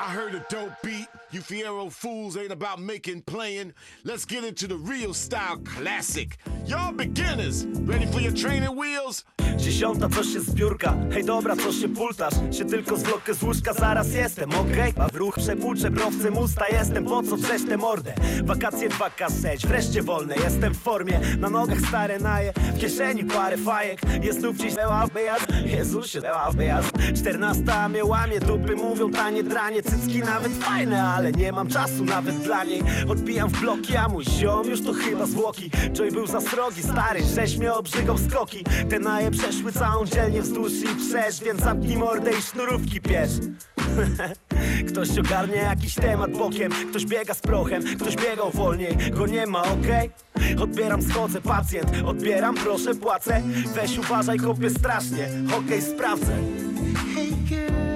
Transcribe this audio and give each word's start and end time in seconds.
I 0.00 0.04
heard 0.04 0.34
a 0.34 0.42
dope 0.48 0.72
beat. 0.82 1.08
You 1.30 1.42
Fiero 1.42 1.92
fools 1.92 2.34
ain't 2.38 2.52
about 2.52 2.80
making 2.80 3.20
playing. 3.20 3.74
Let's 4.02 4.24
get 4.24 4.44
into 4.44 4.66
the 4.66 4.78
real 4.78 5.12
style 5.12 5.58
classic. 5.58 6.38
Y'all 6.64 6.92
beginners, 6.92 7.66
ready 7.66 8.06
for 8.06 8.20
your 8.20 8.32
training 8.32 8.74
wheels? 8.74 9.24
Dziesiąta, 9.56 10.08
co 10.08 10.24
się 10.24 10.40
zbiórka 10.40 10.94
Hej 11.12 11.24
dobra, 11.24 11.56
co 11.56 11.72
się 11.72 11.88
pultasz 11.88 12.34
Się 12.58 12.64
tylko 12.64 12.96
zwlokę 12.96 13.34
z 13.34 13.42
łóżka, 13.42 13.72
zaraz 13.72 14.14
jestem, 14.14 14.50
okej? 14.54 14.92
A 14.98 15.08
w 15.08 15.14
ruch 15.14 15.34
przepłuczę, 15.38 15.90
browcem 15.90 16.38
usta 16.38 16.68
jestem 16.68 17.04
Po 17.04 17.22
co 17.22 17.36
drzeć 17.36 17.62
tę 17.68 17.76
mordę? 17.76 18.14
Wakacje 18.44 18.88
2K6, 18.88 19.66
wreszcie 19.66 20.02
wolne 20.02 20.36
Jestem 20.36 20.74
w 20.74 20.78
formie, 20.78 21.20
na 21.38 21.50
nogach 21.50 21.78
stare 21.88 22.18
naje 22.18 22.52
W 22.52 22.80
kieszeni 22.80 23.24
parę 23.24 23.56
fajek 23.56 24.00
Jest 24.22 24.40
znów 24.40 24.56
dziś 24.56 24.74
leła 24.74 25.06
wyjazd 25.06 25.46
Jezusie, 25.64 26.20
leła 26.20 26.50
wyjazd 26.50 26.92
Czternasta 27.16 27.88
mnie 27.88 28.04
łamie 28.04 28.40
Dupy 28.40 28.76
mówią 28.76 29.10
tanie 29.10 29.42
dranie 29.42 29.82
Cycki 29.90 30.18
nawet 30.18 30.52
fajne, 30.52 31.04
ale 31.04 31.32
nie 31.32 31.52
mam 31.52 31.68
czasu 31.68 32.04
nawet 32.04 32.36
dla 32.36 32.64
niej. 32.64 32.82
Odbijam 33.08 33.48
w 33.48 33.60
bloki, 33.60 33.96
a 33.96 34.08
mój 34.08 34.24
ziom 34.24 34.68
już 34.68 34.82
to 34.82 34.92
chyba 34.92 35.26
zwłoki. 35.26 35.70
Joy 35.92 36.10
był 36.10 36.26
za 36.26 36.40
srogi, 36.40 36.82
stary, 36.82 37.20
żeś 37.34 37.56
mnie 37.56 37.72
obrzygał 37.74 38.18
skoki. 38.18 38.64
Te 38.90 38.98
naje 38.98 39.30
przeszły 39.30 39.72
całą 39.72 40.06
dzielnię 40.06 40.42
wzdłuż 40.42 40.72
i 40.72 41.00
wszerz 41.00 41.40
Więc 41.40 41.60
zamknij 41.60 41.96
mordę 41.96 42.30
i 42.30 42.42
sznurówki 42.42 43.00
piesz 43.00 43.30
Ktoś 44.88 45.18
ogarnie 45.18 45.56
jakiś 45.56 45.94
temat 45.94 46.30
bokiem. 46.30 46.72
Ktoś 46.90 47.06
biega 47.06 47.34
z 47.34 47.40
prochem, 47.40 47.82
ktoś 47.96 48.16
biegał 48.16 48.50
wolniej 48.50 48.96
Go 49.10 49.26
nie 49.26 49.46
ma, 49.46 49.62
okej? 49.62 50.10
Odbieram, 50.62 51.02
schodzę, 51.02 51.40
pacjent 51.40 51.90
Odbieram, 52.06 52.54
proszę, 52.54 52.94
płacę. 52.94 53.42
Weź 53.74 53.98
uważaj, 53.98 54.38
kopię 54.38 54.70
strasznie 54.70 55.28
Okej, 55.58 55.82
sprawdzę. 55.82 56.36
Hey 57.14 57.30
girl, 57.48 57.89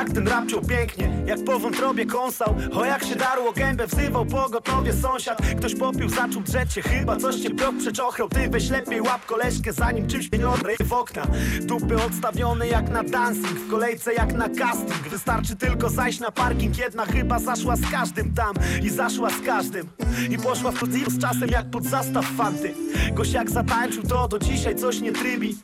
jak 0.00 0.10
ten 0.10 0.28
rapciął 0.28 0.60
pięknie, 0.60 1.10
jak 1.26 1.44
po 1.44 1.58
wątrobie 1.58 2.06
kąsał. 2.06 2.56
O 2.74 2.84
jak 2.84 3.04
się 3.04 3.16
darło 3.16 3.52
gębę, 3.52 3.86
wzywał 3.86 4.26
pogotowie 4.26 4.92
sąsiad. 4.92 5.38
Ktoś 5.58 5.74
popił, 5.74 6.08
zaczął 6.08 6.42
drzeć 6.42 6.72
się, 6.72 6.82
chyba 6.82 7.16
coś 7.16 7.36
cię 7.36 7.50
blok 7.50 7.76
przeczochrał 7.78 8.28
Ty 8.28 8.48
weź 8.50 8.70
lepiej 8.70 9.00
łap 9.00 9.26
koleżkę, 9.26 9.72
zanim 9.72 10.08
czymś 10.08 10.28
pieniądze 10.28 10.62
w 10.84 10.92
okna. 10.92 11.26
Dupy 11.60 11.96
odstawione 11.96 12.68
jak 12.68 12.88
na 12.88 13.02
dancing, 13.02 13.58
w 13.58 13.70
kolejce 13.70 14.14
jak 14.14 14.32
na 14.32 14.48
casting. 14.48 15.08
Wystarczy 15.10 15.56
tylko 15.56 15.90
zajść 15.90 16.20
na 16.20 16.30
parking, 16.30 16.78
jedna 16.78 17.06
chyba 17.06 17.38
zaszła 17.38 17.76
z 17.76 17.90
każdym 17.90 18.34
tam 18.34 18.54
I 18.82 18.90
zaszła 18.90 19.30
z 19.30 19.40
każdym. 19.46 19.88
I 20.30 20.38
poszła 20.38 20.70
w 20.70 20.80
z 21.08 21.20
czasem 21.20 21.48
jak 21.48 21.70
pod 21.70 21.84
zastaw 21.84 22.26
fanty. 22.36 22.74
Gość 23.12 23.32
jak 23.32 23.50
zatańczył, 23.50 24.02
to 24.02 24.28
do 24.28 24.38
dzisiaj 24.38 24.76
coś 24.76 25.00
nie 25.00 25.12
trybi. 25.12 25.58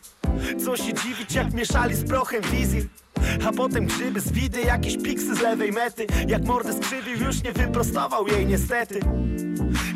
Co 0.65 0.77
się 0.77 0.95
dziwić, 0.95 1.35
jak 1.35 1.53
mieszali 1.53 1.95
z 1.95 2.05
prochem 2.05 2.43
wizji 2.43 3.06
a 3.49 3.53
potem 3.53 3.87
grzyby 3.87 4.21
z 4.21 4.33
widy, 4.33 4.61
jakieś 4.61 4.97
piksy 5.03 5.35
z 5.35 5.41
lewej 5.41 5.73
mety. 5.73 6.07
Jak 6.29 6.45
mordę 6.45 6.73
skrzywił, 6.73 7.27
już 7.27 7.43
nie 7.43 7.53
wyprostował 7.53 8.29
jej 8.29 8.47
niestety. 8.47 9.01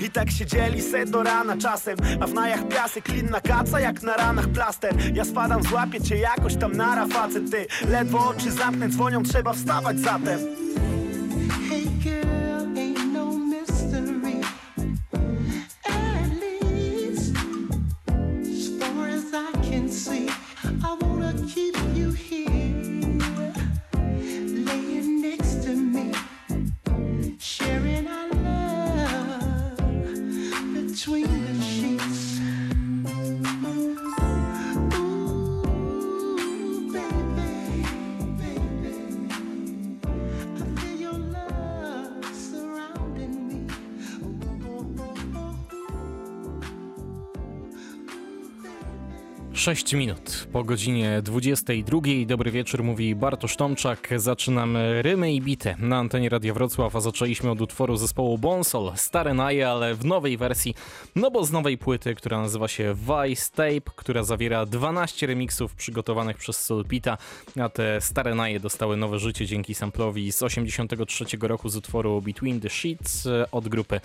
I 0.06 0.10
tak 0.10 0.30
siedzieli 0.30 0.82
se 0.82 1.06
do 1.06 1.22
rana 1.22 1.56
czasem. 1.56 1.96
A 2.20 2.26
w 2.26 2.34
najach 2.34 2.68
piasek, 2.68 3.08
linna 3.08 3.40
kaca 3.40 3.80
jak 3.80 4.02
na 4.02 4.16
ranach 4.16 4.48
plaster. 4.48 4.94
Ja 5.14 5.24
spadam, 5.24 5.62
złapię 5.62 6.00
cię 6.00 6.16
jakoś 6.16 6.56
tam 6.56 6.72
nara 6.72 7.06
facet 7.06 7.50
Ty. 7.50 7.66
Ledwo 7.88 8.28
oczy 8.28 8.50
zamknę, 8.50 8.88
dzwonią, 8.88 9.22
trzeba 9.22 9.52
wstawać 9.52 10.00
zatem 10.00 10.69
6 49.60 49.92
minut 49.92 50.48
po 50.52 50.64
godzinie 50.64 51.22
22. 51.22 52.00
Dobry 52.26 52.50
wieczór, 52.50 52.84
mówi 52.84 53.14
Bartosz 53.14 53.56
Tomczak. 53.56 54.08
Zaczynamy 54.16 55.02
rymy 55.02 55.32
i 55.32 55.40
bity 55.40 55.74
na 55.78 55.98
antenie 55.98 56.28
Radia 56.28 56.54
Wrocław, 56.54 56.96
a 56.96 57.00
zaczęliśmy 57.00 57.50
od 57.50 57.60
utworu 57.60 57.96
zespołu 57.96 58.38
Bonsol. 58.38 58.92
Stare 58.96 59.34
naje, 59.34 59.68
ale 59.68 59.94
w 59.94 60.04
nowej 60.04 60.36
wersji, 60.36 60.74
no 61.16 61.30
bo 61.30 61.44
z 61.44 61.52
nowej 61.52 61.78
płyty, 61.78 62.14
która 62.14 62.40
nazywa 62.40 62.68
się 62.68 62.94
Vice 62.94 63.50
Tape, 63.50 63.92
która 63.96 64.22
zawiera 64.22 64.66
12 64.66 65.26
remixów 65.26 65.74
przygotowanych 65.74 66.36
przez 66.36 66.64
Solpita, 66.64 67.18
a 67.60 67.68
te 67.68 68.00
stare 68.00 68.34
naje 68.34 68.60
dostały 68.60 68.96
nowe 68.96 69.18
życie 69.18 69.46
dzięki 69.46 69.74
samplowi 69.74 70.32
z 70.32 70.42
83 70.42 71.24
roku 71.40 71.68
z 71.68 71.76
utworu 71.76 72.22
Between 72.22 72.60
the 72.60 72.70
Sheets 72.70 73.26
e, 73.26 73.50
od 73.50 73.68
grupy 73.68 74.00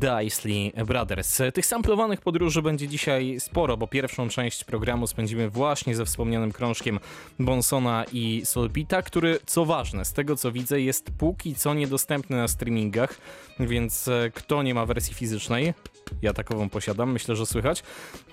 The 0.00 0.24
Isley 0.24 0.72
Brothers. 0.86 1.38
Tych 1.54 1.66
samplowanych 1.66 2.20
podróży 2.20 2.62
będzie 2.62 2.88
dzisiaj 2.88 3.40
sporo, 3.40 3.76
bo 3.76 3.86
pierwszą 3.86 4.28
część 4.28 4.64
programu 4.64 4.97
spędzimy 5.06 5.50
właśnie 5.50 5.96
ze 5.96 6.04
wspomnianym 6.04 6.52
krążkiem 6.52 7.00
Bonsona 7.38 8.04
i 8.12 8.42
Solpita, 8.44 9.02
który, 9.02 9.38
co 9.46 9.64
ważne, 9.64 10.04
z 10.04 10.12
tego 10.12 10.36
co 10.36 10.52
widzę, 10.52 10.80
jest 10.80 11.10
póki 11.18 11.54
co 11.54 11.74
niedostępny 11.74 12.36
na 12.36 12.48
streamingach, 12.48 13.18
więc 13.60 14.08
e, 14.08 14.30
kto 14.34 14.62
nie 14.62 14.74
ma 14.74 14.86
wersji 14.86 15.14
fizycznej, 15.14 15.74
ja 16.22 16.32
takową 16.32 16.68
posiadam, 16.68 17.12
myślę, 17.12 17.36
że 17.36 17.46
słychać, 17.46 17.82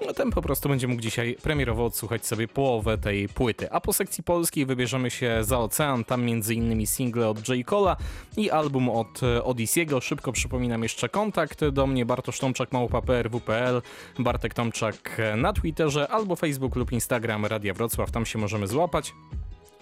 no 0.06 0.13
ten 0.13 0.31
po 0.31 0.41
prostu 0.41 0.69
będzie 0.69 0.88
mógł 0.88 1.02
dzisiaj 1.02 1.38
premierowo 1.44 1.86
odsłuchać 1.86 2.25
sobie 2.25 2.47
połowę 2.47 2.97
tej 2.97 3.30
płyty. 3.30 3.72
A 3.72 3.81
po 3.81 3.94
sekcji 3.94 4.24
polskiej 4.24 4.66
wybierzemy 4.66 5.12
się 5.12 5.38
za 5.41 5.59
ocean, 5.59 6.03
tam 6.03 6.30
innymi 6.30 6.88
single 6.88 7.30
od 7.30 7.50
J. 7.50 7.68
Cola 7.68 7.97
i 8.38 8.50
album 8.50 8.90
od 8.90 9.24
e, 9.24 9.44
Odisiego. 9.44 10.02
Szybko 10.02 10.31
przypominam 10.31 10.84
jeszcze 10.84 11.09
kontakt 11.09 11.66
do 11.66 11.88
mnie 11.88 12.06
Bartosz 12.06 12.40
Tomczak, 12.40 12.72
małpa.prw.pl, 12.72 13.81
Bartek 14.19 14.53
Tomczak 14.53 15.22
na 15.38 15.53
Twitterze 15.53 16.08
albo 16.08 16.35
Facebook 16.35 16.75
lub 16.75 16.91
Instagram 16.91 17.46
Radia 17.46 17.74
Wrocław, 17.74 18.12
tam 18.12 18.25
się 18.25 18.40
możemy 18.40 18.68
złapać. 18.68 19.14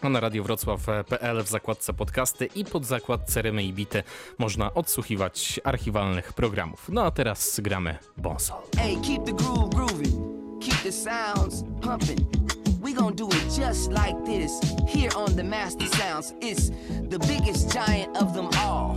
A 0.03 0.09
na 0.09 0.19
radiowrocław.pl 0.19 1.44
w 1.44 1.50
zakładce 1.50 1.94
podcasty 1.94 2.46
i 2.56 2.66
pod 2.66 2.86
zakładce 2.86 3.41
Rymy 3.41 3.64
i 3.64 3.74
Bity 3.74 4.03
można 4.38 4.74
odsłuchiwać 4.74 5.59
archiwalnych 5.64 6.34
programów. 6.34 6.90
No 6.90 7.03
a 7.03 7.12
teraz 7.12 7.59
gramy 7.59 7.97
Bonsol. 8.18 8.58
Hey, 8.78 8.97
keep 9.02 9.24
the 9.24 9.34
groove 9.34 9.69
grooving. 9.69 10.16
Keep 10.62 10.75
the 10.75 10.91
sounds 10.91 11.64
pumping. 11.81 12.19
We 12.81 12.94
gon' 12.94 13.16
do 13.16 13.28
it 13.28 13.44
just 13.58 13.91
like 13.91 14.25
this. 14.25 14.52
Here 14.88 15.16
on 15.16 15.36
the 15.36 15.44
Master 15.44 15.88
Sounds, 15.88 16.34
it's 16.41 16.70
the 17.09 17.20
biggest 17.20 17.74
giant 17.74 18.18
of 18.18 18.34
them 18.34 18.47
all. 18.68 18.96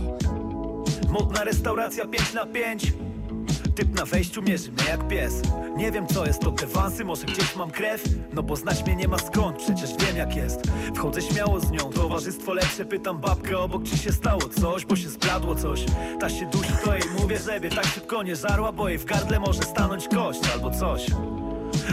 Modna 1.09 1.43
restauracja 1.43 2.05
5 2.07 2.33
na 2.33 2.45
5 2.45 2.93
Typ 3.77 3.95
na 3.95 4.05
wejściu 4.05 4.41
mierzy 4.41 4.71
mnie 4.71 4.83
jak 4.89 5.07
pies. 5.07 5.41
Nie 5.75 5.91
wiem 5.91 6.07
co 6.07 6.25
jest 6.25 6.41
to 6.41 6.51
dewansy, 6.51 7.05
może 7.05 7.25
gdzieś 7.25 7.55
mam 7.55 7.71
krew? 7.71 8.03
No 8.33 8.43
bo 8.43 8.55
znać 8.55 8.83
mnie 8.83 8.95
nie 8.95 9.07
ma 9.07 9.17
skąd, 9.17 9.57
przecież 9.57 9.89
wiem 9.99 10.17
jak 10.17 10.35
jest. 10.35 10.61
Wchodzę 10.95 11.21
śmiało 11.21 11.59
z 11.59 11.71
nią, 11.71 11.79
towarzystwo 11.79 12.53
lepsze 12.53 12.85
Pytam 12.85 13.21
babkę 13.21 13.57
obok 13.57 13.83
czy 13.83 13.97
się 13.97 14.11
stało 14.11 14.41
coś, 14.41 14.85
bo 14.85 14.95
się 14.95 15.09
zbladło 15.09 15.55
coś. 15.55 15.85
Ta 16.19 16.29
się 16.29 16.45
dusi, 16.45 16.73
to 16.85 16.93
jej 16.93 17.03
mówię, 17.21 17.39
żeby 17.39 17.69
tak 17.69 17.85
szybko 17.85 18.23
nie 18.23 18.35
żarła 18.35 18.71
Bo 18.71 18.89
jej 18.89 18.97
w 18.97 19.05
gardle 19.05 19.39
może 19.39 19.63
stanąć 19.63 20.07
kość 20.07 20.39
albo 20.53 20.71
coś. 20.71 21.05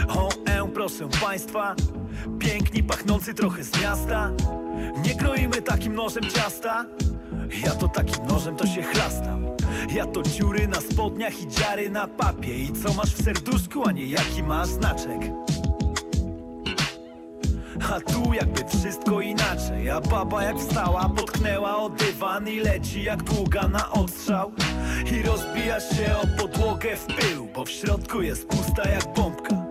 O, 0.07 0.29
e, 0.45 0.67
proszę 0.73 1.09
państwa 1.21 1.75
Piękni, 2.39 2.83
pachnący 2.83 3.33
trochę 3.33 3.63
z 3.63 3.81
miasta. 3.81 4.31
Nie 5.03 5.15
kroimy 5.15 5.61
takim 5.61 5.95
nożem 5.95 6.23
ciasta. 6.23 6.85
Ja 7.65 7.71
to 7.71 7.87
takim 7.87 8.25
nożem 8.25 8.55
to 8.55 8.67
się 8.67 8.83
chlastam 8.83 9.45
Ja 9.93 10.05
to 10.05 10.23
dziury 10.23 10.67
na 10.67 10.81
spodniach 10.81 11.41
i 11.41 11.47
dziary 11.47 11.89
na 11.89 12.07
papie. 12.07 12.57
I 12.57 12.73
co 12.73 12.93
masz 12.93 13.15
w 13.15 13.23
serduszku, 13.23 13.83
a 13.87 13.91
nie 13.91 14.05
jaki 14.05 14.43
masz 14.43 14.67
znaczek? 14.67 15.21
A 17.93 17.99
tu 17.99 18.33
jakby 18.33 18.61
wszystko 18.79 19.21
inaczej. 19.21 19.89
A 19.89 20.01
baba 20.01 20.43
jak 20.43 20.57
wstała, 20.57 21.09
potknęła 21.09 21.77
o 21.77 21.89
dywan 21.89 22.47
I 22.47 22.59
leci 22.59 23.03
jak 23.03 23.23
długa 23.23 23.67
na 23.67 23.91
odstrzał. 23.91 24.51
I 25.11 25.21
rozbija 25.21 25.79
się 25.79 26.17
o 26.23 26.41
podłogę 26.41 26.95
w 26.95 27.05
pył 27.05 27.47
Bo 27.55 27.65
w 27.65 27.69
środku 27.69 28.21
jest 28.21 28.47
pusta 28.47 28.89
jak 28.89 29.13
bombka 29.13 29.64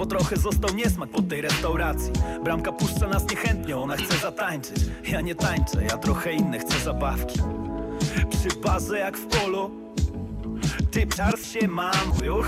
bo 0.00 0.06
trochę 0.06 0.36
został 0.36 0.74
niesmak 0.74 1.10
po 1.10 1.22
tej 1.22 1.40
restauracji. 1.40 2.12
Bramka 2.44 2.72
puszcza 2.72 3.06
nas 3.06 3.30
niechętnie, 3.30 3.76
ona 3.76 3.96
chce 3.96 4.18
zatańczyć. 4.18 4.76
Ja 5.08 5.20
nie 5.20 5.34
tańczę, 5.34 5.84
ja 5.84 5.98
trochę 5.98 6.32
inne 6.32 6.58
chcę 6.58 6.78
zabawki. 6.78 7.40
Przy 8.30 8.60
barze 8.60 8.98
jak 8.98 9.16
w 9.16 9.26
polo 9.26 9.70
Ty 10.90 11.06
czars 11.06 11.52
się 11.52 11.68
mam, 11.68 12.12
uch 12.38 12.46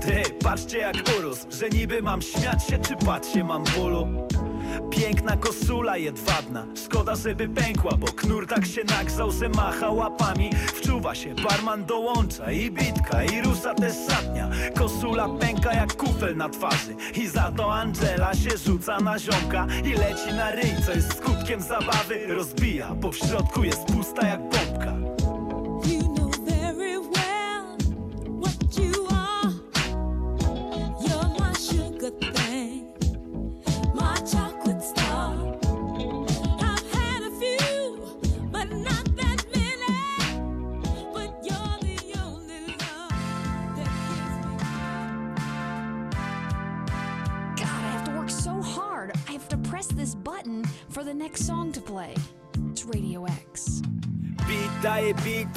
Ty, 0.00 0.22
patrzcie 0.44 0.78
jak 0.78 0.96
urósł 1.18 1.46
Że 1.50 1.68
niby 1.68 2.02
mam 2.02 2.22
śmiać 2.22 2.66
się, 2.66 2.78
czy 2.78 2.96
patrzcie 3.06 3.44
mam 3.44 3.64
bólu 3.64 4.06
Piękna 4.96 5.36
kosula 5.36 5.96
jedwabna. 5.96 6.66
Szkoda, 6.84 7.16
żeby 7.16 7.48
pękła, 7.48 7.92
bo 7.98 8.06
knur 8.06 8.46
tak 8.46 8.66
się 8.66 8.84
nagrzał, 8.84 9.30
że 9.30 9.48
macha 9.48 9.90
łapami. 9.90 10.50
Wczuwa 10.74 11.14
się, 11.14 11.34
barman 11.34 11.84
dołącza 11.84 12.52
i 12.52 12.70
bitka 12.70 13.24
I 13.24 13.42
rusza 13.42 13.74
też 13.74 13.94
szatnia 14.08 14.50
Kosula 14.78 15.28
pęka 15.28 15.74
jak 15.74 15.96
kufel 15.96 16.36
na 16.36 16.48
twarzy. 16.48 16.96
I 17.14 17.26
za 17.26 17.52
to 17.56 17.74
Angela 17.74 18.34
się 18.34 18.58
rzuca 18.66 19.00
na 19.00 19.18
ziomka 19.18 19.66
I 19.84 19.92
leci 19.92 20.32
na 20.36 20.50
ryj, 20.50 20.74
co 20.86 20.92
jest 20.92 21.16
skutkiem 21.18 21.60
zabawy. 21.60 22.26
Rozbija, 22.28 22.94
bo 22.94 23.12
w 23.12 23.16
środku 23.16 23.64
jest 23.64 23.84
pusta 23.84 24.26
jak 24.26 24.40
bombka 24.40 25.11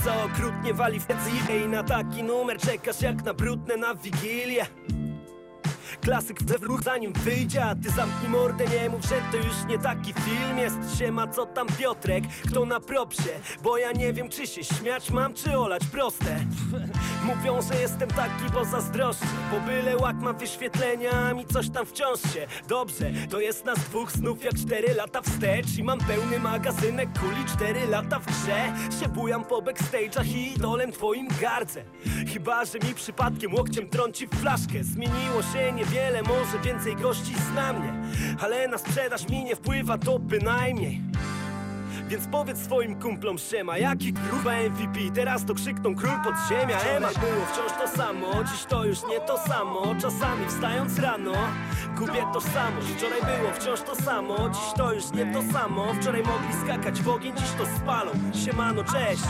co 0.06 0.24
okrutnie 0.24 0.74
wali 0.74 1.00
w 1.00 1.08
I 1.66 1.68
na 1.68 1.84
taki 1.84 2.24
numer 2.24 2.58
czekasz 2.58 3.02
jak 3.02 3.24
na 3.24 3.34
brudne 3.34 3.78
na 3.78 3.96
Wigilię 3.96 4.66
Klasyk 6.06 6.44
we 6.44 6.58
wróg 6.60 6.84
zanim 6.84 7.14
wyjdzie, 7.14 7.66
a 7.66 7.76
ty 7.76 7.90
zamknij 7.90 8.30
mordę, 8.30 8.66
nie 8.66 8.90
mów, 8.90 9.02
że 9.02 9.16
to 9.32 9.38
już 9.38 9.66
nie 9.70 9.80
taki 9.80 10.14
film. 10.14 10.58
Jest 10.58 10.98
Siema, 10.98 11.28
co 11.28 11.46
tam 11.46 11.68
Piotrek, 11.68 12.24
kto 12.50 12.66
na 12.66 12.80
propsie? 12.80 13.30
Bo 13.64 13.78
ja 13.78 13.92
nie 13.92 14.14
wiem, 14.14 14.30
czy 14.30 14.48
się 14.48 14.64
śmiać 14.64 15.12
mam, 15.12 15.34
czy 15.34 15.58
olać 15.58 15.86
proste. 15.92 16.46
Mówią, 17.26 17.62
że 17.62 17.82
jestem 17.82 18.10
taki, 18.10 18.54
bo 18.54 18.66
zazdroszczę. 18.66 19.26
Bo 19.52 19.62
byle 19.62 19.98
łak 19.98 20.16
ma 20.16 20.34
wyświetlenia, 20.34 21.34
mi 21.34 21.46
coś 21.46 21.70
tam 21.70 21.86
wciąż 21.86 22.22
się. 22.34 22.48
Dobrze, 22.68 23.12
to 23.30 23.40
jest 23.40 23.66
nas 23.66 23.80
dwóch 23.80 24.12
znów 24.12 24.44
jak 24.44 24.54
cztery 24.54 24.94
lata 24.94 25.22
wstecz. 25.22 25.78
I 25.78 25.84
mam 25.84 26.00
pełny 26.00 26.40
magazynek 26.40 27.10
kuli 27.20 27.46
cztery 27.56 27.88
lata 27.88 28.20
w 28.20 28.26
grze. 28.26 28.74
Się 29.00 29.08
bujam 29.08 29.46
po 29.46 29.62
backstage'ach 29.62 30.28
i 30.36 30.54
idolem 30.54 30.92
twoim 30.92 31.28
gardzę 31.42 31.84
Chyba, 32.34 32.66
że 32.66 32.80
mi 32.80 32.94
przypadkiem 32.94 33.54
łokciem 33.54 33.90
trąci 33.90 34.28
w 34.28 34.36
flaszkę. 34.36 34.84
Zmieniło 34.84 35.42
się 35.54 35.72
niewiele, 35.96 36.22
może 36.24 36.60
więcej 36.64 36.96
gości 36.96 37.34
zna 37.52 37.74
mnie 37.74 37.94
Ale 38.42 38.68
na 38.68 38.78
sprzedaż 38.78 39.30
mi 39.30 39.44
nie 39.44 39.56
wpływa 39.56 39.98
to 39.98 40.20
bynajmniej. 40.20 41.02
Więc 42.08 42.28
powiedz 42.32 42.58
swoim 42.58 42.96
kumplom 42.96 43.38
siema 43.38 43.78
Jaki 43.78 44.14
gruba 44.14 44.52
MVP, 44.70 45.00
teraz 45.16 45.46
to 45.46 45.54
krzykną 45.54 45.96
król 45.96 46.12
podziemia 46.24 46.80
Ema 46.80 47.08
było 47.08 47.46
wciąż 47.54 47.72
to 47.82 47.98
samo, 47.98 48.44
dziś 48.44 48.66
to 48.66 48.86
już 48.86 49.08
nie 49.10 49.20
to 49.20 49.38
samo. 49.38 49.96
Czasami 50.02 50.46
wstając 50.48 51.00
rano, 51.00 51.34
gubię 51.98 52.24
tożsamość 52.34 52.88
Wczoraj 52.88 53.22
było 53.22 53.54
wciąż 53.54 53.82
to 53.82 53.96
samo, 53.96 54.50
dziś 54.50 54.74
to 54.78 54.94
już 54.94 55.12
nie 55.12 55.34
to 55.34 55.54
samo. 55.54 55.94
Wczoraj 55.94 56.24
mogli 56.24 56.54
skakać 56.64 57.02
w 57.02 57.10
ogień, 57.10 57.34
dziś 57.38 57.52
to 57.58 57.66
spalą. 57.66 58.12
Siemano, 58.46 58.84
cześć 58.84 59.24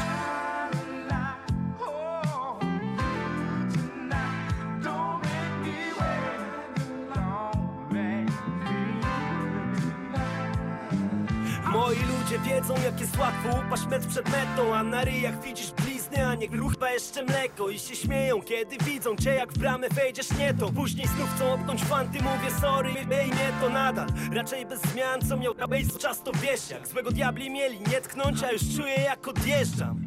wiedzą 12.45 12.74
jak 12.83 13.00
jest 13.00 13.18
łatwo 13.18 13.50
upaść 13.68 13.86
metr 13.86 14.07
przed 14.07 14.30
metą 14.30 14.75
A 14.75 14.83
na 14.83 15.03
ryjach 15.03 15.44
widzisz 15.44 15.71
blizny, 15.71 16.27
a 16.27 16.36
nie 16.36 16.50
gruchba 16.50 16.92
jeszcze 16.92 17.24
mleko 17.24 17.69
I 17.69 17.80
się 17.80 17.95
śmieją 17.95 18.42
kiedy 18.42 18.77
widzą 18.77 19.15
cię 19.15 19.30
jak 19.30 19.53
w 19.53 19.57
bramę 19.57 19.89
wejdziesz 19.89 20.31
nie 20.38 20.53
to. 20.53 20.71
Później 20.71 21.07
znów 21.07 21.30
chcą 21.36 21.53
opnąć 21.53 21.83
fanty, 21.83 22.18
mówię 22.24 22.59
sorry 22.62 22.89
Ej 23.12 23.30
nie 23.30 23.51
to 23.62 23.69
nadal, 23.69 24.07
raczej 24.31 24.65
bez 24.65 24.81
zmian 24.81 25.21
co 25.30 25.38
miał 25.38 25.56
kabejs 25.56 25.97
czas 25.97 26.24
to 26.24 26.31
wiesz 26.42 26.69
jak 26.69 26.88
Złego 26.88 27.12
diabli 27.12 27.50
mieli 27.50 27.80
nie 27.80 28.01
tknąć, 28.01 28.44
a 28.44 28.51
już 28.51 28.62
czuję 28.77 28.95
jak 28.95 29.27
odjeżdżam. 29.27 30.06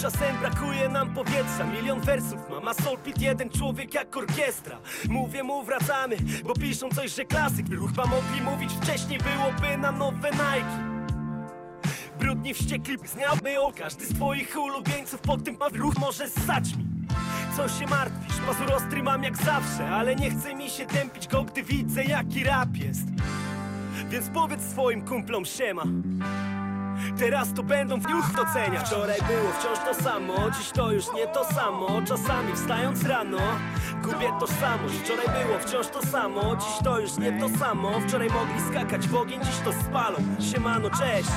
Czasem 0.00 0.36
brakuje 0.40 0.88
nam 0.88 1.14
powietrza 1.14 1.64
Milion 1.64 2.00
wersów 2.00 2.50
mam, 2.50 2.68
a 2.68 2.74
Soulpit 2.74 3.20
jeden 3.20 3.50
człowiek 3.50 3.94
jak 3.94 4.16
orkiestra. 4.16 4.78
Mówię 5.08 5.42
mu 5.42 5.62
wracamy, 5.62 6.16
bo 6.44 6.54
piszą 6.54 6.88
coś, 6.88 7.14
że 7.14 7.24
klasyk. 7.24 7.66
Chyba 7.68 8.06
mogli 8.06 8.40
mówić 8.42 8.72
wcześniej, 8.72 9.18
byłoby 9.18 9.78
na 9.78 9.92
nowe 9.92 10.30
Nike 10.30 10.93
Brudni 12.24 12.54
wściekli 12.54 12.98
zniałby 13.04 13.60
o 13.60 13.72
każdy 13.72 14.06
z 14.06 14.14
twoich 14.14 14.56
ulubieńców 14.56 15.20
Po 15.20 15.36
tym 15.36 15.56
ruch 15.72 15.94
może 15.98 16.28
ssać 16.28 16.76
mi. 16.76 16.84
Co 17.56 17.68
się 17.68 17.86
martwisz, 17.86 18.36
pazur 18.46 18.72
ostry 18.72 19.02
mam 19.02 19.22
jak 19.22 19.36
zawsze 19.36 19.90
Ale 19.90 20.16
nie 20.16 20.30
chce 20.30 20.54
mi 20.54 20.70
się 20.70 20.86
tępić 20.86 21.28
go, 21.28 21.44
gdy 21.44 21.62
widzę 21.62 22.04
jaki 22.04 22.44
rap 22.44 22.76
jest. 22.76 23.06
Więc 24.08 24.28
powiedz 24.28 24.62
swoim 24.62 25.02
kumplom 25.02 25.44
siema. 25.44 25.82
Teraz 27.18 27.54
to 27.54 27.62
będą 27.62 27.96
już 27.96 28.32
docenia 28.36 28.80
Wczoraj 28.80 29.18
było 29.18 29.52
wciąż 29.52 29.78
to 29.78 30.02
samo, 30.02 30.50
dziś 30.50 30.70
to 30.70 30.92
już 30.92 31.04
nie 31.14 31.26
to 31.26 31.44
samo. 31.44 32.02
Czasami 32.06 32.52
wstając 32.52 33.04
rano, 33.04 33.38
gubię 34.02 34.32
tożsamość. 34.40 34.94
Wczoraj 34.94 35.44
było 35.44 35.58
wciąż 35.58 35.86
to 35.86 36.06
samo, 36.06 36.56
dziś 36.56 36.84
to 36.84 37.00
już 37.00 37.16
nie 37.18 37.40
to 37.40 37.48
samo. 37.58 38.00
Wczoraj 38.00 38.28
mogli 38.28 38.60
skakać 38.70 39.08
w 39.08 39.14
ogień, 39.14 39.40
dziś 39.44 39.58
to 39.64 39.72
spalą. 39.72 40.16
Siemano, 40.52 40.90
cześć 40.90 41.30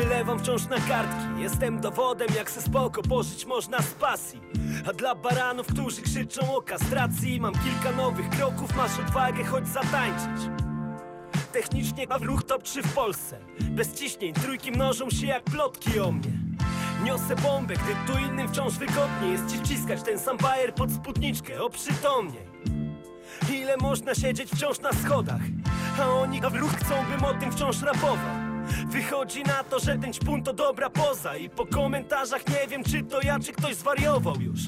wylewam 0.00 0.38
wciąż 0.38 0.66
na 0.66 0.76
kartki. 0.76 1.42
Jestem 1.42 1.80
dowodem, 1.80 2.28
jak 2.36 2.50
se 2.50 2.62
spoko 2.62 3.02
pożyć 3.02 3.46
można 3.46 3.82
z 3.82 3.92
pasji. 3.92 4.40
A 4.88 4.92
dla 4.92 5.14
baranów, 5.14 5.66
którzy 5.66 6.02
krzyczą 6.02 6.56
o 6.56 6.62
kastracji 6.62 7.40
Mam 7.40 7.52
kilka 7.52 7.96
nowych 7.96 8.30
kroków, 8.30 8.76
masz 8.76 8.98
odwagę 8.98 9.44
choć 9.44 9.68
zatańczyć. 9.68 10.50
Technicznie 11.52 12.06
w 12.20 12.22
ruch 12.22 12.44
top 12.44 12.62
3 12.62 12.82
w 12.82 12.94
Polsce. 12.94 13.38
Bez 13.60 13.94
ciśnień, 13.94 14.32
trójki 14.32 14.72
mnożą 14.72 15.10
się 15.10 15.26
jak 15.26 15.44
plotki 15.44 16.00
o 16.00 16.12
mnie. 16.12 16.32
Niosę 17.04 17.36
bombę, 17.36 17.74
gdy 17.74 18.12
tu 18.12 18.18
innym 18.18 18.48
wciąż 18.48 18.74
wygodnie 18.74 19.28
Jest 19.32 19.52
ci 19.52 19.58
wciskać 19.58 20.02
ten 20.02 20.18
sam 20.18 20.36
bajer 20.36 20.74
pod 20.74 20.92
spódniczkę, 20.92 21.62
oprzytomniej 21.62 22.46
Ile 23.52 23.76
można 23.76 24.14
siedzieć 24.14 24.50
wciąż 24.50 24.80
na 24.80 24.92
schodach 24.92 25.40
A 26.00 26.06
oni 26.06 26.40
w 26.40 26.54
ruch 26.54 26.70
chcą, 26.70 26.94
bym 27.10 27.24
o 27.24 27.34
tym 27.34 27.52
wciąż 27.52 27.82
rapował 27.82 28.49
Wychodzi 28.86 29.42
na 29.42 29.64
to, 29.64 29.78
że 29.78 29.98
ten 29.98 30.12
ćpun 30.12 30.42
to 30.42 30.52
dobra 30.52 30.90
poza 30.90 31.36
I 31.36 31.50
po 31.50 31.66
komentarzach 31.66 32.48
nie 32.48 32.68
wiem, 32.68 32.84
czy 32.84 33.02
to 33.02 33.20
ja, 33.22 33.38
czy 33.38 33.52
ktoś 33.52 33.74
zwariował 33.74 34.40
już. 34.40 34.60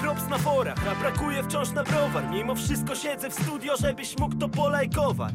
Props 0.00 0.28
na 0.28 0.38
forach, 0.38 0.88
a 0.92 0.94
brakuje 0.94 1.42
wciąż 1.42 1.70
na 1.70 1.84
browar. 1.84 2.30
Mimo 2.30 2.54
wszystko 2.54 2.94
siedzę 2.94 3.30
w 3.30 3.34
studio, 3.34 3.74
żebyś 3.76 4.18
mógł 4.18 4.36
to 4.36 4.48
polajkować. 4.48 5.34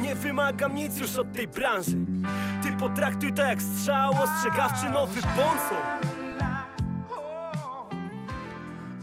Nie 0.00 0.14
wymagam 0.14 0.74
nic 0.74 0.98
już 0.98 1.16
od 1.16 1.32
tej 1.32 1.48
branży. 1.48 1.96
Ty 2.62 2.72
potraktuj 2.72 3.32
to 3.32 3.42
jak 3.42 3.62
strzał 3.62 4.12
ostrzegawczy 4.22 4.90
nowy 4.90 5.20
bonsol 5.22 6.11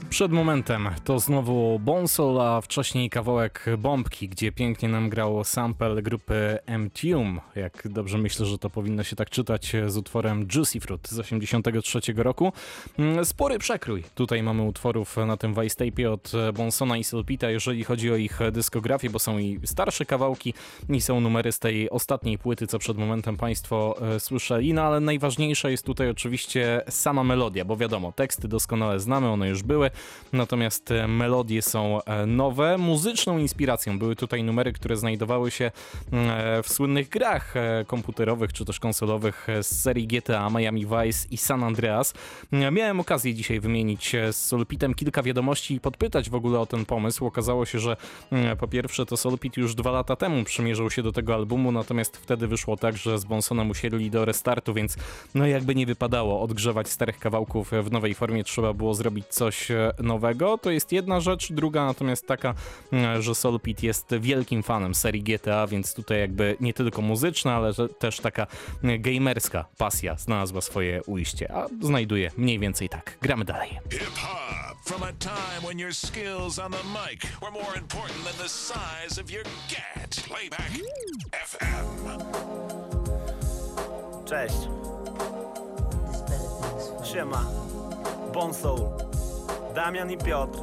Przed 0.10 0.32
momentem 0.32 0.90
to 1.04 1.20
znowu 1.20 1.80
Bonsol, 1.80 2.42
a 2.42 2.62
wcześniej 2.62 3.10
kawałek 3.10 3.66
Bombki, 3.78 4.30
gdzie 4.30 4.52
pięknie 4.52 4.90
nam 4.90 5.10
grało 5.10 5.44
sample 5.44 6.02
grupy 6.02 6.58
M-Tune. 6.66 7.42
Jak 7.56 7.88
dobrze 7.88 8.18
myślę, 8.18 8.46
że 8.46 8.58
to 8.58 8.70
powinno 8.70 9.04
się 9.04 9.16
tak 9.16 9.30
czytać 9.30 9.76
z 9.88 9.98
utworem 9.98 10.48
Juicy 10.56 10.80
Fruit 10.80 11.10
z 11.10 11.20
83 11.20 12.00
roku. 12.16 12.54
Mm, 13.00 13.26
Spory 13.26 13.60
przekrój. 13.60 14.04
Tutaj 14.16 14.44
mamy 14.44 14.64
utworów 14.64 15.18
na 15.18 15.38
tym 15.38 15.54
Vice 15.54 16.12
od 16.12 16.32
Bonsona 16.54 16.98
i 16.98 17.04
Silpita, 17.04 17.50
jeżeli 17.50 17.84
chodzi 17.84 18.12
o 18.12 18.16
ich 18.16 18.40
dyskografię, 18.52 19.10
bo 19.10 19.20
są 19.20 19.38
i 19.38 19.60
starsze 19.66 20.06
kawałki 20.06 20.54
i 20.90 21.02
są 21.02 21.22
numery 21.22 21.52
z 21.52 21.60
tej 21.60 21.90
ostatniej 21.90 22.38
płyty, 22.38 22.68
co 22.68 22.80
przed 22.80 22.98
momentem 22.98 23.38
Państwo 23.38 23.96
e, 24.02 24.20
słyszeli. 24.20 24.74
No 24.74 24.82
ale 24.82 25.00
najważniejsza 25.00 25.70
jest 25.70 25.86
tutaj 25.86 26.10
oczywiście 26.10 26.82
sama 26.90 27.24
melodia, 27.24 27.66
bo 27.66 27.78
wiadomo, 27.78 28.12
teksty 28.12 28.48
doskonale 28.48 29.00
znamy, 29.00 29.28
one 29.28 29.50
już 29.50 29.64
były. 29.64 29.92
Natomiast 30.34 30.92
e, 30.92 31.08
melodie 31.08 31.62
są 31.62 32.04
e, 32.04 32.26
nowe. 32.26 32.78
Muzyczną 32.78 33.38
inspiracją 33.38 34.00
były 34.00 34.16
tutaj 34.16 34.44
numery, 34.44 34.74
które 34.74 34.98
znajdowały 34.98 35.52
się 35.52 35.66
e, 35.66 36.64
w 36.64 36.70
słynnych 36.70 37.10
grach 37.10 37.54
komputerowych 37.88 38.54
czy 38.54 38.66
też 38.66 38.80
konsolowych 38.80 39.48
z 39.62 39.82
serii 39.82 40.08
GTA, 40.08 40.50
Miami 40.50 40.86
Vice 40.86 41.28
i 41.32 41.38
San 41.38 41.64
Andreas. 41.64 42.14
Miałem 42.52 43.00
okazję 43.00 43.34
dzisiaj 43.34 43.60
wymienić 43.60 44.16
z 44.32 44.36
Solpitem 44.36 44.94
kilka 44.94 45.24
wiadomości 45.24 45.74
i 45.76 45.80
podpytać 45.80 46.30
w 46.30 46.36
ogóle 46.36 46.60
o 46.60 46.66
ten 46.66 46.86
pomysł. 46.86 47.26
Okazało 47.26 47.66
się, 47.66 47.80
że 47.80 47.98
mm, 48.32 48.58
po 48.58 48.68
pierwsze 48.68 49.06
to 49.06 49.18
Solpit 49.18 49.58
już 49.58 49.76
dwa 49.76 49.92
lata 49.92 50.16
temu 50.16 50.44
przymierzył 50.44 50.90
się 50.90 51.04
do 51.04 51.12
tego 51.12 51.36
albumu, 51.36 51.72
natomiast 51.72 52.18
wtedy 52.18 52.48
wyszło 52.48 52.78
tak, 52.78 52.98
że 52.98 53.20
z 53.20 53.26
Bonsonem 53.26 53.70
usiedli 53.70 54.12
do 54.12 54.26
restartu, 54.26 54.74
więc 54.74 54.98
no 55.36 55.48
jakby 55.48 55.76
nie 55.76 55.86
wypadało 55.86 56.42
odgrzewać 56.42 56.90
starych 56.90 57.20
kawałków 57.20 57.72
w 57.84 57.92
nowej 57.92 58.14
formie, 58.14 58.44
trzeba 58.44 58.74
było 58.74 58.94
zrobić 58.94 59.26
coś 59.28 59.68
nowego. 60.00 60.58
To 60.58 60.72
jest 60.72 60.92
jedna 60.92 61.20
rzecz. 61.20 61.54
Druga 61.54 61.86
natomiast 61.86 62.28
taka, 62.28 62.54
mm, 62.92 63.22
że 63.22 63.36
Solpit 63.36 63.84
jest 63.84 64.16
wielkim 64.20 64.64
fanem 64.64 64.96
serii 64.96 65.24
GTA, 65.24 65.68
więc 65.68 65.94
tutaj 65.94 66.20
jakby 66.20 66.58
nie 66.60 66.74
tylko 66.74 67.02
muzyczna, 67.02 67.56
ale 67.56 67.74
też 68.00 68.20
taka 68.20 68.48
mm, 68.84 69.02
gamerska 69.02 69.66
pasja 69.78 70.16
znalazła 70.16 70.62
swoje 70.62 71.04
ujście, 71.04 71.52
a 71.54 71.68
znajduje 71.82 72.32
mniej 72.38 72.60
więcej 72.60 72.90
tak. 72.90 73.18
Gramy 73.22 73.46
dalej. 73.46 73.80
From 74.86 75.04
a 75.04 75.14
time 75.14 75.62
when 75.62 75.78
your 75.78 75.94
skills 75.94 76.58
on 76.60 76.72
the 76.72 76.84
mic 76.84 77.24
were 77.42 77.52
more 77.52 77.76
important 77.76 78.24
than 78.24 78.34
the 78.38 78.50
size 78.50 79.22
of 79.22 79.32
your 79.32 79.44
gat. 79.70 80.24
Playback 80.28 80.72
FM. 81.46 82.10
Cześć. 84.26 84.56
Siema. 87.04 87.46
Bonsoul. 88.34 89.19
Damian 89.76 90.12
i 90.12 90.18
Piotr. 90.18 90.60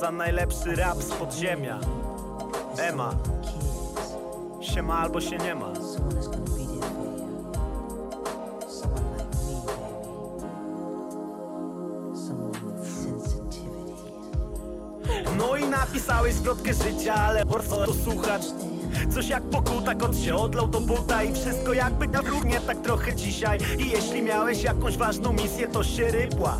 Za 0.00 0.10
najlepszy 0.10 0.76
rap 0.76 0.98
z 0.98 1.12
podziemia. 1.12 1.78
Ema. 2.78 3.14
Siema 4.60 4.98
albo 4.98 5.20
się 5.20 5.36
nie 5.38 5.54
ma. 5.54 5.72
No 15.38 15.56
i 15.56 15.64
napisałeś 15.64 16.34
zwrotkę 16.34 16.74
życia, 16.74 17.14
ale 17.14 17.46
po 17.46 17.58
to 17.58 17.94
słuchać 17.94 18.42
Coś 19.14 19.28
jak 19.28 19.42
pokuta, 19.42 19.94
kot 19.94 20.16
się 20.16 20.34
odlał 20.34 20.68
do 20.68 20.80
buta 20.80 21.22
I 21.22 21.34
wszystko 21.34 21.72
jakby 21.72 22.08
na 22.08 22.20
równie 22.20 22.60
tak 22.60 22.80
trochę 22.82 23.14
dzisiaj 23.14 23.58
I 23.78 23.90
jeśli 23.90 24.22
miałeś 24.22 24.62
jakąś 24.62 24.96
ważną 24.96 25.32
misję, 25.32 25.68
to 25.68 25.84
się 25.84 26.10
rypła 26.10 26.58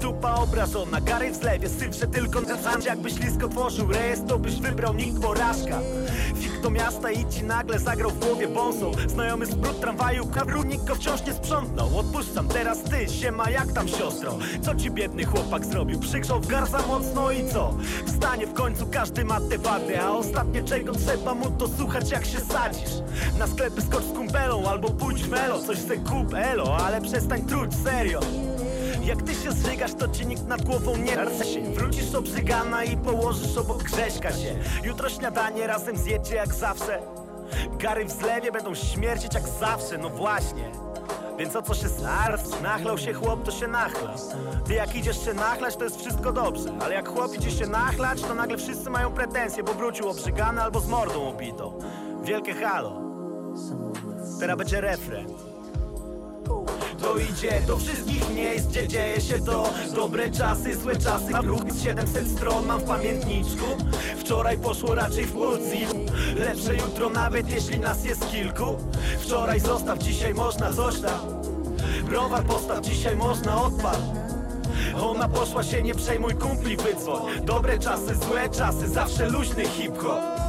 Dupa 0.00 0.34
obrażona, 0.34 1.00
gary 1.00 1.30
w 1.30 1.36
zlewie, 1.36 1.68
syf, 1.68 1.90
tylko 2.12 2.40
na 2.40 2.56
sam 2.56 2.82
Jakbyś 2.82 3.18
lisko 3.18 3.48
tworzył 3.48 3.88
rejestr, 3.88 4.26
to 4.26 4.38
byś 4.38 4.54
wybrał 4.54 4.94
nikt 4.94 5.22
porażka 5.22 5.80
Fik 6.34 6.60
do 6.60 6.70
miasta 6.70 7.10
i 7.10 7.26
ci 7.28 7.44
nagle 7.44 7.78
zagrał 7.78 8.10
w 8.10 8.18
głowie 8.18 8.48
bąsą 8.48 8.92
Znajomy 9.06 9.46
sprut 9.46 9.80
tramwaju, 9.80 10.26
kawrównik 10.26 10.84
go 10.84 10.94
wciąż 10.94 11.26
nie 11.26 11.32
sprzątnął 11.32 11.98
Odpuszczam, 11.98 12.48
teraz 12.48 12.82
ty, 12.82 13.08
siema, 13.08 13.50
jak 13.50 13.72
tam 13.72 13.88
siostro? 13.88 14.38
Co 14.62 14.74
ci 14.74 14.90
biedny 14.90 15.24
chłopak 15.24 15.64
zrobił? 15.64 16.00
Przygrzał 16.00 16.40
w 16.40 16.46
gar 16.46 16.66
za 16.66 16.78
mocno 16.86 17.30
i 17.30 17.48
co? 17.52 17.74
Wstanie 18.06 18.46
w 18.46 18.52
końcu, 18.52 18.86
każdy 18.86 19.24
ma 19.24 19.40
te 19.40 19.58
wady 19.58 20.00
A 20.00 20.10
ostatnie 20.10 20.62
czego 20.62 20.92
trzeba 20.92 21.34
mu 21.34 21.50
to 21.50 21.63
słuchać 21.68 22.10
jak 22.10 22.24
się 22.24 22.40
sadzisz. 22.40 22.90
Na 23.38 23.46
sklepy 23.46 23.82
skocz 23.82 24.04
z 24.04 24.12
kumpelą 24.12 24.68
albo 24.68 24.90
pójdź 24.90 25.26
melo 25.26 25.62
Coś 25.62 25.78
se 25.78 25.96
kup, 25.96 26.34
elo, 26.34 26.76
ale 26.76 27.00
przestań 27.00 27.44
truć, 27.44 27.72
serio. 27.84 28.20
Jak 29.04 29.22
ty 29.22 29.34
się 29.34 29.52
zżygasz, 29.52 29.94
to 29.94 30.08
ci 30.08 30.26
nikt 30.26 30.46
nad 30.46 30.62
głową 30.62 30.96
nie 30.96 31.16
rce 31.16 31.44
się. 31.44 31.62
Wrócisz 31.62 32.14
obrzygana 32.14 32.84
i 32.84 32.96
położysz 32.96 33.56
obok 33.56 33.82
Grześka 33.82 34.32
się. 34.32 34.56
Jutro 34.84 35.08
śniadanie 35.08 35.66
razem 35.66 35.96
zjecie 35.96 36.34
jak 36.34 36.54
zawsze. 36.54 36.98
Gary 37.78 38.04
w 38.04 38.10
zlewie 38.10 38.52
będą 38.52 38.74
śmierdzieć 38.74 39.34
jak 39.34 39.48
zawsze, 39.48 39.98
no 39.98 40.08
właśnie 40.08 40.83
więc 41.38 41.56
o 41.56 41.62
co 41.62 41.74
się 41.74 41.88
starć? 41.88 42.40
Nachlał 42.62 42.98
się 42.98 43.12
chłop, 43.12 43.44
to 43.44 43.50
się 43.50 43.68
nachla. 43.68 44.14
Ty 44.66 44.74
jak 44.74 44.96
idziesz 44.96 45.24
się 45.24 45.34
nachlać, 45.34 45.76
to 45.76 45.84
jest 45.84 46.00
wszystko 46.00 46.32
dobrze. 46.32 46.70
Ale 46.80 46.94
jak 46.94 47.08
chłop 47.08 47.34
idzie 47.34 47.50
się 47.50 47.66
nachlać, 47.66 48.22
to 48.22 48.34
nagle 48.34 48.58
wszyscy 48.58 48.90
mają 48.90 49.12
pretensje 49.12 49.62
Bo 49.62 49.74
wrócił 49.74 50.08
obrzygany 50.08 50.62
albo 50.62 50.80
z 50.80 50.88
mordą 50.88 51.28
obitą 51.28 51.78
Wielkie 52.24 52.54
halo. 52.54 53.02
Teraz 54.40 54.58
będzie 54.58 54.80
refren 54.80 55.53
to 57.04 57.18
idzie. 57.18 57.60
Do 57.66 57.76
wszystkich 57.76 58.34
miejsc, 58.34 58.66
gdzie 58.66 58.88
dzieje 58.88 59.20
się 59.20 59.38
to. 59.38 59.70
Dobre 59.94 60.30
czasy, 60.30 60.76
złe 60.76 60.96
czasy. 60.96 61.32
Ruch 61.42 61.72
z 61.72 61.82
700 61.84 62.28
stron, 62.28 62.66
mam 62.66 62.80
w 62.80 62.84
pamiętniczku. 62.84 63.64
Wczoraj 64.18 64.58
poszło 64.58 64.94
raczej 64.94 65.24
w 65.24 65.32
pulcji 65.32 65.86
Lepsze 66.36 66.74
jutro 66.74 67.10
nawet 67.10 67.50
jeśli 67.50 67.80
nas 67.80 68.04
jest 68.04 68.30
kilku. 68.30 68.76
Wczoraj 69.18 69.60
zostaw, 69.60 69.98
dzisiaj 69.98 70.34
można 70.34 70.72
coś 70.72 71.00
tam. 71.00 71.20
Browar 72.08 72.44
postaw, 72.44 72.80
dzisiaj 72.80 73.16
można 73.16 73.62
odpal. 73.62 73.96
Ona 75.02 75.28
poszła 75.28 75.62
się, 75.62 75.82
nie 75.82 75.94
przejmuj 75.94 76.34
kumpli 76.34 76.76
wydzwoń. 76.76 77.22
Dobre 77.44 77.78
czasy, 77.78 78.14
złe 78.14 78.48
czasy, 78.48 78.88
zawsze 78.88 79.28
luźny 79.28 79.64
hip-hop 79.66 80.43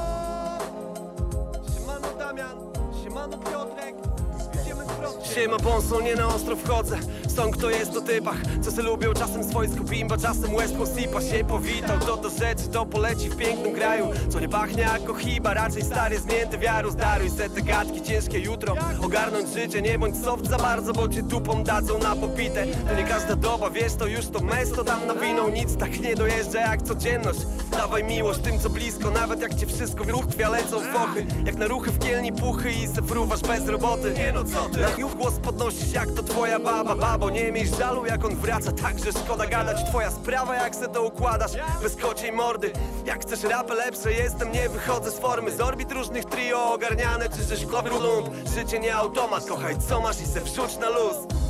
Siema 5.36 5.58
Bonson, 5.58 6.04
nie 6.04 6.16
na 6.16 6.28
ostro 6.28 6.56
wchodzę. 6.56 6.98
Sąd 7.36 7.58
kto 7.58 7.70
jest 7.70 7.98
o 7.98 8.02
typach, 8.02 8.38
co 8.62 8.72
se 8.72 8.82
lubią 8.82 9.14
Czasem 9.14 9.44
swojsko 9.44 9.84
bimba, 9.84 10.18
czasem 10.18 10.52
Coast. 10.78 11.00
Sipa 11.00 11.22
się 11.22 11.44
powitał 11.44 12.00
To 12.00 12.18
do 12.18 12.30
rzeczy, 12.30 12.68
to 12.68 12.86
poleci 12.86 13.30
w 13.30 13.38
pięknym 13.38 13.74
kraju 13.74 14.08
Co 14.30 14.40
nie 14.40 14.50
pachnie 14.50 14.82
jako 14.82 15.14
chiba, 15.14 15.54
raczej 15.54 15.84
stary 15.84 16.20
zmięty 16.20 16.58
wiaru. 16.58 16.92
Zdaruj 16.92 17.30
se 17.30 17.50
te 17.50 17.62
gadki, 17.62 18.02
ciężkie 18.02 18.40
jutro. 18.40 18.76
Ogarnąć 19.04 19.50
życie, 19.50 19.82
nie 19.82 20.00
bądź 20.00 20.18
soft 20.24 20.48
za 20.48 20.58
bardzo 20.58 20.94
Bo 20.94 21.10
cię 21.10 21.24
dupą 21.24 21.64
dadzą 21.64 21.98
na 22.00 22.16
popite. 22.16 22.66
To 22.90 22.96
nie 22.96 23.04
każda 23.04 23.36
doba, 23.36 23.70
wiesz 23.70 23.96
to 23.96 24.08
już 24.08 24.28
to 24.28 24.40
mesto 24.40 24.84
Tam 24.84 25.08
nawiną. 25.08 25.50
Nic 25.50 25.78
tak 25.78 26.00
nie 26.00 26.16
dojeżdża 26.16 26.60
jak 26.60 26.82
codzienność 26.82 27.40
Dawaj 27.78 28.04
miłość 28.04 28.40
tym 28.40 28.60
co 28.60 28.70
blisko, 28.70 29.12
nawet 29.12 29.42
jak 29.42 29.56
cię 29.56 29.66
wszystko 29.66 30.04
w 30.04 30.10
ruch 30.10 30.26
twia 30.26 30.50
lecą 30.50 30.80
fochy 30.80 31.26
Jak 31.46 31.56
na 31.56 31.68
ruchy 31.68 31.92
w 31.92 32.00
kielni 32.00 32.34
puchy 32.34 32.72
i 32.72 32.88
se 32.88 33.02
fruwasz 33.02 33.42
bez 33.42 33.68
roboty. 33.68 34.14
Nie 34.18 34.32
no 34.32 34.44
co 34.44 34.70
ty, 34.70 34.80
na 34.80 34.90
głos 35.16 35.34
podnosisz 35.44 35.94
jak 35.94 36.12
to 36.12 36.24
twoja 36.24 36.60
baba. 36.60 36.96
Babo, 36.96 37.30
nie 37.30 37.52
miej 37.52 37.68
żalu 37.68 38.06
jak 38.06 38.26
on 38.26 38.36
wraca, 38.36 38.72
także 38.72 39.12
szkoda 39.12 39.46
gadać. 39.46 39.90
Twoja 39.90 40.12
sprawa 40.12 40.56
jak 40.56 40.76
se 40.76 40.88
to 40.88 41.04
układasz, 41.04 41.52
bez 41.84 41.96
kociej 41.96 42.32
mordy. 42.32 42.72
Jak 43.06 43.22
chcesz 43.22 43.44
rapy 43.44 43.74
lepsze 43.74 44.14
jestem, 44.14 44.52
nie 44.52 44.70
wychodzę 44.70 45.12
z 45.12 45.20
formy. 45.20 45.52
Z 45.52 45.62
orbit 45.62 45.92
różnych 45.92 46.26
trio 46.26 46.74
ogarniane, 46.74 47.30
czy 47.30 47.44
żeś 47.44 47.66
klowy 47.66 47.90
ląd 47.90 48.30
Życie 48.56 48.80
nie 48.80 48.96
automat, 48.96 49.46
kochaj 49.46 49.76
co 49.90 50.02
masz 50.02 50.22
i 50.22 50.26
se 50.26 50.42
wrzuć 50.42 50.78
na 50.78 50.90
luz 50.90 51.45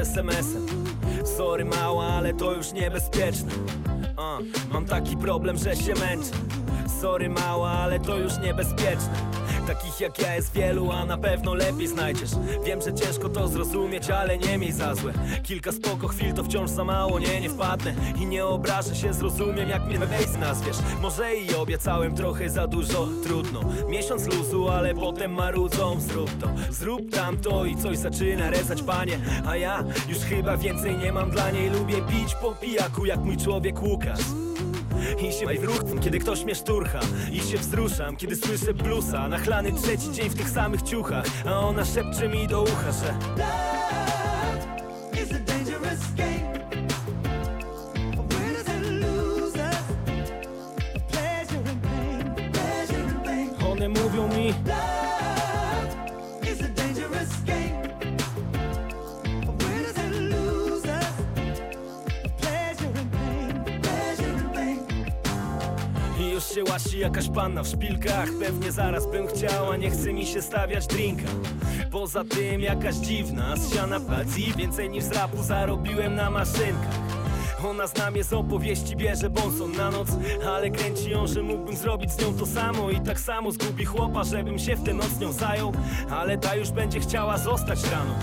SMS-em 0.00 0.66
Sorry 1.36 1.64
mała, 1.64 2.04
ale 2.04 2.34
to 2.34 2.52
już 2.52 2.72
niebezpieczne. 2.72 3.52
A, 4.16 4.38
mam 4.72 4.86
taki 4.86 5.16
problem, 5.16 5.56
że 5.58 5.76
się 5.76 5.94
męczę. 5.94 6.30
Sorry 7.00 7.28
mała, 7.28 7.70
ale 7.70 8.00
to 8.00 8.16
już 8.16 8.38
niebezpieczne 8.38 9.29
Takich 9.66 10.00
jak 10.00 10.18
ja 10.18 10.34
jest 10.34 10.52
wielu, 10.52 10.90
a 10.92 11.04
na 11.04 11.18
pewno 11.18 11.54
lepiej 11.54 11.88
znajdziesz. 11.88 12.30
Wiem, 12.64 12.80
że 12.82 12.94
ciężko 12.94 13.28
to 13.28 13.48
zrozumieć, 13.48 14.10
ale 14.10 14.38
nie 14.38 14.58
miej 14.58 14.72
za 14.72 14.94
złe. 14.94 15.12
Kilka 15.42 15.72
spoko 15.72 16.08
chwil 16.08 16.32
to 16.34 16.44
wciąż 16.44 16.70
za 16.70 16.84
mało, 16.84 17.18
nie, 17.18 17.40
nie 17.40 17.50
wpadnę. 17.50 17.94
I 18.20 18.26
nie 18.26 18.46
obrażę 18.46 18.94
się, 18.94 19.14
zrozumiem 19.14 19.68
jak 19.68 19.86
mnie 19.86 19.98
wejść 19.98 20.36
nazwiesz 20.40 20.76
Może 21.00 21.36
i 21.36 21.54
obiecałem 21.54 22.14
trochę 22.14 22.50
za 22.50 22.66
dużo, 22.66 23.08
trudno. 23.24 23.60
Miesiąc 23.88 24.26
luzu, 24.26 24.68
ale 24.68 24.94
potem 24.94 25.32
marudzą 25.32 26.00
Zrób 26.00 26.30
to, 26.40 26.48
zrób 26.70 27.10
tamto 27.10 27.64
i 27.64 27.76
coś 27.76 27.98
zaczyna 27.98 28.50
rezać 28.50 28.82
panie. 28.82 29.18
A 29.46 29.56
ja 29.56 29.84
już 30.08 30.18
chyba 30.18 30.56
więcej 30.56 30.96
nie 30.96 31.12
mam 31.12 31.30
dla 31.30 31.50
niej. 31.50 31.70
Lubię 31.70 32.02
pić 32.02 32.34
po 32.34 32.52
pijaku 32.52 33.06
jak 33.06 33.20
mój 33.20 33.36
człowiek 33.36 33.82
Łukasz 33.82 34.49
i 35.22 35.32
się 35.32 35.46
wzrucham, 35.46 35.98
kiedy 36.00 36.18
ktoś 36.18 36.44
mnie 36.44 36.54
szturcha. 36.54 37.00
I 37.32 37.40
się 37.40 37.58
wzruszam, 37.58 38.16
kiedy 38.16 38.36
słyszę 38.36 38.74
blusa. 38.74 39.28
Nachlany 39.28 39.72
trzeci 39.72 40.12
dzień 40.12 40.28
w 40.28 40.34
tych 40.34 40.50
samych 40.50 40.82
ciuchach 40.82 41.24
A 41.46 41.60
ona 41.60 41.84
szepcze 41.84 42.28
mi 42.28 42.48
do 42.48 42.62
ucha, 42.62 42.92
że 42.92 43.14
One 53.70 53.88
mówią 53.88 54.28
mi 54.28 54.54
się 66.54 66.64
łasi 66.64 66.98
jakaś 66.98 67.28
panna 67.28 67.62
w 67.62 67.68
szpilkach. 67.68 68.28
Pewnie 68.40 68.72
zaraz 68.72 69.06
bym 69.06 69.26
chciała, 69.26 69.76
nie 69.76 69.90
chce 69.90 70.12
mi 70.12 70.26
się 70.26 70.42
stawiać 70.42 70.86
drinka. 70.86 71.28
Poza 71.90 72.24
tym 72.24 72.60
jakaś 72.60 72.94
dziwna, 72.94 73.56
z 73.56 73.74
siana 73.74 74.00
pacji. 74.00 74.54
Więcej 74.56 74.90
niż 74.90 75.04
z 75.04 75.12
rapu 75.12 75.42
zarobiłem 75.42 76.14
na 76.14 76.30
maszynkach. 76.30 76.98
Ona 77.64 77.86
zna 77.86 78.10
mnie 78.10 78.24
z 78.24 78.32
opowieści, 78.32 78.96
bierze 78.96 79.30
bonson 79.30 79.72
na 79.72 79.90
noc 79.90 80.08
Ale 80.46 80.70
kręci 80.70 81.10
ją, 81.10 81.26
że 81.26 81.42
mógłbym 81.42 81.76
zrobić 81.76 82.12
z 82.12 82.18
nią 82.18 82.34
to 82.34 82.46
samo. 82.46 82.90
I 82.90 83.00
tak 83.00 83.20
samo 83.20 83.52
zgubi 83.52 83.84
chłopa, 83.84 84.24
żebym 84.24 84.58
się 84.58 84.76
w 84.76 84.84
tę 84.84 84.94
noc 84.94 85.20
nią 85.20 85.32
zajął. 85.32 85.72
Ale 86.10 86.38
ta 86.38 86.54
już 86.54 86.70
będzie 86.70 87.00
chciała 87.00 87.38
zostać 87.38 87.84
rano 87.90 88.14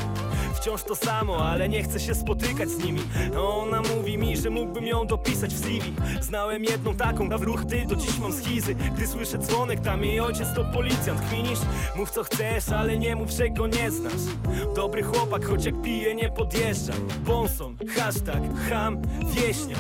Wciąż 0.58 0.84
to 0.84 0.96
samo, 0.96 1.38
ale 1.46 1.70
nie 1.70 1.84
chcę 1.84 2.00
się 2.00 2.16
spotykać 2.16 2.70
z 2.70 2.84
nimi. 2.84 3.02
A 3.36 3.40
Ona 3.40 3.82
mówi 3.82 4.18
mi, 4.18 4.38
że 4.38 4.50
mógłbym 4.50 4.88
ją 4.88 5.08
dopisać 5.08 5.54
w 5.54 5.60
CV 5.60 5.94
Znałem 6.22 6.64
jedną 6.64 6.96
taką, 6.96 7.30
a 7.32 7.38
w 7.38 7.42
ruch 7.42 7.66
ty 7.66 7.86
do 7.86 7.96
dziś 7.96 8.20
mam 8.20 8.34
schizy. 8.34 8.76
Gdy 8.76 9.08
słyszę 9.08 9.38
dzwonek, 9.38 9.80
tam 9.80 10.04
jej 10.04 10.20
ojciec 10.20 10.54
to 10.56 10.66
policjant 10.74 11.22
Kminisz? 11.30 11.60
Mów 11.96 12.12
co 12.12 12.24
chcesz, 12.24 12.70
ale 12.70 12.98
nie 12.98 13.16
mów, 13.16 13.30
że 13.30 13.50
go 13.50 13.68
nie 13.68 13.92
znasz. 13.92 14.36
Dobry 14.76 15.04
chłopak, 15.04 15.46
choć 15.46 15.66
jak 15.66 15.82
pije 15.82 16.16
nie 16.16 16.30
podjeżdża. 16.30 16.94
Bonson, 17.26 17.78
hashtag, 17.96 18.44
ham, 18.70 19.02
wieśniak. 19.32 19.80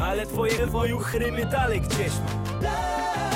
Ale 0.00 0.26
twoje 0.26 0.66
woju 0.66 0.98
chrymy 0.98 1.46
dalej 1.46 1.80
gdzieś 1.80 2.12
mam 2.12 3.27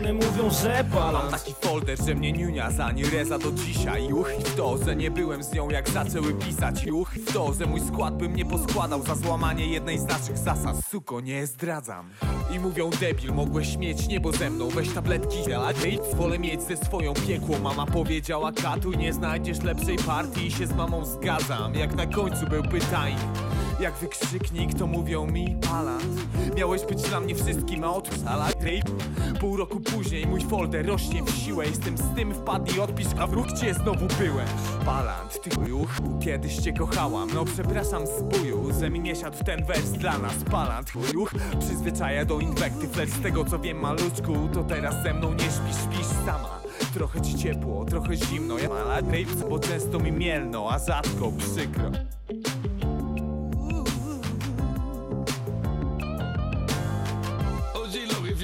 One 0.00 0.12
mówią, 0.12 0.50
że 0.62 0.84
Mam 0.84 0.92
balans 0.92 1.30
taki 1.30 1.54
folder, 1.60 1.98
że 2.06 2.14
mnie 2.14 2.32
niunia 2.32 2.70
za 2.70 2.92
nie 2.92 3.10
reza 3.10 3.38
do 3.38 3.52
dzisiaj. 3.52 4.08
Juch 4.08 4.30
w 4.44 4.56
to, 4.56 4.78
że 4.84 4.96
nie 4.96 5.10
byłem 5.10 5.42
z 5.42 5.52
nią 5.52 5.70
jak 5.70 5.88
zaczęły 5.90 6.34
pisać. 6.34 6.84
Juch 6.84 7.10
w 7.14 7.32
to, 7.32 7.52
że 7.52 7.66
mój 7.66 7.80
skład 7.80 8.16
bym 8.16 8.36
nie 8.36 8.44
poskładał 8.44 9.02
za 9.02 9.14
złamanie 9.14 9.66
jednej 9.66 9.98
z 9.98 10.04
naszych 10.04 10.38
zasad. 10.38 10.76
Suko, 10.90 11.20
nie 11.20 11.46
zdradzam. 11.46 12.10
I 12.56 12.58
mówią 12.58 12.90
debil, 12.90 13.34
mogłeś 13.34 13.76
mieć 13.76 14.08
niebo 14.08 14.32
ze 14.32 14.50
mną. 14.50 14.68
Weź 14.68 14.92
tabletki, 14.94 15.38
hej, 15.82 15.98
wolę 16.14 16.38
mieć 16.38 16.62
ze 16.62 16.76
swoją 16.76 17.14
piekło. 17.14 17.58
Mama 17.58 17.86
powiedziała 17.86 18.52
katuj, 18.52 18.96
nie 18.96 19.12
znajdziesz 19.12 19.62
lepszej 19.62 19.96
partii. 19.96 20.46
I 20.46 20.50
się 20.50 20.66
z 20.66 20.72
mamą 20.72 21.04
zgadzam, 21.04 21.74
jak 21.74 21.94
na 21.94 22.06
końcu 22.06 22.46
był 22.46 22.62
pytań 22.62 23.14
jak 23.80 23.94
wykrzyknik, 23.94 24.74
to 24.78 24.86
mówią 24.86 25.26
mi 25.26 25.56
Alan 25.72 26.00
Miałeś 26.56 26.84
być 26.84 27.02
dla 27.02 27.20
mnie 27.20 27.34
wszystkim, 27.34 27.84
a 27.84 28.30
Alan 28.30 28.52
hej. 28.62 28.82
Pół 29.40 29.56
roku 29.56 29.80
później 29.80 30.26
mój 30.26 30.40
folder 30.40 30.86
rośnie 30.86 31.22
w 31.22 31.30
siłę 31.30 31.66
Jestem 31.66 31.98
z 31.98 32.14
tym 32.14 32.34
wpadnij, 32.34 32.80
odpisz, 32.80 33.06
a 33.18 33.26
wróg 33.26 33.46
gdzie 33.46 33.74
znowu 33.74 34.06
byłem. 34.18 34.46
Palant, 34.84 35.40
ty 35.42 35.50
juch, 35.68 35.90
kiedyś 36.24 36.56
cię 36.56 36.72
kochałam. 36.72 37.28
No 37.34 37.44
przepraszam 37.44 38.06
z 38.06 38.22
buju, 38.22 38.68
że 38.80 38.90
mi 38.90 39.00
nie 39.00 39.16
siadł 39.16 39.44
ten 39.44 39.64
wers 39.64 39.90
dla 39.90 40.18
nas. 40.18 40.34
Palant, 40.50 40.92
juch, 41.14 41.34
przyzwyczaja 41.60 42.24
do 42.24 42.40
inwektyw 42.40 42.96
Lecz 42.96 43.10
z 43.10 43.22
tego 43.22 43.44
co 43.44 43.58
wiem 43.58 43.80
maluczku, 43.80 44.48
to 44.54 44.64
teraz 44.64 45.02
ze 45.02 45.14
mną 45.14 45.32
nie 45.32 45.38
śpisz, 45.38 45.82
śpisz 45.84 46.06
sama. 46.26 46.60
Trochę 46.94 47.20
ci 47.20 47.34
ciepło, 47.34 47.84
trochę 47.84 48.16
zimno, 48.16 48.58
ja 48.58 48.68
ale 48.70 49.02
bo 49.50 49.58
często 49.58 49.98
mi 49.98 50.12
mielno, 50.12 50.68
a 50.70 50.78
rzadko 50.78 51.32
przykro 51.38 51.90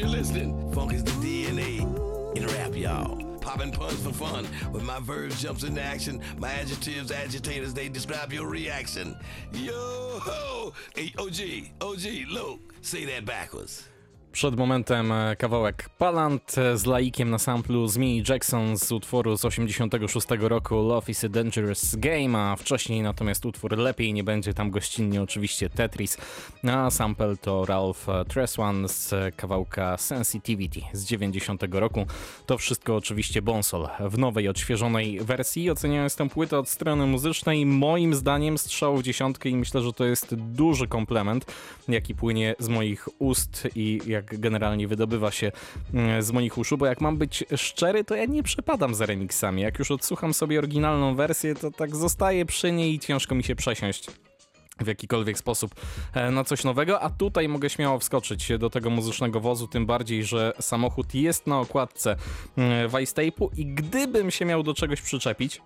you're 0.06 0.18
listening, 0.18 0.72
funk 0.72 0.92
is 0.92 1.02
the 1.02 1.10
DNA 1.10 1.80
in 2.36 2.46
rap, 2.46 2.76
y'all. 2.76 3.16
Popping 3.40 3.72
puns 3.72 4.00
for 4.02 4.12
fun. 4.12 4.44
When 4.70 4.84
my 4.84 5.00
verbs 5.00 5.42
jumps 5.42 5.64
into 5.64 5.82
action, 5.82 6.20
my 6.38 6.52
adjectives, 6.52 7.10
agitators, 7.10 7.74
they 7.74 7.88
describe 7.88 8.32
your 8.32 8.46
reaction. 8.46 9.16
Yo 9.52 9.74
ho! 10.22 10.72
Hey, 10.94 11.12
OG, 11.18 11.70
OG, 11.80 12.28
Low, 12.28 12.60
say 12.82 13.04
that 13.06 13.24
backwards. 13.24 13.88
Przed 14.36 14.56
momentem 14.56 15.12
e, 15.12 15.36
kawałek 15.36 15.88
Palant 15.98 16.58
e, 16.58 16.78
z 16.78 16.86
laikiem 16.86 17.30
na 17.30 17.38
samplu 17.38 17.88
z 17.88 17.96
Minnie 17.96 18.22
Jackson 18.28 18.78
z 18.78 18.92
utworu 18.92 19.36
z 19.36 19.44
86 19.44 20.26
roku 20.40 20.74
Love 20.74 21.10
is 21.10 21.24
a 21.24 21.28
Dangerous 21.28 21.96
Game, 21.96 22.38
a 22.38 22.56
wcześniej 22.56 23.02
natomiast 23.02 23.46
utwór 23.46 23.78
Lepiej 23.78 24.12
nie 24.12 24.24
będzie 24.24 24.54
tam 24.54 24.70
gościnnie 24.70 25.22
oczywiście 25.22 25.70
Tetris, 25.70 26.18
a 26.68 26.90
sample 26.90 27.36
to 27.36 27.66
Ralph 27.66 28.08
e, 28.08 28.24
Treswan 28.24 28.88
z 28.88 29.14
kawałka 29.36 29.96
Sensitivity 29.96 30.80
z 30.92 31.04
90 31.04 31.62
roku. 31.70 32.06
To 32.46 32.58
wszystko 32.58 32.96
oczywiście 32.96 33.42
Bonsol 33.42 33.88
w 34.00 34.18
nowej, 34.18 34.48
odświeżonej 34.48 35.20
wersji. 35.20 35.70
Oceniając 35.70 36.16
tę 36.16 36.28
płytę 36.28 36.58
od 36.58 36.68
strony 36.68 37.06
muzycznej, 37.06 37.66
moim 37.66 38.14
zdaniem 38.14 38.58
strzał 38.58 38.96
w 38.96 39.02
dziesiątkę 39.02 39.48
i 39.48 39.56
myślę, 39.56 39.80
że 39.82 39.92
to 39.92 40.04
jest 40.04 40.34
duży 40.34 40.88
komplement, 40.88 41.52
jaki 41.88 42.14
płynie 42.14 42.54
z 42.58 42.68
moich 42.68 43.08
ust 43.18 43.68
i 43.74 44.00
jak 44.06 44.25
generalnie 44.26 44.88
wydobywa 44.88 45.30
się 45.30 45.52
mm, 45.94 46.22
z 46.22 46.32
moich 46.32 46.58
uszu, 46.58 46.78
bo 46.78 46.86
jak 46.86 47.00
mam 47.00 47.16
być 47.16 47.44
szczery, 47.56 48.04
to 48.04 48.14
ja 48.14 48.24
nie 48.24 48.42
przepadam 48.42 48.94
za 48.94 49.06
remixami. 49.06 49.62
Jak 49.62 49.78
już 49.78 49.90
odsłucham 49.90 50.34
sobie 50.34 50.58
oryginalną 50.58 51.14
wersję, 51.14 51.54
to 51.54 51.70
tak 51.70 51.96
zostaję 51.96 52.46
przy 52.46 52.72
niej 52.72 52.94
i 52.94 52.98
ciężko 52.98 53.34
mi 53.34 53.44
się 53.44 53.56
przesiąść 53.56 54.10
w 54.80 54.86
jakikolwiek 54.86 55.38
sposób 55.38 55.74
e, 56.14 56.30
na 56.30 56.44
coś 56.44 56.64
nowego, 56.64 57.00
a 57.00 57.10
tutaj 57.10 57.48
mogę 57.48 57.70
śmiało 57.70 57.98
wskoczyć 57.98 58.52
do 58.58 58.70
tego 58.70 58.90
muzycznego 58.90 59.40
wozu, 59.40 59.68
tym 59.68 59.86
bardziej, 59.86 60.24
że 60.24 60.52
samochód 60.60 61.14
jest 61.14 61.46
na 61.46 61.60
okładce 61.60 62.16
mm, 62.56 62.88
Vice 62.88 63.22
Tape'u 63.22 63.48
i 63.56 63.66
gdybym 63.66 64.30
się 64.30 64.44
miał 64.44 64.62
do 64.62 64.74
czegoś 64.74 65.00
przyczepić, 65.00 65.62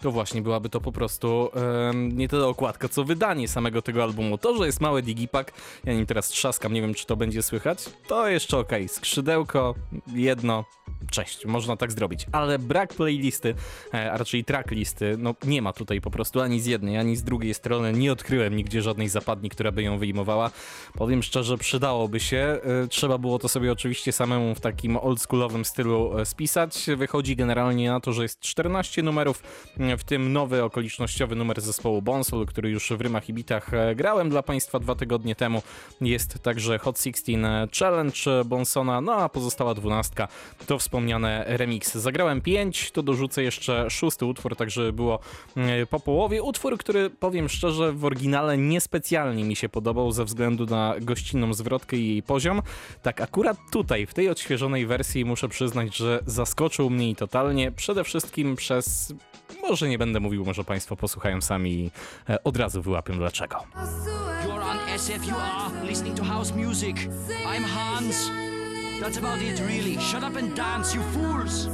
to 0.00 0.10
właśnie 0.10 0.42
byłaby 0.42 0.68
to 0.68 0.80
po 0.80 0.92
prostu 0.92 1.50
em, 1.54 2.18
nie 2.18 2.28
tyle 2.28 2.46
okładka, 2.46 2.88
co 2.88 3.04
wydanie 3.04 3.48
samego 3.48 3.82
tego 3.82 4.02
albumu. 4.02 4.38
To, 4.38 4.56
że 4.56 4.66
jest 4.66 4.80
mały 4.80 5.02
digipak, 5.02 5.52
ja 5.84 5.92
nim 5.92 6.06
teraz 6.06 6.28
trzaskam, 6.28 6.72
nie 6.72 6.80
wiem 6.80 6.94
czy 6.94 7.06
to 7.06 7.16
będzie 7.16 7.42
słychać, 7.42 7.84
to 8.08 8.28
jeszcze 8.28 8.58
okej. 8.58 8.88
Skrzydełko, 8.88 9.74
jedno, 10.14 10.64
cześć, 11.10 11.46
można 11.46 11.76
tak 11.76 11.92
zrobić. 11.92 12.26
Ale 12.32 12.58
brak 12.58 12.94
playlisty, 12.94 13.54
e, 13.94 14.12
a 14.12 14.18
raczej 14.18 14.44
tracklisty, 14.44 15.16
no 15.18 15.34
nie 15.44 15.62
ma 15.62 15.72
tutaj 15.72 16.00
po 16.00 16.10
prostu 16.10 16.40
ani 16.40 16.60
z 16.60 16.66
jednej, 16.66 16.98
ani 16.98 17.16
z 17.16 17.22
drugiej 17.22 17.54
strony. 17.54 17.92
Nie 17.92 18.12
odkryłem 18.12 18.56
nigdzie 18.56 18.82
żadnej 18.82 19.08
zapadni, 19.08 19.50
która 19.50 19.72
by 19.72 19.82
ją 19.82 19.98
wyjmowała. 19.98 20.50
Powiem 20.94 21.22
szczerze, 21.22 21.58
przydałoby 21.58 22.20
się. 22.20 22.58
E, 22.84 22.88
Trzeba 22.88 23.18
było 23.18 23.38
to 23.38 23.48
sobie 23.48 23.72
oczywiście 23.72 24.12
samemu 24.12 24.54
w 24.54 24.60
takim 24.60 24.96
oldschoolowym 24.96 25.64
stylu 25.64 26.18
e, 26.18 26.24
spisać. 26.24 26.86
Wychodzi 26.96 27.36
generalnie 27.36 27.90
na 27.90 28.00
to, 28.00 28.12
że 28.12 28.22
jest 28.22 28.40
14 28.40 29.02
numerów, 29.02 29.42
w 29.98 30.04
tym 30.04 30.32
nowy 30.32 30.64
okolicznościowy 30.64 31.36
numer 31.36 31.60
zespołu 31.60 32.02
Bonsol, 32.02 32.46
który 32.46 32.70
już 32.70 32.92
w 32.92 33.00
rymach 33.00 33.28
i 33.28 33.34
bitach 33.34 33.70
grałem 33.96 34.30
dla 34.30 34.42
Państwa 34.42 34.78
dwa 34.78 34.94
tygodnie 34.94 35.34
temu. 35.34 35.62
Jest 36.00 36.42
także 36.42 36.78
Hot 36.78 36.98
16 36.98 37.32
Challenge 37.78 38.44
Bonsona, 38.44 39.00
no 39.00 39.12
a 39.14 39.28
pozostała 39.28 39.74
dwunastka 39.74 40.28
to 40.66 40.78
wspomniane 40.90 41.44
remix. 41.46 41.94
Zagrałem 41.94 42.40
5, 42.40 42.90
to 42.90 43.02
dorzucę 43.02 43.42
jeszcze 43.42 43.90
szósty 43.90 44.26
utwór, 44.26 44.56
tak 44.56 44.70
żeby 44.70 44.92
było 44.92 45.18
e, 45.56 45.86
po 45.86 46.00
połowie. 46.00 46.42
Utwór, 46.42 46.78
który 46.78 47.10
powiem 47.10 47.48
szczerze 47.48 47.92
w 47.92 48.04
oryginale 48.04 48.58
niespecjalnie 48.58 49.44
mi 49.44 49.56
się 49.56 49.68
podobał 49.68 50.12
ze 50.12 50.24
względu 50.24 50.66
na 50.66 50.94
gościnną 51.00 51.54
zwrotkę 51.54 51.96
i 51.96 52.08
jej 52.08 52.22
poziom. 52.22 52.62
Tak 53.02 53.20
akurat 53.20 53.56
tutaj, 53.72 54.06
w 54.06 54.14
tej 54.14 54.28
odświeżonej 54.28 54.86
wersji 54.86 55.24
muszę 55.24 55.48
przyznać, 55.48 55.96
że 55.96 56.20
zaskoczył 56.26 56.90
mnie 56.90 57.10
i 57.10 57.16
totalnie, 57.16 57.72
przede 57.72 58.04
wszystkim 58.04 58.56
przez... 58.56 59.14
Może 59.62 59.88
nie 59.88 59.98
będę 59.98 60.20
mówił, 60.20 60.44
może 60.44 60.64
Państwo 60.64 60.96
posłuchają 60.96 61.40
sami 61.40 61.72
i 61.72 61.90
e, 62.28 62.44
od 62.44 62.56
razu 62.56 62.82
wyłapią 62.82 63.14
dlaczego. 63.14 63.56
You're 64.46 64.62
on 64.62 65.88
listening 65.88 66.16
to 66.16 66.24
house 66.24 66.52
music. 66.54 66.96
I'm 67.44 67.64
Hans. 67.64 68.49
That's 69.00 69.16
about 69.16 69.40
it, 69.40 69.58
really. 69.60 69.96
Shut 69.98 70.22
up 70.22 70.36
and 70.36 70.54
dance, 70.54 70.94
you 70.94 71.00
fools! 71.04 71.68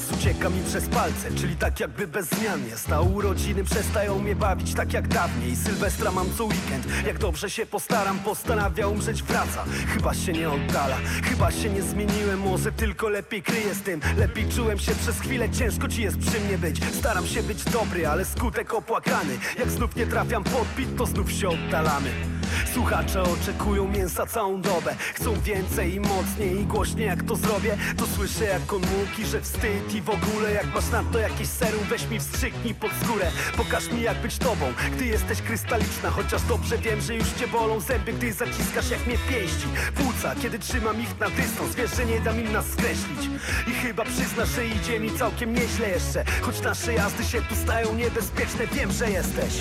Czas. 0.00 0.18
Ucieka 0.20 0.50
mi 0.50 0.62
przez 0.62 0.88
palce, 0.88 1.34
czyli 1.34 1.56
tak 1.56 1.80
jakby 1.80 2.06
bez 2.06 2.28
zmian 2.28 2.66
jest. 2.66 2.92
A 2.92 3.00
urodziny 3.00 3.64
przestają 3.64 4.18
mnie 4.18 4.36
bawić 4.36 4.74
tak 4.74 4.92
jak 4.92 5.08
dawniej. 5.08 5.56
Sylwestra 5.56 6.12
mam 6.12 6.26
co 6.38 6.44
weekend, 6.44 6.86
jak 7.06 7.18
dobrze 7.18 7.50
się 7.50 7.66
postaram 7.66 8.18
Postanawia 8.18 8.88
umrzeć 8.88 9.22
wraca, 9.22 9.64
chyba 9.94 10.14
się 10.14 10.32
nie 10.32 10.50
oddala 10.50 10.96
Chyba 11.24 11.50
się 11.50 11.70
nie 11.70 11.82
zmieniłem, 11.82 12.40
może 12.40 12.72
tylko 12.72 13.08
lepiej 13.08 13.42
kryję 13.42 13.74
z 13.74 13.82
tym. 13.82 14.00
Lepiej 14.16 14.48
czułem 14.48 14.78
się 14.78 14.94
przez 14.94 15.20
chwilę, 15.20 15.50
ciężko 15.50 15.88
ci 15.88 16.02
jest 16.02 16.18
przy 16.18 16.40
mnie 16.40 16.58
być. 16.58 16.80
Staram 16.94 17.26
się 17.26 17.42
być 17.42 17.64
dobry, 17.64 18.06
ale 18.06 18.24
skutek 18.24 18.74
opłakany. 18.74 19.38
Jak 19.58 19.70
znów 19.70 19.96
nie 19.96 20.06
trafiam 20.06 20.44
pod 20.44 20.66
bit, 20.76 20.96
to 20.96 21.06
znów 21.06 21.32
się 21.32 21.48
oddalamy 21.48 22.39
Słuchacze 22.74 23.22
oczekują 23.22 23.88
mięsa 23.88 24.26
całą 24.26 24.60
dobę. 24.60 24.94
Chcą 25.14 25.40
więcej 25.40 25.94
i 25.94 26.00
mocniej. 26.00 26.60
I 26.60 26.64
głośniej 26.64 27.06
jak 27.06 27.22
to 27.22 27.36
zrobię 27.36 27.76
To 27.96 28.06
słyszę 28.06 28.44
jak 28.44 28.72
on 28.72 28.82
że 29.30 29.40
wstyd. 29.40 29.94
I 29.94 30.00
w 30.00 30.10
ogóle 30.10 30.52
Jak 30.52 30.74
masz 30.74 30.90
na 30.90 31.02
to 31.12 31.18
jakieś 31.18 31.48
serum, 31.48 31.84
weź 31.90 32.08
mi 32.10 32.20
wstrzyknij 32.20 32.74
pod 32.74 32.90
skórę. 33.04 33.30
Pokaż 33.56 33.92
mi 33.92 34.02
jak 34.02 34.22
być 34.22 34.38
tobą, 34.38 34.72
gdy 34.96 35.06
jesteś 35.06 35.42
krystaliczna. 35.42 36.10
Chociaż 36.10 36.42
dobrze 36.42 36.78
wiem, 36.78 37.00
że 37.00 37.14
już 37.14 37.28
cię 37.28 37.48
bolą 37.48 37.80
zęby 37.80 38.12
Gdy 38.12 38.32
zaciskasz 38.32 38.90
jak 38.90 39.06
mnie 39.06 39.18
pięści. 39.30 39.66
Płuca, 39.94 40.34
kiedy 40.42 40.58
trzymam 40.58 41.00
ich 41.02 41.20
na 41.20 41.30
dystans 41.30 41.74
Wiesz, 41.74 41.96
że 41.96 42.06
nie 42.06 42.20
dam 42.20 42.40
im 42.40 42.52
nas 42.52 42.66
skreślić. 42.66 43.30
I 43.66 43.70
chyba 43.70 44.04
przyznasz, 44.04 44.48
że 44.48 44.66
idzie 44.66 45.00
mi 45.00 45.10
całkiem 45.18 45.54
nieźle 45.54 45.88
jeszcze. 45.88 46.24
Choć 46.40 46.60
nasze 46.60 46.94
jazdy 46.94 47.24
się 47.24 47.42
tu 47.42 47.54
stają 47.56 47.94
niebezpieczne 47.94 48.66
Wiem, 48.66 48.92
że 48.92 49.10
jesteś 49.10 49.52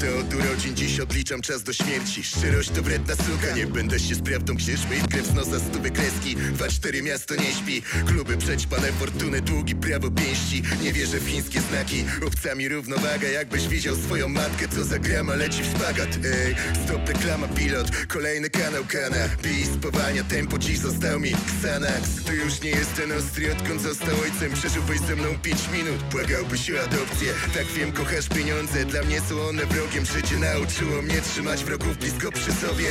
Lata 0.00 0.16
od 0.16 0.34
urodzin, 0.34 0.76
dziś 0.76 1.00
odliczam 1.00 1.40
czas 1.40 1.62
do 1.62 1.72
śmierci. 1.72 2.24
Szczerość 2.24 2.70
to 2.70 2.82
wredna 2.82 3.14
suka, 3.16 3.56
nie 3.56 3.66
będę 3.66 4.00
się 4.00 4.14
z 4.14 4.22
prawdą 4.22 4.56
krzyczmy 4.56 4.96
I 4.96 5.08
krew 5.08 5.26
z 5.26 5.34
nosa 5.34 5.58
stówy 5.58 5.90
kreski, 5.90 6.36
dwa 6.36 6.68
cztery 6.68 7.02
miasto 7.02 7.34
nie 7.34 7.52
śpi. 7.54 7.82
Kluby 8.06 8.36
przećpane, 8.36 8.92
fortuny, 8.92 9.40
długi, 9.40 9.74
prawo 9.74 10.10
pięści. 10.10 10.62
Nie 10.82 10.92
wierzę 10.92 11.18
w 11.18 11.28
chińskie 11.28 11.60
znaki, 11.60 12.04
obcami 12.26 12.68
równowaga. 12.68 13.28
Jakbyś 13.28 13.68
widział 13.68 13.96
swoją 13.96 14.28
matkę, 14.28 14.68
co 14.68 14.84
za 14.84 14.98
grama 14.98 15.34
leci 15.34 15.62
w 15.62 15.66
szpagat 15.66 16.18
Ej, 16.24 16.56
stop 16.84 17.08
reklama, 17.08 17.48
pilot, 17.48 17.90
kolejny 18.08 18.50
kanał 18.50 18.84
kana. 18.84 19.28
Bij 19.42 19.66
spowalnia. 19.66 20.24
Tempo, 20.24 20.58
dziś 20.58 20.78
został 20.78 21.20
mi 21.20 21.32
Xanax. 21.32 22.24
To 22.26 22.32
już 22.32 22.60
nie 22.62 22.70
jest 22.70 22.94
ten 22.96 23.12
ostry, 23.12 23.52
odkąd 23.52 23.82
został 23.82 24.20
ojcem. 24.20 24.52
Przeżyłbyś 24.52 25.00
ze 25.00 25.16
mną 25.16 25.28
pięć 25.42 25.60
minut, 25.72 26.02
błagałbyś 26.10 26.70
o 26.70 26.80
adopcję. 26.82 27.32
Tak 27.54 27.66
wiem, 27.66 27.92
kochasz 27.92 28.28
pieniądze, 28.28 28.84
dla 28.84 29.02
mnie 29.02 29.20
są 29.20 29.40
one 29.48 29.66
wrogiem 29.90 30.06
Życie 30.06 30.38
nauczyło 30.38 31.02
mnie 31.02 31.20
trzymać 31.20 31.64
wrogów 31.64 31.98
blisko 31.98 32.32
przy 32.32 32.52
sobie. 32.52 32.88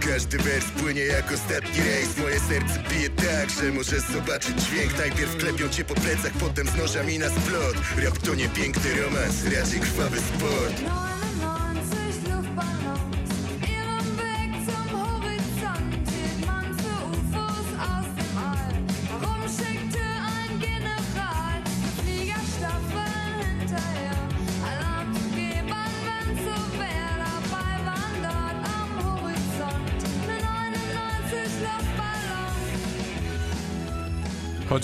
Każdy 0.00 0.38
wers 0.38 0.64
płynie 0.80 1.02
jak 1.02 1.32
ostatni 1.32 1.82
rejs. 1.82 2.18
Moje 2.18 2.40
serce 2.40 2.82
bije 2.90 3.10
tak, 3.10 3.50
że 3.50 3.72
możesz 3.72 4.02
zobaczyć 4.02 4.62
dźwięk. 4.62 4.98
Najpierw 4.98 5.36
klepią 5.36 5.68
cię 5.68 5.84
po 5.84 5.94
plecach, 5.94 6.32
potem 6.32 6.68
z 6.68 6.76
nożami 6.76 7.18
na 7.18 7.28
splot. 7.28 7.76
Rap 7.96 8.18
to 8.18 8.34
nie 8.34 8.48
piękny 8.48 9.02
romans, 9.02 9.44
raczej 9.44 9.80
krwawy 9.80 10.18
sport 10.18 11.09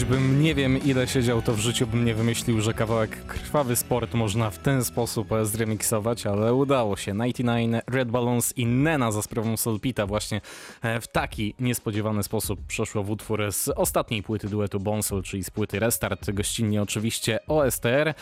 Choćbym 0.07 0.43
nie 0.43 0.55
wiem 0.55 0.85
ile 0.85 1.09
siedział, 1.09 1.43
to 1.43 1.55
w 1.55 1.59
życiu 1.59 1.87
bym 1.87 2.05
nie 2.05 2.15
wymyślił, 2.15 2.61
że 2.61 2.75
kawałek 2.75 3.27
krwawy 3.27 3.77
sport 3.77 4.15
można 4.15 4.51
w 4.51 4.59
ten 4.59 4.85
sposób 4.85 5.33
e, 5.33 5.47
zremiksować, 5.47 6.27
ale 6.27 6.55
udało 6.55 6.97
się. 6.97 7.13
99 7.13 7.83
Red 7.87 8.11
Balloons 8.11 8.53
i 8.57 8.67
Nena 8.67 9.13
za 9.13 9.23
sprawą 9.23 9.57
Solpita 9.57 10.07
właśnie 10.07 10.41
e, 10.83 11.01
w 11.01 11.09
taki 11.09 11.55
niespodziewany 11.61 12.23
sposób 12.23 12.61
przeszło 12.69 13.03
w 13.03 13.11
utwór 13.11 13.53
z 13.53 13.69
ostatniej 13.69 14.23
płyty 14.23 14.49
duetu 14.49 14.81
Bonsol, 14.81 15.23
czyli 15.23 15.45
z 15.45 15.51
płyty 15.51 15.79
Restart, 15.79 16.31
gościnnie 16.31 16.83
oczywiście 16.83 17.39
OSTR. 17.47 18.15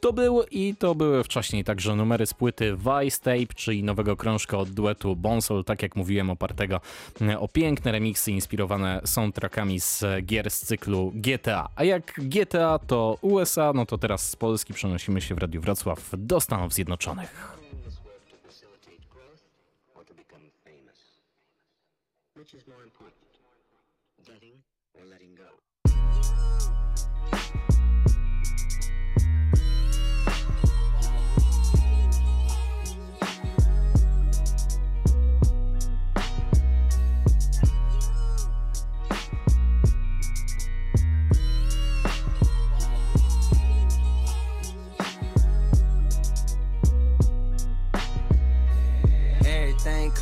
To 0.00 0.12
był 0.12 0.42
i 0.50 0.74
to 0.78 0.94
były 0.94 1.24
wcześniej 1.24 1.64
także 1.64 1.96
numery 1.96 2.26
z 2.26 2.34
płyty 2.34 2.76
Vice 2.76 3.18
Tape, 3.18 3.54
czyli 3.54 3.82
nowego 3.82 4.16
krążka 4.16 4.58
od 4.58 4.70
duetu 4.70 5.16
Bonsol, 5.16 5.64
tak 5.64 5.82
jak 5.82 5.96
mówiłem, 5.96 6.30
opartego 6.30 6.80
e, 7.20 7.40
o 7.40 7.48
piękne 7.48 7.92
remiksy 7.92 8.32
inspirowane 8.32 9.00
soundtrackami 9.04 9.80
z 9.80 10.04
gier 10.24 10.50
z 10.50 10.60
cyklu 10.60 11.12
GTA. 11.32 11.68
A 11.76 11.84
jak 11.84 12.12
GTA 12.18 12.78
to 12.78 13.18
USA, 13.20 13.72
no 13.74 13.86
to 13.86 13.98
teraz 13.98 14.30
z 14.30 14.36
Polski 14.36 14.74
przenosimy 14.74 15.20
się 15.20 15.34
w 15.34 15.38
Radiu 15.38 15.60
Wrocław 15.60 16.10
do 16.12 16.40
Stanów 16.40 16.74
Zjednoczonych. 16.74 17.61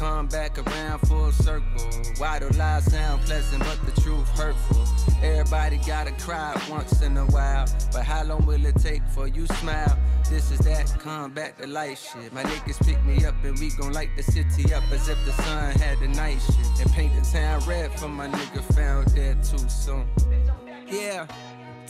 Come 0.00 0.26
back 0.28 0.56
around 0.56 0.98
full 1.00 1.30
circle. 1.30 1.90
Why 2.16 2.38
do 2.38 2.48
lies 2.56 2.90
sound 2.90 3.20
pleasant, 3.20 3.62
but 3.62 3.78
the 3.84 4.00
truth 4.00 4.26
hurtful? 4.30 4.82
Everybody 5.22 5.76
gotta 5.86 6.12
cry 6.12 6.58
once 6.70 7.02
in 7.02 7.18
a 7.18 7.26
while. 7.26 7.66
But 7.92 8.04
how 8.04 8.24
long 8.24 8.46
will 8.46 8.64
it 8.64 8.76
take 8.76 9.02
for 9.08 9.28
you 9.28 9.46
smile? 9.46 9.98
This 10.30 10.50
is 10.52 10.60
that 10.60 10.86
come 11.00 11.32
back 11.32 11.58
to 11.58 11.66
life 11.66 12.00
shit. 12.00 12.32
My 12.32 12.42
niggas 12.44 12.82
pick 12.86 13.04
me 13.04 13.26
up 13.26 13.34
and 13.44 13.58
we 13.58 13.68
gon' 13.76 13.92
light 13.92 14.08
the 14.16 14.22
city 14.22 14.72
up 14.72 14.84
as 14.90 15.06
if 15.10 15.22
the 15.26 15.32
sun 15.32 15.72
had 15.72 16.00
the 16.00 16.08
night 16.08 16.38
shit. 16.46 16.80
And 16.80 16.92
paint 16.92 17.12
the 17.22 17.30
town 17.30 17.60
red 17.68 17.92
for 18.00 18.08
my 18.08 18.26
nigga 18.26 18.62
found 18.74 19.14
dead 19.14 19.44
too 19.44 19.68
soon. 19.68 20.08
Yeah. 20.86 21.26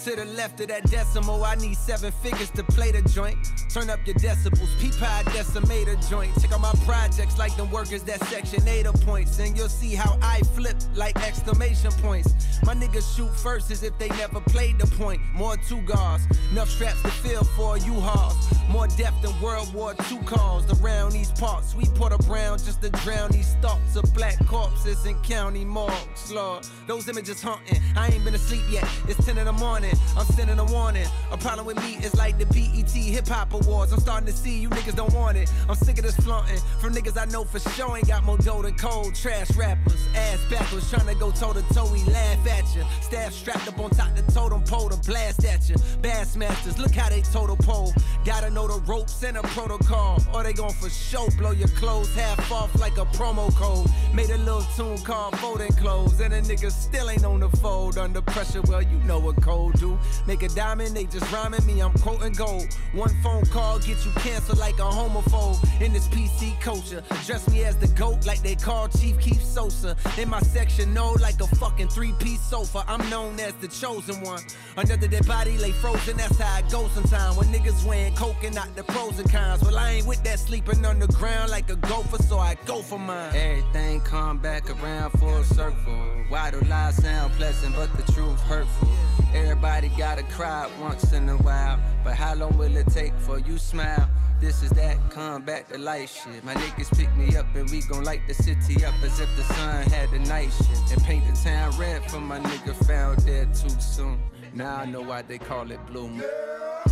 To 0.04 0.16
the 0.16 0.24
left 0.24 0.58
of 0.60 0.68
that 0.68 0.90
decimal, 0.90 1.44
I 1.44 1.56
need 1.56 1.76
seven 1.76 2.10
figures 2.10 2.48
to 2.52 2.62
play 2.62 2.90
the 2.90 3.02
joint. 3.02 3.36
Turn 3.68 3.90
up 3.90 3.98
your 4.06 4.14
decibels, 4.14 4.70
peep 4.80 4.94
how 4.94 5.20
a 5.20 5.96
joint. 6.08 6.32
Check 6.40 6.52
out 6.52 6.60
my 6.62 6.72
projects 6.86 7.38
like 7.38 7.54
them 7.58 7.70
workers 7.70 8.02
that 8.04 8.24
section 8.24 8.66
8 8.66 8.86
points. 9.04 9.38
And 9.38 9.54
you'll 9.58 9.68
see 9.68 9.94
how 9.94 10.18
I 10.22 10.40
flip 10.56 10.76
like 10.94 11.20
exclamation 11.22 11.92
points. 11.92 12.32
My 12.64 12.74
niggas 12.74 13.14
shoot 13.14 13.30
first 13.36 13.70
as 13.70 13.82
if 13.82 13.98
they 13.98 14.08
never 14.08 14.40
played 14.40 14.78
the 14.78 14.86
point. 14.86 15.20
More 15.34 15.56
two 15.68 15.82
guards, 15.82 16.24
enough 16.50 16.70
straps 16.70 17.02
to 17.02 17.10
fill 17.10 17.44
for 17.44 17.76
a 17.76 17.80
U-Haul. 17.80 18.34
More 18.70 18.86
depth 18.86 19.20
than 19.20 19.38
World 19.40 19.72
War 19.74 19.94
II 20.10 20.18
calls 20.24 20.64
around 20.80 21.12
these 21.12 21.30
parts. 21.32 21.74
We 21.74 21.84
put 21.94 22.12
brown 22.26 22.58
just 22.58 22.80
to 22.82 22.90
drown 22.90 23.32
these 23.32 23.54
thoughts 23.60 23.96
of 23.96 24.04
black 24.14 24.38
corpses 24.46 25.04
in 25.04 25.16
county 25.22 25.64
morgues. 25.64 26.32
Lord, 26.32 26.66
those 26.86 27.08
images 27.08 27.42
haunting. 27.42 27.80
I 27.96 28.08
ain't 28.08 28.24
been 28.24 28.34
asleep 28.34 28.64
yet. 28.70 28.88
It's 29.08 29.24
10 29.26 29.36
in 29.36 29.44
the 29.44 29.52
morning. 29.52 29.89
I'm 30.16 30.26
sending 30.26 30.58
a 30.58 30.64
warning. 30.64 31.06
A 31.30 31.36
problem 31.36 31.66
with 31.66 31.76
me 31.82 31.94
is 32.04 32.14
like 32.16 32.38
the 32.38 32.46
BET 32.46 32.90
Hip 32.90 33.28
Hop 33.28 33.52
Awards. 33.52 33.92
I'm 33.92 34.00
starting 34.00 34.26
to 34.26 34.32
see 34.32 34.58
you 34.58 34.68
niggas 34.70 34.96
don't 34.96 35.12
want 35.14 35.36
it. 35.36 35.50
I'm 35.68 35.76
sick 35.76 35.98
of 35.98 36.04
this 36.04 36.16
flaunting 36.16 36.58
from 36.80 36.94
niggas 36.94 37.20
I 37.20 37.24
know 37.26 37.44
for 37.44 37.58
sure 37.58 37.96
ain't 37.96 38.08
got 38.08 38.24
more 38.24 38.38
dough 38.38 38.62
than 38.62 38.74
cold. 38.76 39.14
Trash 39.14 39.50
rappers, 39.56 40.06
ass 40.14 40.38
backwards, 40.50 40.90
trying 40.90 41.06
to 41.06 41.14
go 41.14 41.30
toe 41.30 41.52
to 41.52 41.62
toe. 41.74 41.90
We 41.92 42.02
laugh 42.04 42.46
at 42.46 42.64
you. 42.74 42.82
Staff 43.00 43.32
strapped 43.32 43.68
up 43.68 43.78
on 43.78 43.90
top 43.90 44.14
the 44.14 44.32
totem 44.32 44.62
pole 44.62 44.88
to 44.88 44.96
blast 45.08 45.44
at 45.44 45.68
you. 45.68 45.76
Bassmasters, 46.02 46.78
look 46.78 46.94
how 46.94 47.08
they 47.08 47.22
total 47.22 47.56
pole. 47.56 47.92
Gotta 48.24 48.50
know 48.50 48.66
the 48.68 48.80
ropes 48.82 49.22
and 49.22 49.36
a 49.36 49.42
protocol, 49.42 50.22
or 50.34 50.42
they 50.42 50.52
gon' 50.52 50.72
for 50.72 50.90
show 50.90 51.28
blow 51.38 51.52
your 51.52 51.68
clothes 51.68 52.14
half 52.14 52.52
off 52.52 52.78
like 52.78 52.98
a 52.98 53.06
promo 53.06 53.54
code. 53.56 53.86
Made 54.14 54.30
a 54.30 54.38
little 54.38 54.64
tune 54.76 54.98
called 54.98 55.38
Folding 55.38 55.72
Clothes, 55.72 56.20
and 56.20 56.34
a 56.34 56.42
nigga 56.42 56.70
still 56.70 57.10
ain't 57.10 57.24
on 57.24 57.40
the 57.40 57.48
fold 57.58 57.98
under 57.98 58.20
pressure. 58.20 58.62
Well, 58.62 58.82
you 58.82 58.98
know 59.00 59.18
what 59.18 59.40
cold 59.42 59.79
do. 59.80 59.98
Make 60.26 60.42
a 60.42 60.48
diamond, 60.48 60.94
they 60.94 61.04
just 61.04 61.30
rhyming 61.32 61.64
me, 61.66 61.80
I'm 61.80 61.92
quoting 61.94 62.34
gold. 62.34 62.66
One 62.92 63.10
phone 63.22 63.44
call 63.46 63.78
gets 63.78 64.04
you 64.04 64.12
canceled 64.12 64.58
like 64.58 64.78
a 64.78 64.82
homophobe. 64.82 65.58
In 65.80 65.92
this 65.92 66.06
PC 66.08 66.60
culture, 66.60 67.02
dress 67.26 67.48
me 67.50 67.64
as 67.64 67.76
the 67.76 67.88
goat 67.88 68.26
like 68.26 68.42
they 68.42 68.54
call 68.54 68.88
Chief 68.88 69.18
Keef 69.18 69.42
Sosa. 69.42 69.96
In 70.18 70.28
my 70.28 70.40
section, 70.40 70.92
no, 70.92 71.12
like 71.20 71.40
a 71.40 71.46
fucking 71.56 71.88
three 71.88 72.12
piece 72.18 72.42
sofa. 72.42 72.84
I'm 72.86 73.08
known 73.08 73.40
as 73.40 73.54
the 73.54 73.68
chosen 73.68 74.20
one. 74.22 74.42
Another 74.76 75.08
dead 75.08 75.26
body 75.26 75.56
lay 75.58 75.72
frozen, 75.72 76.16
that's 76.16 76.38
how 76.38 76.58
it 76.58 76.70
goes 76.70 76.90
sometimes. 76.92 77.36
When 77.36 77.48
niggas 77.48 77.84
wearing 77.84 78.14
coke 78.14 78.44
and 78.44 78.54
not 78.54 78.74
the 78.76 78.84
pros 78.84 79.18
and 79.18 79.30
cons. 79.30 79.62
Well, 79.62 79.78
I 79.78 79.92
ain't 79.92 80.06
with 80.06 80.22
that 80.24 80.38
sleeping 80.38 80.84
on 80.84 80.98
the 80.98 81.08
ground 81.08 81.50
like 81.50 81.70
a 81.70 81.76
gopher, 81.76 82.22
so 82.22 82.38
I 82.38 82.56
go 82.66 82.82
for 82.82 82.98
mine. 82.98 83.34
Everything 83.34 84.00
come 84.02 84.38
back 84.38 84.68
around 84.70 85.10
full 85.12 85.42
circle. 85.44 86.10
Why 86.28 86.50
do 86.50 86.60
lies 86.68 86.96
sound 86.96 87.32
pleasant, 87.32 87.74
but 87.74 87.90
the 87.96 88.12
truth 88.12 88.40
hurtful? 88.42 88.88
Everybody 89.34 89.69
gotta 89.78 90.24
cry 90.24 90.68
once 90.80 91.12
in 91.12 91.28
a 91.28 91.36
while, 91.36 91.78
but 92.02 92.14
how 92.14 92.34
long 92.34 92.56
will 92.58 92.76
it 92.76 92.88
take 92.88 93.14
for 93.20 93.38
you 93.38 93.56
smile? 93.56 94.08
This 94.40 94.62
is 94.62 94.70
that 94.70 94.96
come 95.10 95.42
back 95.42 95.68
to 95.68 95.78
life 95.78 96.10
shit. 96.10 96.42
My 96.44 96.54
niggas 96.54 96.90
pick 96.98 97.14
me 97.16 97.36
up 97.36 97.46
and 97.54 97.70
we 97.70 97.80
gon' 97.82 98.02
light 98.02 98.20
the 98.26 98.34
city 98.34 98.84
up 98.84 98.94
as 99.04 99.20
if 99.20 99.28
the 99.36 99.44
sun 99.44 99.84
had 99.90 100.10
the 100.10 100.18
night 100.20 100.50
shift. 100.52 100.92
And 100.92 101.04
paint 101.04 101.24
the 101.26 101.40
town 101.40 101.78
red 101.78 102.10
for 102.10 102.20
my 102.20 102.40
nigga 102.40 102.74
found 102.86 103.24
dead 103.24 103.54
too 103.54 103.68
soon. 103.80 104.20
Now 104.54 104.76
I 104.76 104.86
know 104.86 105.02
why 105.02 105.22
they 105.22 105.38
call 105.38 105.70
it 105.70 105.78
Blue 105.86 106.08
Moon. 106.08 106.24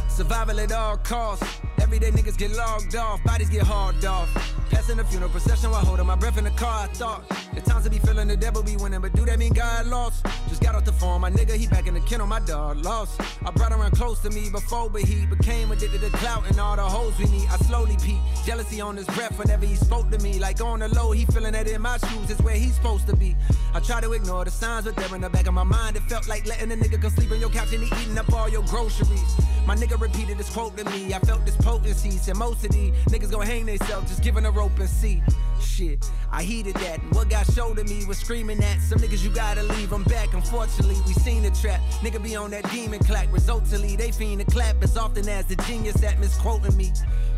Survival 0.08 0.60
at 0.60 0.70
all 0.70 0.98
costs. 0.98 1.60
Everyday 1.80 2.10
niggas 2.10 2.38
get 2.38 2.52
logged 2.52 2.94
off, 2.94 3.22
bodies 3.24 3.50
get 3.50 3.62
hauled 3.62 4.04
off. 4.04 4.28
Passing 4.70 4.96
the 4.98 5.04
funeral 5.04 5.30
procession 5.30 5.70
while 5.70 5.84
holding 5.84 6.06
my 6.06 6.16
breath 6.16 6.38
in 6.38 6.44
the 6.44 6.50
car. 6.50 6.84
I 6.84 6.86
thought 6.88 7.28
the 7.54 7.60
times 7.60 7.84
to 7.84 7.90
be 7.90 7.98
feeling 7.98 8.28
the 8.28 8.36
devil 8.36 8.62
be 8.62 8.76
winning, 8.76 9.00
but 9.00 9.12
do 9.14 9.24
that 9.24 9.38
mean 9.38 9.52
God 9.52 9.86
lost? 9.86 10.24
Just 10.48 10.62
got 10.62 10.74
off 10.74 10.84
the 10.84 10.92
phone, 10.92 11.20
my 11.20 11.30
nigga, 11.30 11.54
he 11.54 11.66
back 11.66 11.86
in 11.86 11.94
the 11.94 12.00
kennel, 12.00 12.26
my 12.26 12.40
dog 12.40 12.78
lost. 12.84 13.20
I 13.44 13.50
brought 13.50 13.72
around 13.72 13.92
close 13.92 14.20
to 14.20 14.30
me 14.30 14.50
before, 14.50 14.90
but 14.90 15.02
he 15.02 15.26
became 15.26 15.72
addicted 15.72 16.00
to 16.00 16.10
clout 16.10 16.48
and 16.48 16.58
all 16.60 16.76
the 16.76 16.82
hoes 16.82 17.18
we 17.18 17.24
need. 17.26 17.48
I 17.48 17.56
slowly 17.56 17.96
peak, 18.02 18.18
jealousy 18.44 18.80
on 18.80 18.96
his 18.96 19.06
breath 19.06 19.38
whenever 19.38 19.64
he 19.66 19.74
spoke 19.74 20.10
to 20.10 20.18
me. 20.18 20.38
Like 20.38 20.60
on 20.60 20.80
the 20.80 20.88
low, 20.88 21.12
he 21.12 21.24
feeling 21.26 21.52
that 21.52 21.68
in 21.68 21.80
my 21.82 21.98
shoes 21.98 22.30
is 22.30 22.40
where 22.42 22.54
he's 22.54 22.74
supposed 22.74 23.06
to 23.06 23.16
be. 23.16 23.36
I 23.74 23.80
try 23.80 24.00
to 24.00 24.12
ignore 24.12 24.44
the 24.44 24.50
signs, 24.50 24.84
but 24.84 24.96
they're 24.96 25.14
in 25.14 25.22
the 25.22 25.30
back 25.30 25.46
of 25.46 25.54
my 25.54 25.64
mind. 25.64 25.96
It 25.96 26.02
felt 26.04 26.28
like 26.28 26.46
letting 26.46 26.72
a 26.72 26.76
nigga 26.76 27.00
go 27.00 27.08
sleep 27.08 27.30
on 27.30 27.40
your 27.40 27.50
couch 27.50 27.72
and 27.72 27.82
he 27.82 28.02
eating 28.02 28.18
up 28.18 28.32
all 28.32 28.48
your 28.48 28.62
groceries. 28.64 29.36
My 29.66 29.76
nigga 29.76 30.00
repeated 30.00 30.38
this 30.38 30.50
quote 30.50 30.76
to 30.78 30.84
me. 30.84 31.12
I 31.12 31.18
felt 31.20 31.44
this 31.44 31.56
potency. 31.56 32.10
Said 32.12 32.36
most 32.36 32.64
of 32.64 32.72
these 32.72 32.92
niggas 33.10 33.30
gon' 33.30 33.46
hang 33.46 33.66
themselves 33.66 34.08
just 34.08 34.22
giving 34.22 34.46
a 34.46 34.50
rope 34.58 34.78
and 34.80 34.88
see. 34.88 35.22
Shit, 35.60 36.10
I 36.32 36.42
heeded 36.42 36.74
that. 36.76 37.00
And 37.00 37.14
what 37.14 37.30
got 37.30 37.46
showed 37.52 37.76
to 37.76 37.84
me 37.84 38.04
was 38.06 38.18
screaming 38.18 38.62
at 38.62 38.80
some 38.80 38.98
niggas 38.98 39.22
you 39.22 39.30
gotta 39.30 39.62
leave 39.62 39.90
them 39.90 40.02
back. 40.04 40.34
Unfortunately, 40.34 40.96
we 41.06 41.12
seen 41.12 41.44
the 41.44 41.50
trap. 41.50 41.80
Nigga 42.02 42.20
be 42.22 42.34
on 42.34 42.50
that 42.50 42.68
demon 42.72 42.98
clack. 43.00 43.28
Resultantly, 43.32 43.94
they 43.94 44.10
fiend 44.10 44.40
to 44.40 44.46
clap 44.50 44.82
as 44.82 44.96
often 44.96 45.28
as 45.28 45.46
the 45.46 45.56
genius 45.68 45.94
that 46.00 46.18
misquoting 46.18 46.76
me. 46.76 46.92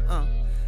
Uh. 0.09 0.27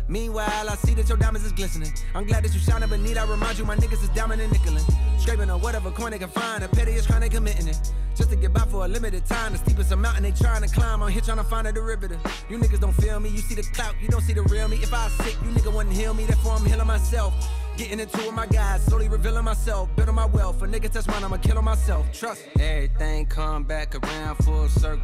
Meanwhile, 0.09 0.69
I 0.69 0.75
see 0.77 0.95
that 0.95 1.09
your 1.09 1.19
diamonds 1.19 1.47
is 1.47 1.53
glistening. 1.53 1.93
I'm 2.15 2.27
glad 2.27 2.45
that 2.45 2.53
you 2.53 2.61
shining, 2.61 2.89
but 2.89 3.01
need 3.01 3.17
I 3.17 3.25
remind 3.25 3.59
you 3.59 3.65
my 3.65 3.77
niggas 3.77 4.03
is 4.03 4.09
diamond 4.11 4.43
and 4.43 4.53
nickelin'. 4.53 5.21
Scraping 5.21 5.51
on 5.51 5.61
whatever 5.61 5.91
coin 5.91 6.11
they 6.11 6.19
can 6.19 6.29
find. 6.29 6.63
The 6.63 6.69
pettiest 6.69 7.09
crime 7.09 7.21
they 7.21 7.29
committing 7.29 7.69
it. 7.69 7.79
Just 8.15 8.31
to 8.31 8.37
get 8.37 8.53
by 8.53 8.61
for 8.63 8.85
a 8.85 8.89
limited 8.89 9.25
time. 9.27 9.53
The 9.53 9.59
steepest 9.59 9.97
mountain 9.97 10.25
they 10.25 10.33
trying 10.33 10.63
to 10.63 10.69
climb. 10.69 11.03
I'm 11.03 11.11
here 11.11 11.23
trying 11.23 11.39
to 11.39 11.45
find 11.45 11.67
a 11.67 11.73
derivative. 11.73 12.21
You 12.49 12.59
niggas 12.59 12.81
don't 12.81 12.93
feel 12.93 13.21
me. 13.21 13.31
You 13.31 13.39
see 13.39 13.55
the 13.55 13.63
clout, 13.63 13.95
you 14.01 14.09
don't 14.09 14.23
see 14.23 14.33
the 14.33 14.43
real 14.43 14.69
me. 14.69 14.77
If 14.77 14.93
I 14.93 15.09
sick, 15.09 15.37
you 15.45 15.51
nigga 15.51 15.73
wouldn't 15.75 15.95
heal 15.95 16.15
me. 16.15 16.25
Therefore, 16.25 16.53
I'm 16.53 16.67
healing 16.67 16.87
myself. 16.87 17.35
Getting 17.79 18.01
into 18.01 18.21
it 18.29 18.33
my 18.35 18.47
guys, 18.47 18.85
slowly 18.85 19.09
revealing 19.09 19.45
myself, 19.45 19.89
building 19.97 20.15
my 20.15 20.27
wealth. 20.27 20.61
A 20.63 20.67
nigga 20.67 20.93
touch 20.93 21.07
mine, 21.07 21.25
I'ma 21.25 21.39
kill 21.39 21.57
on 21.57 21.65
myself. 21.65 22.07
Trust. 22.13 22.45
Everything 22.61 23.25
come 23.27 23.65
back 23.65 23.95
around 23.95 24.37
full 24.37 24.69
circle. 24.69 25.01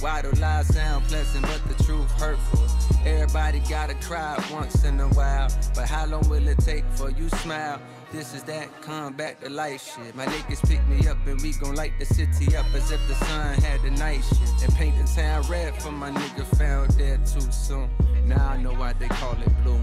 Why 0.00 0.22
do 0.22 0.30
lies 0.40 0.66
sound 0.74 1.04
pleasant, 1.04 1.42
but 1.42 1.62
the 1.68 1.84
truth 1.84 2.10
hurtful? 2.12 2.87
Everybody 3.08 3.60
gotta 3.60 3.94
cry 3.94 4.36
once 4.52 4.84
in 4.84 5.00
a 5.00 5.08
while, 5.08 5.48
but 5.74 5.88
how 5.88 6.04
long 6.04 6.28
will 6.28 6.46
it 6.46 6.58
take 6.58 6.84
for 6.92 7.10
you 7.10 7.30
smile? 7.30 7.80
This 8.12 8.34
is 8.34 8.42
that 8.44 8.68
come 8.82 9.14
back 9.14 9.40
to 9.40 9.48
life 9.48 9.82
shit. 9.82 10.14
My 10.14 10.26
niggas 10.26 10.68
pick 10.68 10.86
me 10.86 11.08
up 11.08 11.16
and 11.26 11.40
we 11.40 11.52
gon' 11.54 11.74
light 11.74 11.92
the 11.98 12.04
city 12.04 12.54
up 12.54 12.66
as 12.74 12.90
if 12.90 13.00
the 13.08 13.14
sun 13.14 13.54
had 13.62 13.80
the 13.80 13.90
night 13.92 14.22
shift. 14.24 14.62
And 14.62 14.74
paint 14.74 14.94
the 14.98 15.10
town 15.10 15.42
red 15.48 15.80
for 15.82 15.90
my 15.90 16.10
nigga 16.10 16.44
found 16.58 16.98
dead 16.98 17.24
too 17.24 17.50
soon. 17.50 17.88
Now 18.26 18.46
I 18.46 18.56
know 18.58 18.74
why 18.74 18.92
they 18.92 19.08
call 19.08 19.32
it 19.32 19.64
Blue 19.64 19.80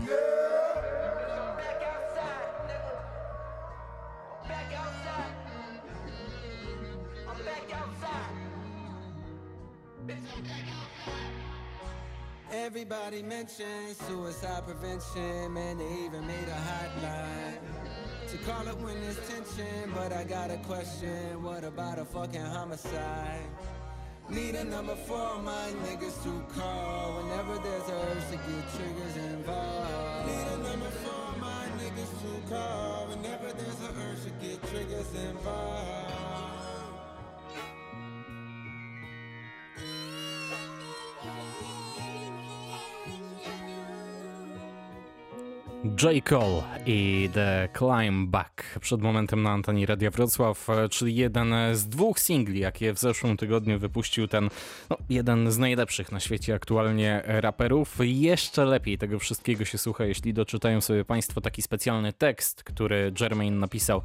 Moon. 12.86 12.98
Everybody 12.98 13.24
mentions 13.24 13.98
suicide 14.08 14.64
prevention, 14.66 15.54
man, 15.54 15.78
they 15.78 16.06
even 16.06 16.26
made 16.28 16.48
a 16.48 17.02
hotline. 17.02 17.60
To 18.30 18.38
call 18.40 18.68
up 18.68 18.80
when 18.82 19.00
there's 19.02 19.18
tension, 19.28 19.92
but 19.94 20.14
I 20.14 20.24
got 20.24 20.52
a 20.52 20.58
question, 20.58 21.42
what 21.44 21.64
about 21.64 22.00
a 22.00 22.06
fucking 22.06 22.42
homicide? 22.42 23.42
Need 24.30 24.56
a 24.56 24.64
number 24.64 24.96
for 24.96 25.40
my 25.42 25.72
niggas 25.86 26.22
to 26.24 26.60
call 26.60 27.22
whenever 27.22 27.58
there's 27.60 27.90
a 27.90 27.94
urge 27.94 28.24
to 28.32 28.38
get 28.38 28.74
triggers 28.76 29.18
involved. 29.18 30.28
Need 30.28 30.48
a 30.48 30.70
number 30.70 30.90
for 30.90 31.40
my 31.40 31.68
niggas 31.78 32.12
to 32.22 32.50
call 32.50 33.08
whenever 33.08 33.52
there's 33.54 33.82
a 33.82 33.94
urge 34.10 34.24
to 34.24 34.30
get 34.46 34.62
triggers 34.70 35.14
involved. 35.30 36.05
J. 45.86 46.22
Cole 46.30 46.64
i 46.86 47.30
The 47.34 47.70
Climb 47.78 48.30
Back 48.30 48.80
przed 48.80 49.02
momentem 49.02 49.44
na 49.44 49.52
antenie 49.52 49.86
Radia 49.86 50.12
Wrocław, 50.12 50.68
czyli 50.90 51.16
jeden 51.16 51.54
z 51.74 51.88
dwóch 51.88 52.20
singli, 52.20 52.60
jakie 52.60 52.94
w 52.94 53.00
zeszłym 53.00 53.38
tygodniu 53.38 53.80
wypuścił 53.80 54.28
ten 54.28 54.50
no, 54.90 54.98
jeden 55.10 55.52
z 55.52 55.58
najlepszych 55.58 56.12
na 56.12 56.20
świecie 56.20 56.56
aktualnie 56.56 57.22
raperów. 57.26 57.98
Jeszcze 58.00 58.66
lepiej 58.66 58.98
tego 58.98 59.20
wszystkiego 59.20 59.66
się 59.66 59.78
słucha, 59.78 60.06
jeśli 60.06 60.34
doczytają 60.34 60.82
sobie 60.82 61.06
Państwo 61.06 61.42
taki 61.42 61.62
specjalny 61.62 62.14
tekst, 62.14 62.64
który 62.64 63.14
Jermaine 63.20 63.60
napisał 63.60 64.02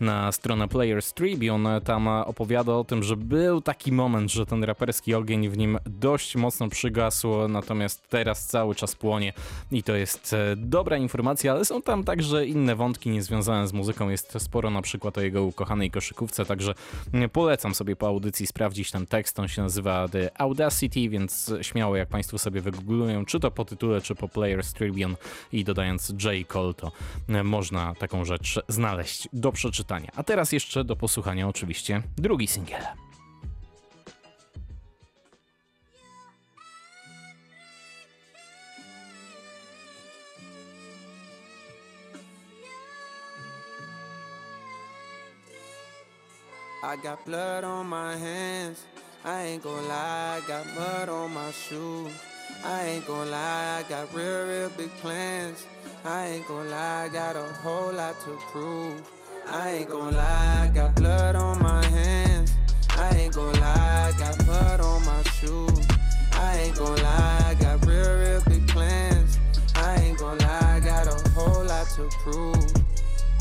na 0.00 0.32
stronę 0.32 0.68
Players 0.68 1.12
Tribune. 1.12 1.80
Tam 1.84 2.08
opowiada 2.08 2.72
o 2.72 2.84
tym, 2.84 3.02
że 3.02 3.16
był 3.16 3.60
taki 3.60 3.92
moment, 3.92 4.32
że 4.32 4.46
ten 4.46 4.64
raperski 4.64 5.14
ogień 5.14 5.48
w 5.48 5.58
nim 5.58 5.78
dość 5.86 6.36
mocno 6.36 6.68
przygasł, 6.68 7.48
natomiast 7.48 8.08
teraz 8.08 8.46
cały 8.46 8.74
czas 8.74 8.96
płonie 8.96 9.32
i 9.72 9.82
to 9.82 9.94
jest 9.94 10.32
e, 10.32 10.56
dobra 10.56 10.96
informacja 10.96 11.23
ale 11.50 11.64
są 11.64 11.82
tam 11.82 12.04
także 12.04 12.46
inne 12.46 12.76
wątki 12.76 13.10
niezwiązane 13.10 13.68
z 13.68 13.72
muzyką. 13.72 14.08
Jest 14.08 14.36
sporo 14.38 14.70
na 14.70 14.82
przykład 14.82 15.18
o 15.18 15.20
jego 15.20 15.44
ukochanej 15.44 15.90
koszykówce, 15.90 16.44
także 16.44 16.74
polecam 17.32 17.74
sobie 17.74 17.96
po 17.96 18.06
audycji 18.06 18.46
sprawdzić 18.46 18.90
ten 18.90 19.06
tekst. 19.06 19.40
On 19.40 19.48
się 19.48 19.62
nazywa 19.62 20.08
The 20.08 20.40
Audacity, 20.40 21.08
więc 21.08 21.52
śmiało 21.62 21.96
jak 21.96 22.08
Państwo 22.08 22.38
sobie 22.38 22.60
wygooglują, 22.60 23.24
czy 23.24 23.40
to 23.40 23.50
po 23.50 23.64
tytule, 23.64 24.00
czy 24.00 24.14
po 24.14 24.28
Players 24.28 24.72
Tribune 24.72 25.16
i 25.52 25.64
dodając 25.64 26.10
J. 26.10 26.48
Cole, 26.48 26.74
to 26.74 26.92
można 27.44 27.94
taką 27.94 28.24
rzecz 28.24 28.60
znaleźć 28.68 29.28
do 29.32 29.52
przeczytania. 29.52 30.10
A 30.16 30.22
teraz 30.22 30.52
jeszcze 30.52 30.84
do 30.84 30.96
posłuchania 30.96 31.48
oczywiście 31.48 32.02
drugi 32.16 32.46
singiel. 32.46 33.03
I 46.86 46.96
got 46.96 47.24
blood 47.24 47.64
on 47.64 47.86
my 47.86 48.14
hands. 48.14 48.84
I 49.24 49.40
ain't 49.44 49.62
gon' 49.62 49.88
lie, 49.88 50.38
I 50.42 50.46
got 50.46 50.66
mud 50.74 51.08
on 51.08 51.32
my 51.32 51.50
shoes. 51.50 52.12
I 52.62 52.84
ain't 52.84 53.06
gon' 53.06 53.30
lie, 53.30 53.82
I 53.82 53.88
got 53.88 54.12
real, 54.12 54.46
real 54.46 54.68
big 54.76 54.90
plans. 54.98 55.64
I 56.04 56.26
ain't 56.26 56.46
gon' 56.46 56.68
lie, 56.70 57.04
I 57.04 57.08
got 57.08 57.36
a 57.36 57.44
whole 57.62 57.90
lot 57.90 58.20
to 58.24 58.36
prove. 58.52 59.00
I 59.46 59.70
ain't 59.70 59.88
gon' 59.88 60.14
lie, 60.14 60.68
I 60.68 60.70
got 60.74 60.94
blood 60.94 61.36
on 61.36 61.62
my 61.62 61.82
hands. 61.86 62.52
I 62.90 63.16
ain't 63.16 63.34
gon' 63.34 63.54
lie, 63.54 64.12
I 64.12 64.18
got 64.18 64.46
mud 64.46 64.80
on 64.80 65.06
my 65.06 65.22
shoes. 65.22 65.86
I 66.32 66.58
ain't 66.58 66.76
gon' 66.76 66.96
lie, 66.96 67.44
I 67.46 67.54
got 67.54 67.86
real, 67.86 68.18
real 68.18 68.42
big 68.42 68.68
plans. 68.68 69.38
I 69.74 69.94
ain't 70.02 70.18
gon' 70.18 70.36
lie, 70.36 70.76
I 70.76 70.80
got 70.80 71.06
a 71.06 71.30
whole 71.30 71.64
lot 71.64 71.86
to 71.96 72.10
prove. 72.22 72.72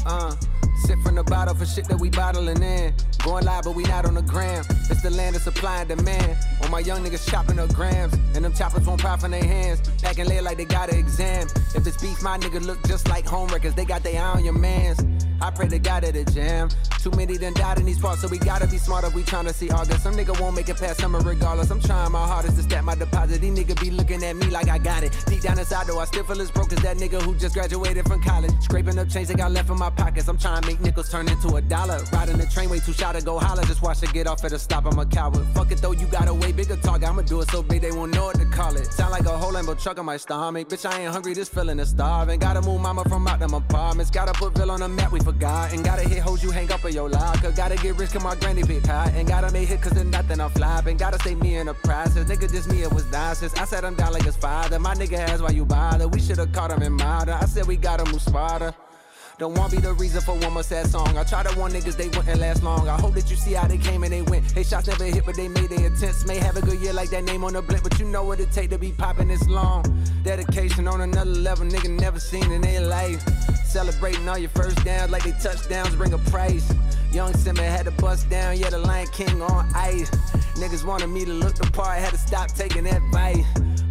Uh. 0.06 0.34
Sip 0.84 1.00
from 1.00 1.16
the 1.16 1.24
bottle 1.24 1.56
for 1.56 1.66
shit 1.66 1.88
that 1.88 1.98
we 1.98 2.10
bottling 2.10 2.62
in. 2.62 2.94
Going 3.24 3.46
live, 3.46 3.64
but 3.64 3.74
we 3.74 3.84
not 3.84 4.06
on 4.06 4.16
the 4.16 4.22
gram. 4.22 4.66
It's 4.90 5.02
the 5.02 5.12
land 5.12 5.34
of 5.34 5.42
supply 5.42 5.80
and 5.80 5.88
demand. 5.88 6.38
All 6.62 6.68
my 6.68 6.80
young 6.80 7.02
niggas 7.06 7.30
chopping 7.30 7.58
up 7.58 7.74
grams. 7.74 8.14
And 8.36 8.44
them 8.44 8.54
choppers 8.54 8.86
won't 8.86 9.02
pop 9.02 9.24
in 9.24 9.32
their 9.32 9.44
hands. 9.44 9.80
Packing 10.02 10.26
late 10.26 10.44
like 10.44 10.58
they 10.58 10.66
got 10.66 10.92
an 10.92 11.00
exam. 11.00 11.48
If 11.74 11.88
it's 11.88 11.96
beef, 12.02 12.22
my 12.22 12.38
nigga 12.38 12.62
look 12.62 12.86
just 12.86 13.08
like 13.08 13.26
home 13.26 13.48
records. 13.48 13.76
They 13.76 13.86
got 13.86 14.04
their 14.04 14.22
eye 14.22 14.34
on 14.34 14.44
your 14.44 14.54
mans. 14.54 15.00
I 15.42 15.52
pray 15.52 15.68
to 15.70 15.80
God 15.80 16.04
at 16.04 16.14
the 16.14 16.24
jam. 16.26 16.70
Too 17.02 17.12
many 17.12 17.38
done 17.38 17.54
died 17.54 17.80
in 17.80 17.86
these 17.86 18.00
parts, 18.00 18.22
so 18.22 18.30
we 18.30 18.38
gotta 18.38 18.66
be 18.66 18.78
smarter. 18.78 19.10
We 19.10 19.24
tryna 19.24 19.54
see 19.54 19.70
August. 19.70 20.04
Some 20.04 20.16
nigga 20.16 20.40
won't 20.40 20.56
make 20.56 20.70
it 20.70 20.78
past 20.78 21.02
summer 21.02 21.20
regardless. 21.20 21.70
I'm 21.70 21.82
trying 21.82 22.12
my 22.14 22.26
hardest 22.26 22.56
to 22.56 22.64
stack 22.64 22.84
my 22.86 22.96
deposit. 22.96 23.42
These 23.42 23.58
nigga 23.58 23.80
be 23.82 23.92
looking 23.92 24.24
at 24.24 24.36
me 24.38 24.48
like 24.48 24.70
I 24.70 24.78
got 24.78 25.04
it. 25.04 25.12
Deep 25.28 25.42
down 25.42 25.60
inside 25.60 25.88
though, 25.88 26.00
I 26.00 26.06
still 26.06 26.24
feel 26.24 26.40
as 26.42 26.50
broke 26.50 26.72
as 26.72 26.82
that 26.84 26.98
nigga 26.98 27.22
who 27.22 27.36
just 27.36 27.56
graduated 27.56 28.08
from 28.08 28.22
college. 28.24 28.54
Scraping 28.62 28.98
up 28.98 29.10
change 29.10 29.28
they 29.28 29.34
got 29.34 29.52
left 29.52 29.70
in 29.70 29.78
my 29.78 29.90
pockets. 29.90 30.30
I'm 30.30 30.38
trying 30.38 30.62
to 30.62 30.68
make 30.68 30.80
nickels 30.80 31.10
turn 31.10 31.28
into 31.28 31.56
a 31.56 31.62
dollar. 31.62 32.00
Riding 32.14 32.38
the 32.38 32.46
train 32.46 32.70
way 32.70 32.80
too 32.80 32.94
shy 32.94 33.12
to 33.12 33.22
go 33.22 33.38
holler. 33.38 33.64
Just 33.64 33.82
watch 33.82 34.02
it 34.02 34.14
get 34.14 34.28
off 34.28 34.44
at 34.46 34.54
a 34.54 34.60
stop. 34.60 34.86
I'm 34.86 34.98
a 34.98 35.06
coward. 35.06 35.46
Fuck 35.54 35.72
it 35.72 35.80
though, 35.80 35.92
you 35.92 36.08
got 36.08 36.30
a 36.30 36.34
way 36.34 36.54
bigger 36.54 36.78
target. 36.78 37.10
I'ma 37.10 37.24
do 37.24 37.42
it 37.42 37.52
so 37.52 37.62
big 37.62 37.82
they 37.82 37.92
won't 37.92 38.14
know 38.14 38.26
what 38.26 38.40
to 38.40 38.46
call 38.46 38.78
it. 38.78 38.86
Sound 38.94 39.12
like 39.12 39.26
a 39.26 39.38
whole 39.38 39.52
Lambo 39.52 39.82
truck 39.82 40.00
on 40.00 40.06
my 40.06 40.16
stomach. 40.16 40.70
Bitch, 40.70 40.90
I 40.90 41.02
ain't 41.02 41.12
hungry, 41.12 41.34
this 41.34 41.50
feeling 41.50 41.80
is 41.80 41.90
starving. 41.90 42.40
Gotta 42.40 42.62
move 42.62 42.80
mama 42.80 43.04
from 43.10 43.28
out 43.28 43.40
them 43.40 43.54
apartments. 43.54 44.10
Gotta 44.10 44.32
put 44.32 44.54
Bill 44.54 44.72
on 44.72 44.80
the 44.80 44.88
map, 44.88 45.12
we 45.12 45.20
forgot. 45.24 45.74
And 45.74 45.84
gotta 45.84 46.08
hit 46.08 46.20
hoes 46.20 46.44
you 46.44 46.52
hang 46.52 46.72
up 46.72 46.84
in 46.86 46.94
your 46.94 47.10
locker. 47.10 47.52
Gotta 47.52 47.76
get 47.76 47.98
rich, 47.98 48.12
cause 48.12 48.24
my 48.24 48.36
granny 48.36 48.64
picked 48.64 48.88
high. 48.88 49.12
And 49.16 49.28
gotta 49.28 49.52
make 49.52 49.68
hit 49.68 49.82
cause 49.82 49.94
there's 49.94 50.08
nothing 50.08 50.40
I'm 50.40 50.52
flopping. 50.52 50.98
Gotta 50.98 51.20
stay 51.20 51.36
me 51.36 51.56
in 51.56 51.68
the 51.68 51.74
process. 51.74 52.26
Nigga, 52.30 52.52
just 52.52 52.70
me, 52.70 52.84
it 52.84 52.92
was 52.92 53.10
nonsense. 53.12 53.54
I 53.56 53.66
said 53.66 53.86
I'm 53.86 53.96
down 53.96 54.14
like 54.14 54.24
his 54.24 54.36
father. 54.36 54.80
My 54.80 54.94
nigga 54.94 55.18
has 55.18 55.42
why 55.42 55.50
you 55.50 55.66
bother. 55.66 56.08
We 56.08 56.20
should've 56.20 56.52
caught 56.52 56.72
him 56.72 56.84
in 56.84 56.94
modern. 56.94 57.36
I 57.36 57.46
said 57.46 57.66
we 57.66 57.78
gotta 57.78 58.06
move 58.12 58.22
smarter. 58.22 58.74
Don't 59.40 59.56
want 59.58 59.72
be 59.72 59.78
the 59.80 59.94
reason 59.94 60.22
for 60.22 60.36
one 60.36 60.54
more 60.54 60.62
sad 60.62 60.86
song. 60.88 61.18
I 61.18 61.24
tried 61.24 61.48
to 61.48 61.58
warn 61.58 61.72
niggas 61.72 61.98
they 61.98 62.08
wouldn't 62.10 62.40
last 62.40 62.62
long. 62.62 62.88
I 62.88 63.00
hope 63.00 63.16
that 63.16 63.32
you 63.32 63.36
see 63.36 63.54
how 63.54 63.68
they 63.68 63.80
came 63.80 64.04
and 64.04 64.14
they 64.14 64.22
went. 64.22 64.48
They 64.54 64.64
shots 64.64 64.88
never 64.88 65.06
hit, 65.06 65.26
but 65.26 65.36
they 65.36 65.48
made 65.48 65.70
their 65.70 65.92
attempts. 65.92 66.26
May 66.26 66.38
have 66.38 66.56
a 66.56 66.62
good 66.62 66.80
year 66.80 66.94
like 66.94 67.10
that 67.10 67.24
name 67.24 67.44
on 67.44 67.54
the 67.54 67.62
blimp, 67.64 67.84
but 67.84 68.00
you 68.00 68.06
know 68.06 68.24
what 68.24 68.40
it 68.40 68.52
take 68.52 68.70
to 68.70 68.78
be 68.78 68.92
popping 68.92 69.30
this 69.30 69.48
long. 69.48 69.84
Dedication 70.24 70.88
on 70.88 71.02
another 71.02 71.32
level, 71.32 71.66
nigga 71.66 71.90
never 72.00 72.20
seen 72.20 72.52
in 72.52 72.62
their 72.62 72.82
life. 72.82 73.24
Celebrating 73.66 74.30
all 74.30 74.38
your 74.38 74.52
first 74.52 74.84
downs 74.86 75.12
like 75.12 75.24
they 75.24 75.32
touchdowns 75.32 75.96
bring 75.96 76.14
a 76.14 76.20
price. 76.30 76.72
Young 77.12 77.34
Simba 77.34 77.64
had 77.64 77.86
to 77.86 77.92
bust 77.92 78.30
down, 78.30 78.58
yeah, 78.58 78.70
the 78.70 78.78
Lion 78.78 79.08
King 79.08 79.42
on 79.42 79.68
ice. 79.74 80.12
Niggas 80.56 80.86
wanted 80.86 81.08
me 81.08 81.26
to 81.26 81.34
look 81.34 81.56
the 81.56 81.70
part, 81.72 81.98
had 81.98 82.12
to 82.12 82.20
stop 82.20 82.50
taking 82.50 82.84
that 82.84 82.98
advice. 82.98 83.46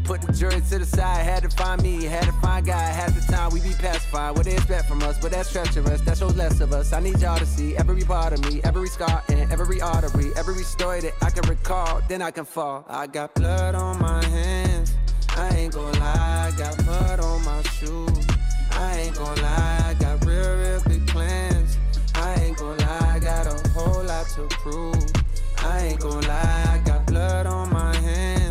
Put 0.04 0.22
the 0.22 0.32
jury 0.32 0.60
to 0.60 0.78
the 0.78 0.84
side, 0.84 1.24
had 1.24 1.42
to 1.44 1.48
find 1.50 1.82
me, 1.82 2.04
had 2.04 2.24
to 2.24 2.32
find 2.32 2.66
God. 2.66 2.94
Half 2.94 3.14
the 3.14 3.32
time 3.32 3.52
we 3.52 3.60
be 3.60 3.72
pacified, 3.78 4.36
what 4.36 4.44
they 4.44 4.54
expect 4.54 4.88
from 4.88 5.02
us, 5.02 5.18
but 5.18 5.30
that's 5.30 5.52
treacherous, 5.52 6.00
that 6.02 6.18
shows 6.18 6.34
less 6.34 6.60
of 6.60 6.72
us. 6.72 6.92
I 6.92 7.00
need 7.00 7.20
y'all 7.20 7.38
to 7.38 7.46
see 7.46 7.76
every 7.76 8.02
part 8.02 8.32
of 8.32 8.40
me, 8.50 8.60
every 8.64 8.88
scar 8.88 9.22
and 9.28 9.50
every 9.52 9.80
artery, 9.80 10.32
every 10.36 10.64
story 10.64 11.00
that 11.02 11.14
I 11.22 11.30
can 11.30 11.48
recall, 11.48 12.00
then 12.08 12.20
I 12.20 12.30
can 12.30 12.44
fall. 12.44 12.84
I 12.88 13.06
got 13.06 13.34
blood 13.34 13.74
on 13.74 14.00
my 14.00 14.24
hands, 14.24 14.94
I 15.36 15.48
ain't 15.56 15.72
gon' 15.72 15.92
lie, 15.92 16.50
I 16.52 16.58
got 16.58 16.84
mud 16.84 17.20
on 17.20 17.44
my 17.44 17.62
shoes. 17.62 18.26
I 18.72 18.98
ain't 18.98 19.16
gon' 19.16 19.36
lie, 19.36 19.84
I 19.86 19.94
got 19.94 20.24
real, 20.24 20.56
real 20.56 20.82
big 20.88 21.06
plans. 21.06 21.78
I 22.16 22.34
ain't 22.42 22.56
gon' 22.56 22.76
lie, 22.78 23.12
I 23.14 23.18
got 23.18 23.46
a 23.46 23.68
whole 23.70 24.02
lot 24.02 24.26
to 24.34 24.46
prove. 24.48 25.12
I 25.58 25.78
ain't 25.86 26.00
gon' 26.00 26.22
lie, 26.22 26.64
I 26.74 26.82
got 26.84 27.06
blood 27.06 27.46
on 27.46 27.72
my 27.72 27.94
hands. 27.96 28.41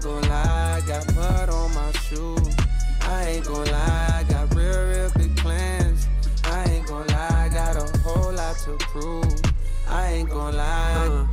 I 0.00 0.02
ain't 0.02 0.22
gon' 0.22 0.30
lie, 0.30 0.76
I 0.76 0.88
got 0.88 1.14
mud 1.14 1.48
on 1.50 1.74
my 1.74 1.92
shoes. 1.92 2.56
I 3.02 3.24
ain't 3.28 3.44
gon' 3.44 3.66
lie, 3.66 4.10
I 4.14 4.22
got 4.22 4.54
real, 4.54 4.88
real 4.88 5.10
big 5.14 5.36
plans. 5.36 6.08
I 6.44 6.64
ain't 6.70 6.86
gon' 6.86 7.06
lie, 7.08 7.28
I 7.44 7.48
got 7.50 7.76
a 7.76 7.98
whole 7.98 8.32
lot 8.32 8.56
to 8.64 8.78
prove. 8.78 9.42
I 9.86 10.12
ain't 10.12 10.30
gon' 10.30 10.56
lie. 10.56 11.06
Uh, 11.06 11.26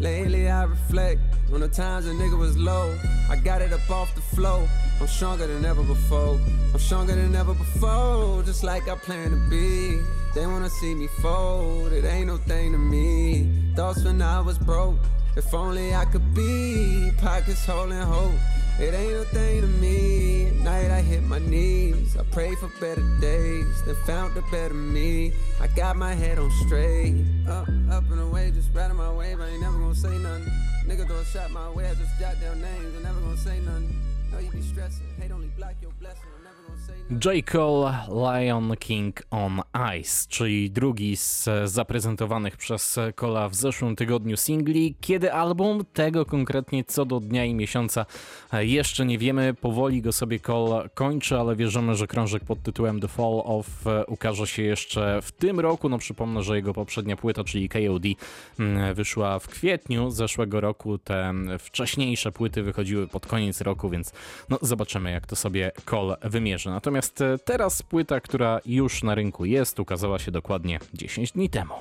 lately 0.00 0.48
I 0.48 0.64
reflect 0.64 1.20
on 1.52 1.60
the 1.60 1.68
times 1.68 2.06
a 2.06 2.12
nigga 2.12 2.38
was 2.38 2.56
low. 2.56 2.96
I 3.28 3.36
got 3.36 3.60
it 3.60 3.74
up 3.74 3.90
off 3.90 4.14
the 4.14 4.22
flow. 4.22 4.66
I'm 5.02 5.06
stronger 5.06 5.46
than 5.46 5.62
ever 5.66 5.82
before. 5.82 6.40
I'm 6.72 6.80
stronger 6.80 7.14
than 7.14 7.36
ever 7.36 7.52
before, 7.52 8.42
just 8.42 8.64
like 8.64 8.88
I 8.88 8.94
plan 8.94 9.32
to 9.32 9.50
be. 9.50 10.00
They 10.34 10.46
wanna 10.46 10.70
see 10.70 10.94
me 10.94 11.08
fold, 11.20 11.92
it 11.92 12.06
ain't 12.06 12.28
no 12.28 12.38
thing 12.38 12.72
to 12.72 12.78
me. 12.78 13.50
Thoughts 13.76 14.02
when 14.02 14.22
I 14.22 14.40
was 14.40 14.56
broke, 14.56 14.96
if 15.36 15.52
only 15.54 15.94
I 15.94 16.04
could 16.04 16.34
be. 16.34 17.12
Pockets 17.18 17.64
holding 17.66 18.00
hope, 18.00 18.32
it 18.78 18.94
ain't 18.94 19.12
a 19.12 19.24
thing 19.26 19.60
to 19.62 19.66
me. 19.66 20.46
At 20.48 20.54
night 20.56 20.90
I 20.90 21.00
hit 21.00 21.22
my 21.22 21.38
knees, 21.38 22.16
I 22.16 22.22
pray 22.24 22.54
for 22.56 22.68
better 22.80 23.02
days, 23.20 23.82
then 23.84 23.94
found 24.06 24.36
a 24.36 24.42
better 24.50 24.74
me. 24.74 25.32
I 25.60 25.66
got 25.68 25.96
my 25.96 26.14
head 26.14 26.38
on 26.38 26.50
straight, 26.66 27.24
up, 27.48 27.68
up 27.90 28.04
and 28.10 28.20
away, 28.20 28.50
just 28.50 28.68
riding 28.74 28.96
my 28.96 29.12
wave. 29.12 29.40
I 29.40 29.48
ain't 29.48 29.60
never 29.60 29.78
gonna 29.78 29.94
say 29.94 30.16
nothing. 30.18 30.50
Nigga 30.86 31.06
throw 31.06 31.20
a 31.20 31.24
shot 31.24 31.50
my 31.50 31.70
way, 31.70 31.88
I 31.88 31.94
just 31.94 32.18
jot 32.18 32.40
down 32.40 32.60
names. 32.60 32.94
I 32.98 33.02
never 33.02 33.20
gonna 33.20 33.36
say 33.36 33.60
nothing. 33.60 34.00
No, 34.32 34.38
you 34.38 34.50
be 34.50 34.62
stressing, 34.62 35.06
hate 35.18 35.30
only 35.30 35.48
block 35.48 35.74
your 35.80 35.92
blessing. 36.00 36.33
J. 37.10 37.50
Cole, 37.52 37.98
Lion 38.08 38.76
King 38.76 39.22
on 39.30 39.60
Ice, 40.00 40.26
czyli 40.28 40.70
drugi 40.70 41.16
z 41.16 41.48
zaprezentowanych 41.64 42.56
przez 42.56 42.98
Cola 43.14 43.48
w 43.48 43.54
zeszłym 43.54 43.96
tygodniu 43.96 44.36
singli. 44.36 44.94
Kiedy 45.00 45.32
album? 45.32 45.84
Tego 45.92 46.26
konkretnie 46.26 46.84
co 46.84 47.04
do 47.04 47.20
dnia 47.20 47.44
i 47.44 47.54
miesiąca 47.54 48.06
jeszcze 48.52 49.06
nie 49.06 49.18
wiemy. 49.18 49.54
Powoli 49.54 50.02
go 50.02 50.12
sobie 50.12 50.40
Cole 50.40 50.88
kończy, 50.94 51.38
ale 51.38 51.56
wierzymy, 51.56 51.94
że 51.94 52.06
krążek 52.06 52.44
pod 52.44 52.62
tytułem 52.62 53.00
The 53.00 53.08
Fall 53.08 53.42
of 53.44 53.66
ukaże 54.06 54.46
się 54.46 54.62
jeszcze 54.62 55.22
w 55.22 55.32
tym 55.32 55.60
roku. 55.60 55.88
No 55.88 55.98
przypomnę, 55.98 56.42
że 56.42 56.56
jego 56.56 56.74
poprzednia 56.74 57.16
płyta, 57.16 57.44
czyli 57.44 57.68
KOD, 57.68 58.04
mm, 58.58 58.94
wyszła 58.94 59.38
w 59.38 59.48
kwietniu 59.48 60.10
zeszłego 60.10 60.60
roku. 60.60 60.98
Te 60.98 61.34
wcześniejsze 61.58 62.32
płyty 62.32 62.62
wychodziły 62.62 63.08
pod 63.08 63.26
koniec 63.26 63.60
roku, 63.60 63.90
więc 63.90 64.12
no 64.48 64.58
zobaczymy 64.62 65.10
jak 65.10 65.26
to 65.26 65.36
sobie 65.36 65.72
Cole 65.84 66.16
wymierzy. 66.22 66.70
Natomiast 66.74 67.20
e, 67.20 67.38
teraz 67.38 67.82
płyta, 67.82 68.20
która 68.20 68.60
już 68.66 69.02
na 69.02 69.14
rynku 69.14 69.44
jest, 69.44 69.80
ukazała 69.80 70.18
się 70.18 70.30
dokładnie 70.30 70.78
10 70.94 71.32
dni 71.32 71.50
temu. 71.50 71.74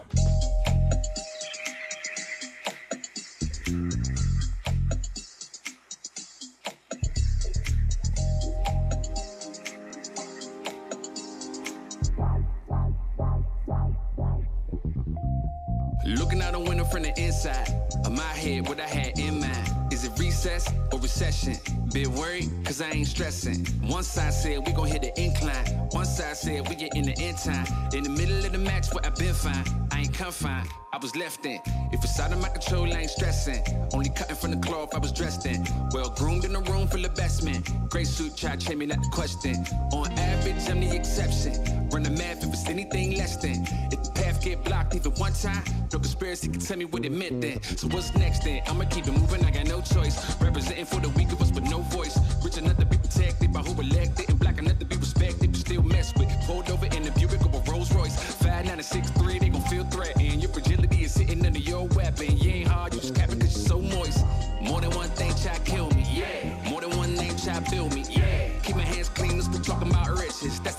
Looking 16.05 16.43
out 16.43 16.69
window 16.69 16.91
from 16.91 17.03
the 17.03 17.13
inside 17.17 17.73
of 18.05 18.11
my 18.11 18.21
head, 18.21 18.67
what 18.67 18.79
I 18.79 18.87
had 18.99 19.19
in 19.19 19.39
mind. 19.39 19.93
Is 19.93 20.03
it 20.03 20.11
recess 20.19 20.82
recession? 21.03 21.57
Bit 21.93 22.07
worried, 22.07 22.49
cause 22.65 22.81
I 22.81 22.89
ain't 22.89 23.07
stressing. 23.07 23.65
One 23.83 24.03
side 24.03 24.33
said 24.33 24.65
we 24.65 24.71
gon' 24.71 24.87
hit 24.87 25.01
the 25.01 25.13
incline. 25.21 25.65
One 25.91 26.05
side 26.05 26.37
said 26.37 26.67
we 26.67 26.75
get 26.75 26.95
in 26.95 27.03
the 27.03 27.15
end 27.19 27.37
time. 27.37 27.67
In 27.93 28.03
the 28.03 28.09
middle 28.09 28.43
of 28.43 28.51
the 28.51 28.57
match 28.57 28.87
where 28.91 29.05
I 29.05 29.09
been 29.09 29.35
fine. 29.35 29.65
I 29.91 29.99
ain't 29.99 30.13
confined, 30.13 30.69
I 30.93 30.97
was 30.97 31.15
left 31.15 31.43
in. 31.47 31.59
If 31.91 32.03
it's 32.03 32.19
out 32.19 32.31
of 32.31 32.39
my 32.39 32.49
control, 32.49 32.85
I 32.93 32.99
ain't 32.99 33.09
stressing. 33.09 33.63
Only 33.93 34.09
cutting 34.09 34.35
from 34.35 34.51
the 34.51 34.57
cloth 34.57 34.93
I 34.93 34.99
was 34.99 35.11
dressed 35.11 35.47
in. 35.47 35.65
Well 35.91 36.11
groomed 36.11 36.45
in 36.45 36.55
a 36.55 36.59
room 36.59 36.87
full 36.87 37.03
of 37.03 37.15
best 37.15 37.43
men. 37.43 37.63
Gray 37.89 38.03
suit, 38.03 38.37
try 38.37 38.55
to 38.57 38.75
me, 38.75 38.85
not 38.85 39.01
the 39.01 39.09
question. 39.09 39.65
On 39.91 40.11
average, 40.11 40.69
I'm 40.69 40.79
the 40.79 40.95
exception. 40.95 41.89
Run 41.89 42.03
the 42.03 42.11
math 42.11 42.43
if 42.43 42.53
it's 42.53 42.69
anything 42.69 43.17
less 43.17 43.37
than. 43.37 43.65
If 43.91 44.03
the 44.03 44.11
path 44.13 44.43
get 44.43 44.63
blocked 44.63 44.93
even 44.93 45.13
one 45.13 45.33
time, 45.33 45.63
no 45.91 45.97
conspiracy 45.97 46.47
can 46.49 46.59
tell 46.59 46.77
me 46.77 46.85
what 46.85 47.03
it 47.05 47.11
meant 47.11 47.41
then. 47.41 47.63
So 47.63 47.87
what's 47.87 48.13
next 48.13 48.43
then? 48.43 48.61
I'ma 48.67 48.85
keep 48.85 49.07
it 49.07 49.13
moving, 49.13 49.43
I 49.45 49.49
got 49.49 49.65
no 49.65 49.81
choice. 49.81 50.39
Representing 50.39 50.85
for 50.85 50.99
the 50.99 51.09
weak 51.09 51.31
of 51.31 51.41
us 51.41 51.51
with 51.51 51.63
no 51.71 51.79
voice. 51.79 52.19
Rich 52.43 52.59
enough 52.59 52.77
to 52.77 52.85
be 52.85 52.97
protected 52.97 53.51
by 53.51 53.61
who 53.61 53.81
elected, 53.81 54.29
and 54.29 54.39
black 54.39 54.59
enough 54.59 54.77
to 54.77 54.85
be 54.85 54.95
respected, 54.97 55.53
but 55.53 55.59
still 55.59 55.81
mess 55.81 56.13
with. 56.19 56.29
Pulled 56.45 56.69
over 56.69 56.85
in 56.85 57.01
the 57.01 57.11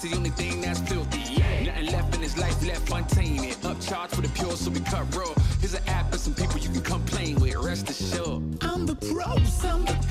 the 0.05 0.16
only 0.16 0.30
thing 0.30 0.61
that's 0.61 0.80
filthy, 0.80 1.20
yeah. 1.32 1.64
Nothing 1.64 1.86
left 1.86 2.14
in 2.14 2.20
this 2.20 2.36
life 2.36 2.66
left 2.66 2.90
untainted. 2.90 3.57
Upcharged 3.62 4.11
for 4.14 4.20
the 4.20 4.28
pure, 4.28 4.52
so 4.52 4.70
we 4.70 4.80
cut 4.80 5.14
raw. 5.14 5.32
Here's 5.61 5.74
an 5.74 5.82
app 5.88 6.12
and 6.12 6.20
some 6.20 6.34
people 6.34 6.59
you 6.59 6.68
can 6.68 6.82
complain 6.82 7.40
with. 7.40 7.57
Rest 7.57 7.88
assured. 7.88 8.42
I'm 8.62 8.84
the 8.86 8.96
pros, 8.96 9.64
I'm 9.64 9.84
the 9.84 10.03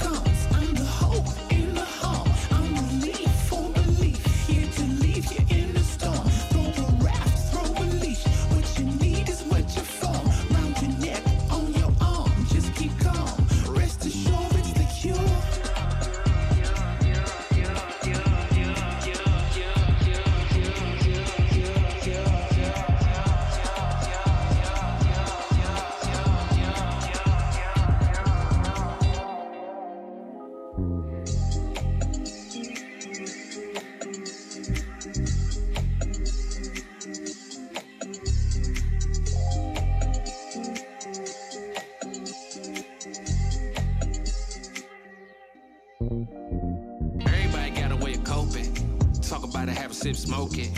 sip, 50.03 50.15
smoke 50.17 50.57
it. 50.57 50.69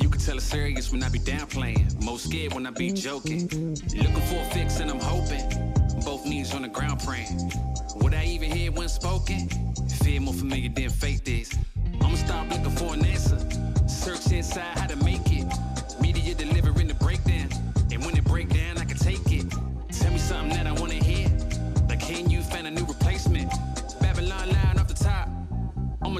You 0.00 0.08
can 0.08 0.20
tell 0.20 0.36
it's 0.36 0.46
serious 0.46 0.92
when 0.92 1.02
I 1.02 1.08
be 1.08 1.18
downplaying. 1.18 2.00
Most 2.04 2.28
scared 2.28 2.54
when 2.54 2.64
I 2.64 2.70
be 2.70 2.92
joking. 2.92 3.48
Looking 3.96 4.26
for 4.30 4.36
a 4.36 4.50
fix 4.52 4.78
and 4.78 4.88
I'm 4.88 5.00
hoping. 5.00 5.46
Both 6.04 6.24
knees 6.24 6.54
on 6.54 6.62
the 6.62 6.68
ground 6.68 7.00
praying. 7.04 7.50
Would 7.96 8.14
I 8.14 8.24
even 8.24 8.52
hear 8.52 8.70
when 8.70 8.88
spoken? 8.88 9.48
Fear 10.04 10.20
more 10.20 10.34
familiar 10.34 10.68
than 10.68 10.90
fake 10.90 11.24
this. 11.24 11.52
I'ma 12.00 12.14
stop 12.14 12.48
looking 12.50 12.70
for 12.70 12.94
an 12.94 13.04
answer. 13.04 13.38
Search 13.88 14.30
inside 14.30 14.78
how 14.78 14.86
to 14.86 14.96
make 15.04 15.26
it. 15.26 15.46
Media 16.00 16.34
delivering 16.36 16.86
the 16.86 16.94
breakdown. 16.94 17.27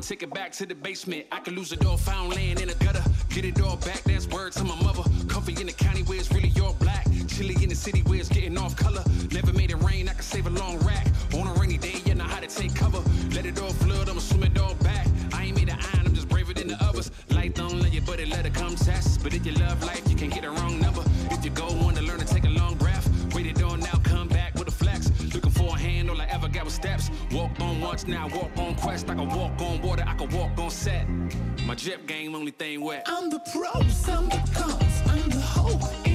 Take 0.08 0.22
it 0.22 0.32
back 0.32 0.50
to 0.52 0.64
the 0.64 0.74
basement. 0.74 1.26
I 1.30 1.38
could 1.40 1.52
lose 1.52 1.70
a 1.70 1.76
door 1.76 1.98
found 1.98 2.34
laying 2.34 2.58
in 2.58 2.70
a 2.70 2.74
gutter. 2.76 3.02
Get 3.28 3.44
it 3.44 3.60
all 3.60 3.76
back, 3.76 4.02
that's 4.04 4.26
word 4.26 4.52
to 4.52 4.64
my 4.64 4.74
mother. 4.82 5.02
Comfy 5.28 5.52
in 5.60 5.66
the 5.66 5.72
county 5.72 6.02
where 6.04 6.18
it's 6.18 6.32
really 6.32 6.50
all 6.62 6.72
black. 6.80 7.06
Chilly 7.26 7.62
in 7.62 7.68
the 7.68 7.74
city 7.74 8.00
where 8.06 8.18
it's 8.18 8.30
getting 8.30 8.56
off 8.56 8.74
color. 8.74 9.04
Never 9.32 9.52
made 9.52 9.70
it 9.70 9.76
rain, 9.82 10.08
I 10.08 10.14
can 10.14 10.22
save 10.22 10.46
a 10.46 10.50
long 10.50 10.78
rack. 10.78 11.06
On 11.34 11.46
a 11.46 11.52
rainy 11.60 11.76
day, 11.76 12.00
you 12.06 12.14
know 12.14 12.24
how 12.24 12.40
to 12.40 12.46
take 12.46 12.74
cover. 12.74 13.02
Let 13.34 13.44
it 13.44 13.60
all 13.60 13.74
flood, 13.74 14.08
I'ma 14.08 14.20
swim 14.20 14.44
it 14.44 14.58
all 14.58 14.74
back. 14.76 15.06
I 15.34 15.44
ain't 15.44 15.56
made 15.56 15.68
an 15.68 15.78
iron, 15.92 16.06
I'm 16.06 16.14
just 16.14 16.30
braver 16.30 16.54
than 16.54 16.68
the 16.68 16.82
others. 16.82 17.10
Life 17.28 17.52
don't 17.52 17.78
let 17.78 17.92
you, 17.92 18.00
but 18.00 18.18
it 18.18 18.28
let 18.28 18.46
it 18.46 18.54
come 18.54 18.76
test. 18.76 19.22
But 19.22 19.34
if 19.34 19.44
you 19.44 19.52
love 19.52 19.82
life, 19.84 20.07
now 28.08 28.28
walk 28.28 28.50
on 28.56 28.74
quest. 28.74 29.08
I 29.10 29.14
can 29.14 29.28
walk 29.28 29.60
on 29.60 29.80
water, 29.82 30.04
I 30.06 30.14
can 30.14 30.28
walk 30.30 30.58
on 30.58 30.70
set. 30.70 31.06
My 31.66 31.74
drip 31.74 32.06
game, 32.06 32.34
only 32.34 32.52
thing 32.52 32.80
wet. 32.80 33.04
I'm 33.06 33.30
the 33.30 33.40
pros, 33.40 34.08
I'm 34.08 34.28
the 34.28 34.50
cons, 34.54 35.02
I'm 35.06 35.28
the 35.30 35.40
hope 35.40 36.07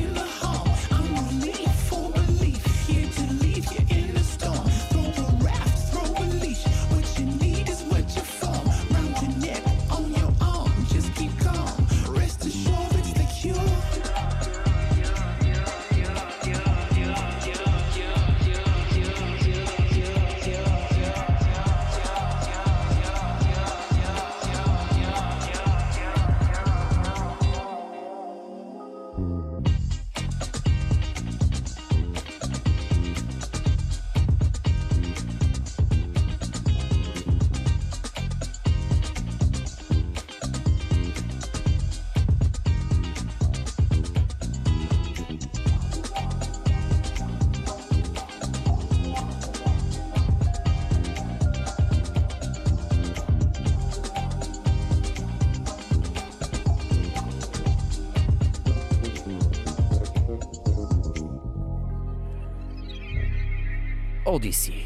Tracy. 64.53 64.82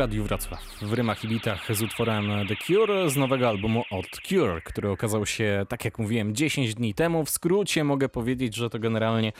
Radiu 0.00 0.24
Wrocław 0.24 0.60
w 0.82 0.92
rymach 0.92 1.24
i 1.24 1.28
bitach 1.28 1.76
z 1.76 1.82
utworem 1.82 2.30
The 2.48 2.56
Cure 2.56 3.10
z 3.10 3.16
nowego 3.16 3.48
albumu 3.48 3.84
od 3.90 4.06
Cure, 4.28 4.60
który 4.64 4.90
okazał 4.90 5.26
się, 5.26 5.66
tak 5.68 5.84
jak 5.84 5.98
mówiłem, 5.98 6.34
10 6.34 6.74
dni 6.74 6.94
temu. 6.94 7.24
W 7.24 7.30
skrócie 7.30 7.84
mogę 7.84 8.08
powiedzieć, 8.08 8.54
że 8.54 8.70
to 8.70 8.78
generalnie 8.78 9.32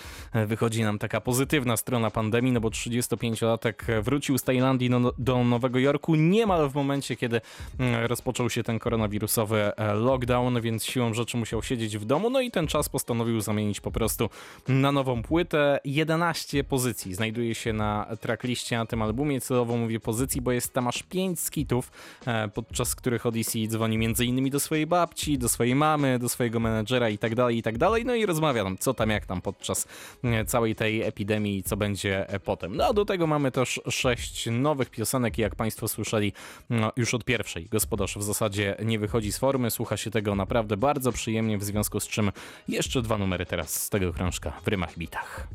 wychodzi 0.47 0.83
nam 0.83 0.99
taka 0.99 1.21
pozytywna 1.21 1.77
strona 1.77 2.11
pandemii, 2.11 2.53
no 2.53 2.61
bo 2.61 2.69
35-latek 2.69 4.03
wrócił 4.03 4.39
z 4.39 4.43
Tajlandii 4.43 4.91
no, 4.91 5.13
do 5.19 5.45
Nowego 5.45 5.79
Jorku 5.79 6.15
niemal 6.15 6.71
w 6.71 6.75
momencie, 6.75 7.17
kiedy 7.17 7.41
mm, 7.79 8.07
rozpoczął 8.07 8.51
się 8.51 8.63
ten 8.63 8.79
koronawirusowy 8.79 9.73
e, 9.77 9.95
lockdown, 9.95 10.61
więc 10.61 10.85
siłą 10.85 11.15
rzeczy 11.15 11.37
musiał 11.37 11.63
siedzieć 11.63 11.99
w 11.99 12.05
domu, 12.05 12.31
no 12.31 12.41
i 12.41 12.51
ten 12.51 12.67
czas 12.67 12.89
postanowił 12.89 13.41
zamienić 13.41 13.81
po 13.81 13.91
prostu 13.91 14.31
na 14.69 14.93
nową 14.93 15.23
płytę. 15.23 15.81
11 15.85 16.65
pozycji 16.65 17.15
znajduje 17.15 17.55
się 17.55 17.73
na 17.73 18.07
trackliście 18.21 18.77
na 18.77 18.87
tym 18.87 19.03
albumie, 19.03 19.41
celowo 19.41 19.77
mówię 19.77 20.01
pozycji, 20.01 20.41
bo 20.41 20.50
jest 20.53 20.73
tam 20.73 20.89
aż 20.89 21.03
5 21.03 21.41
skitów, 21.41 21.93
e, 22.27 22.49
podczas 22.49 22.95
których 22.95 23.27
Odyssey 23.27 23.69
dzwoni 23.69 24.07
m.in. 24.07 24.51
do 24.51 24.61
swojej 24.61 24.87
babci, 24.87 25.39
do 25.39 25.49
swojej 25.49 25.75
mamy, 25.75 26.19
do 26.19 26.29
swojego 26.29 26.61
menedżera 26.61 27.09
i 27.09 27.19
tak 27.19 27.35
dalej, 27.35 27.59
i 27.59 27.63
tak 27.63 27.75
no 28.05 28.15
i 28.15 28.27
rozmawia 28.27 28.65
tam, 28.65 28.79
co 28.79 28.95
tam, 28.95 29.11
jak 29.11 29.27
tam 29.27 29.43
podczas 29.43 29.89
e, 30.25 30.45
całej 30.45 30.75
tej 30.75 31.03
epidemii 31.03 31.59
i 31.59 31.63
co 31.63 31.77
będzie 31.77 32.29
e, 32.29 32.41
potem. 32.41 32.77
No 32.77 32.87
a 32.87 32.93
do 32.93 33.05
tego 33.05 33.27
mamy 33.27 33.51
też 33.51 33.81
6 33.89 34.49
nowych 34.53 34.91
piosenek 34.91 35.39
i 35.39 35.43
jak 35.43 35.55
Państwo 35.55 35.89
słyszeli, 35.89 36.33
no, 36.71 36.93
już 36.97 37.15
od 37.15 37.25
pierwszej 37.25 37.67
gospodarz 37.67 38.17
w 38.17 38.23
zasadzie 38.23 38.77
nie 38.85 38.99
wychodzi 38.99 39.33
z 39.33 39.39
formy, 39.39 39.71
słucha 39.71 39.97
się 39.97 40.11
tego 40.11 40.35
naprawdę 40.35 40.77
bardzo 40.77 41.13
przyjemnie, 41.13 41.59
w 41.59 41.65
związku 41.65 42.01
z 42.01 42.09
czym 42.09 42.33
jeszcze 42.69 43.03
dwa 43.03 43.19
numery 43.19 43.47
teraz 43.47 43.83
z 43.83 43.91
tego 43.91 44.13
krążka 44.13 44.53
w 44.65 44.69
rymach 44.69 44.99
bitach. 44.99 45.49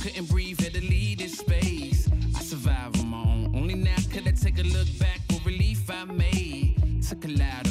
Couldn't 0.00 0.30
breathe, 0.30 0.58
had 0.60 0.72
to 0.72 0.80
leave 0.80 1.18
this 1.18 1.38
space. 1.38 2.08
I 2.34 2.40
survive 2.40 2.98
on 3.00 3.08
my 3.08 3.18
own. 3.18 3.52
Only 3.54 3.74
now 3.74 3.96
could 4.10 4.26
I 4.26 4.32
take 4.32 4.58
a 4.58 4.62
look 4.62 4.88
back 4.98 5.20
for 5.28 5.40
relief 5.46 5.90
I 5.90 6.04
made. 6.04 7.02
Took 7.06 7.24
a 7.26 7.28
loud 7.28 7.69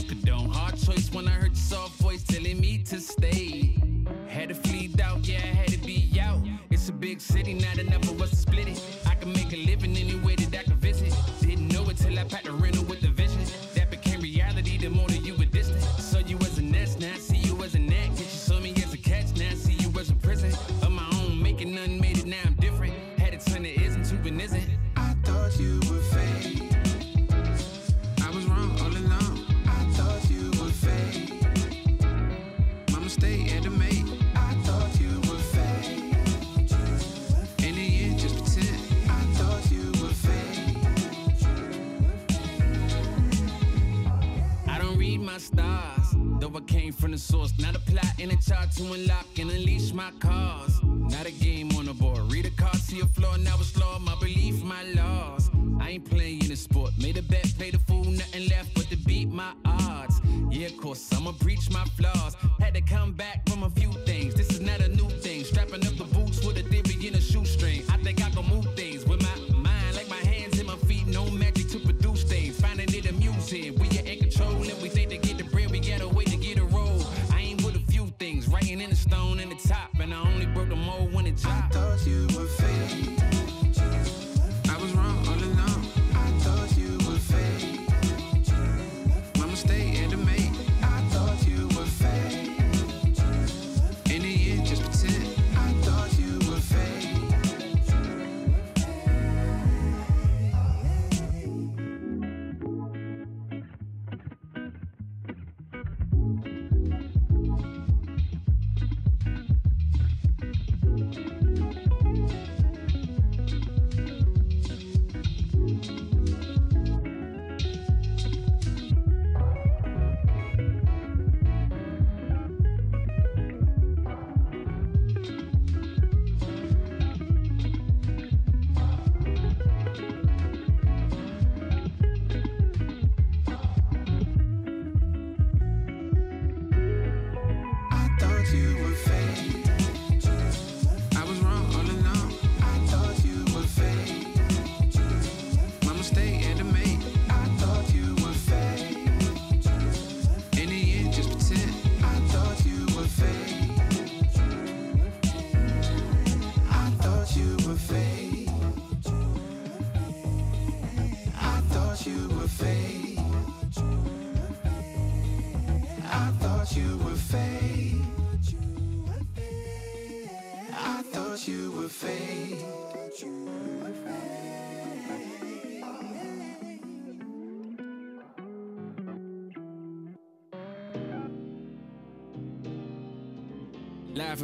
came 46.79 46.93
from 46.93 47.11
the 47.11 47.17
source. 47.17 47.51
Not 47.57 47.75
a 47.75 47.79
plot 47.79 48.13
in 48.19 48.31
a 48.31 48.37
chart 48.37 48.71
to 48.77 48.83
unlock 48.93 49.27
and 49.37 49.51
unleash 49.51 49.91
my 49.93 50.11
cause. 50.19 50.81
Not 50.83 51.25
a 51.25 51.31
game 51.31 51.71
on 51.77 51.85
the 51.85 51.93
board. 51.93 52.31
Read 52.31 52.45
a 52.45 52.51
card, 52.51 52.75
see 52.75 52.99
a 53.01 53.05
flaw, 53.05 53.35
now 53.37 53.55
it's 53.59 53.77
law. 53.77 53.99
My 53.99 54.15
belief, 54.19 54.63
my 54.63 54.83
laws. 54.95 55.49
I 55.81 55.89
ain't 55.91 56.09
playing 56.09 56.45
in 56.45 56.51
a 56.51 56.55
sport. 56.55 56.91
Made 56.97 57.17
a 57.17 57.21
bet, 57.21 57.45
played 57.57 57.75
a 57.75 57.79
fool, 57.79 58.05
nothing 58.05 58.47
left 58.47 58.73
but 58.75 58.85
to 58.91 58.97
beat 58.97 59.29
my 59.29 59.51
odds. 59.65 60.21
Yeah, 60.49 60.67
of 60.67 60.77
course, 60.77 61.11
I'ma 61.13 61.33
breach 61.33 61.69
my 61.69 61.83
flaws. 61.97 62.35
Had 62.59 62.73
to 62.75 62.81
come 62.81 63.13
back 63.13 63.47
from 63.49 63.63
a 63.63 63.69
few 63.71 63.91
things. 64.05 64.33
This 64.35 64.49
is 64.49 64.61
not 64.61 64.79
a 64.79 64.89
new 64.89 65.09
thing. 65.09 65.43
Strapping 65.43 65.85
up 65.85 65.95
the 65.97 66.05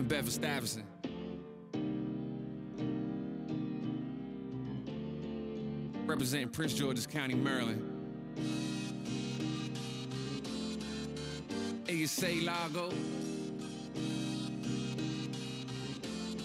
Bedford 0.07 0.33
Stuyvesant. 0.33 0.85
Representing 6.05 6.49
Prince 6.49 6.73
George's 6.73 7.07
County, 7.07 7.33
Maryland. 7.33 7.81
ASA 11.89 12.35
Lago. 12.43 12.93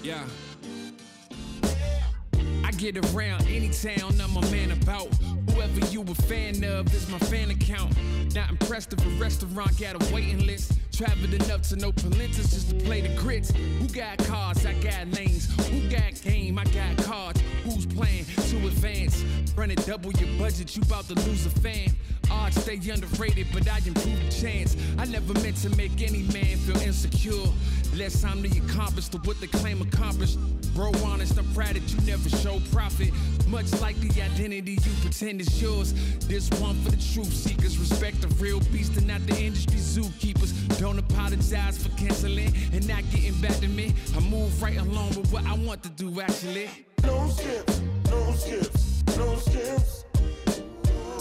Yeah. 0.02 0.24
I 2.64 2.70
get 2.72 2.96
around 3.14 3.42
any 3.42 3.68
town 3.68 4.18
I'm 4.20 4.36
a 4.36 4.50
man 4.50 4.70
about. 4.70 5.08
Whoever 5.50 5.80
you 5.86 6.02
a 6.02 6.14
fan 6.14 6.64
of 6.64 6.92
is 6.94 7.08
my 7.10 7.18
fan 7.18 7.50
account. 7.50 7.94
Not 8.34 8.48
impressed 8.48 8.94
if 8.94 9.04
a 9.04 9.08
restaurant 9.22 9.78
got 9.78 10.02
a 10.02 10.14
waiting 10.14 10.46
list. 10.46 10.79
Traveled 11.00 11.32
enough 11.32 11.62
to 11.70 11.76
know 11.76 11.92
Palentas 11.92 12.52
just 12.52 12.68
to 12.68 12.74
play 12.84 13.00
the 13.00 13.08
grits. 13.16 13.50
Who 13.52 13.88
got 13.88 14.18
cards? 14.18 14.66
I 14.66 14.74
got 14.74 15.08
lanes. 15.12 15.48
Who 15.70 15.88
got 15.88 16.20
game? 16.20 16.58
I 16.58 16.64
got 16.64 16.94
cards. 16.98 17.40
Who's 17.64 17.86
playing 17.86 18.26
to 18.26 18.56
advance? 18.66 19.24
Running 19.56 19.78
double 19.86 20.12
your 20.12 20.28
budget, 20.38 20.76
you 20.76 20.82
about 20.82 21.08
to 21.08 21.14
lose 21.14 21.46
a 21.46 21.50
fan. 21.60 21.88
Odds 22.30 22.60
stay 22.60 22.78
underrated, 22.90 23.46
but 23.50 23.66
I 23.66 23.78
improve 23.78 24.22
the 24.22 24.30
chance. 24.30 24.76
I 24.98 25.06
never 25.06 25.32
meant 25.40 25.56
to 25.62 25.70
make 25.70 26.02
any 26.02 26.24
man 26.34 26.58
feel 26.58 26.76
insecure. 26.82 27.48
Less 27.96 28.22
time 28.22 28.42
to 28.42 28.48
accomplish 28.58 29.08
to 29.08 29.18
what 29.18 29.40
they 29.40 29.48
claim 29.48 29.82
accomplished. 29.82 30.38
Bro, 30.74 30.92
honest, 31.04 31.36
I'm 31.36 31.52
proud 31.52 31.74
that 31.74 31.90
you 31.90 32.00
never 32.06 32.28
show 32.28 32.60
profit. 32.72 33.10
Much 33.48 33.72
like 33.80 33.96
the 34.00 34.22
identity 34.22 34.72
you 34.72 34.92
pretend 35.00 35.40
is 35.40 35.60
yours. 35.60 35.92
This 36.28 36.48
one 36.60 36.80
for 36.82 36.90
the 36.90 36.96
truth 37.12 37.32
seekers. 37.32 37.76
Respect 37.78 38.20
the 38.20 38.28
real 38.42 38.60
beast 38.72 38.96
and 38.96 39.08
not 39.08 39.26
the 39.26 39.36
industry 39.36 39.78
zookeepers. 39.78 40.78
Don't 40.78 40.98
apologize 40.98 41.82
for 41.82 41.88
canceling 41.96 42.54
and 42.72 42.86
not 42.86 43.02
getting 43.10 43.34
back 43.40 43.56
to 43.56 43.68
me. 43.68 43.92
I 44.16 44.20
move 44.20 44.62
right 44.62 44.78
along 44.78 45.08
with 45.08 45.32
what 45.32 45.44
I 45.44 45.54
want 45.54 45.82
to 45.82 45.88
do, 45.90 46.20
actually. 46.20 46.70
No 47.02 47.28
skips, 47.28 47.80
no 48.08 48.32
skips, 48.32 49.02
no 49.16 49.36
skips. 49.36 50.04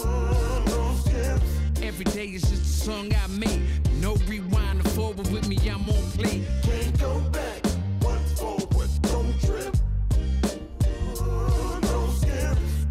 Uh, 0.04 0.62
no 0.66 0.96
skips. 1.04 1.82
Every 1.82 2.04
day 2.04 2.26
is 2.26 2.42
just 2.42 2.62
a 2.62 2.84
song 2.84 3.12
I 3.12 3.26
made. 3.26 3.89
No 4.00 4.14
rewind 4.26 4.80
or 4.80 4.88
forward 4.90 5.30
with 5.30 5.46
me, 5.46 5.58
I'm 5.68 5.88
on 5.88 6.10
play. 6.12 6.42
Can't 6.62 6.98
go 6.98 7.20
back. 7.30 7.66
One 8.00 8.24
forward, 8.34 8.90
don't 9.02 9.40
trip. 9.42 9.76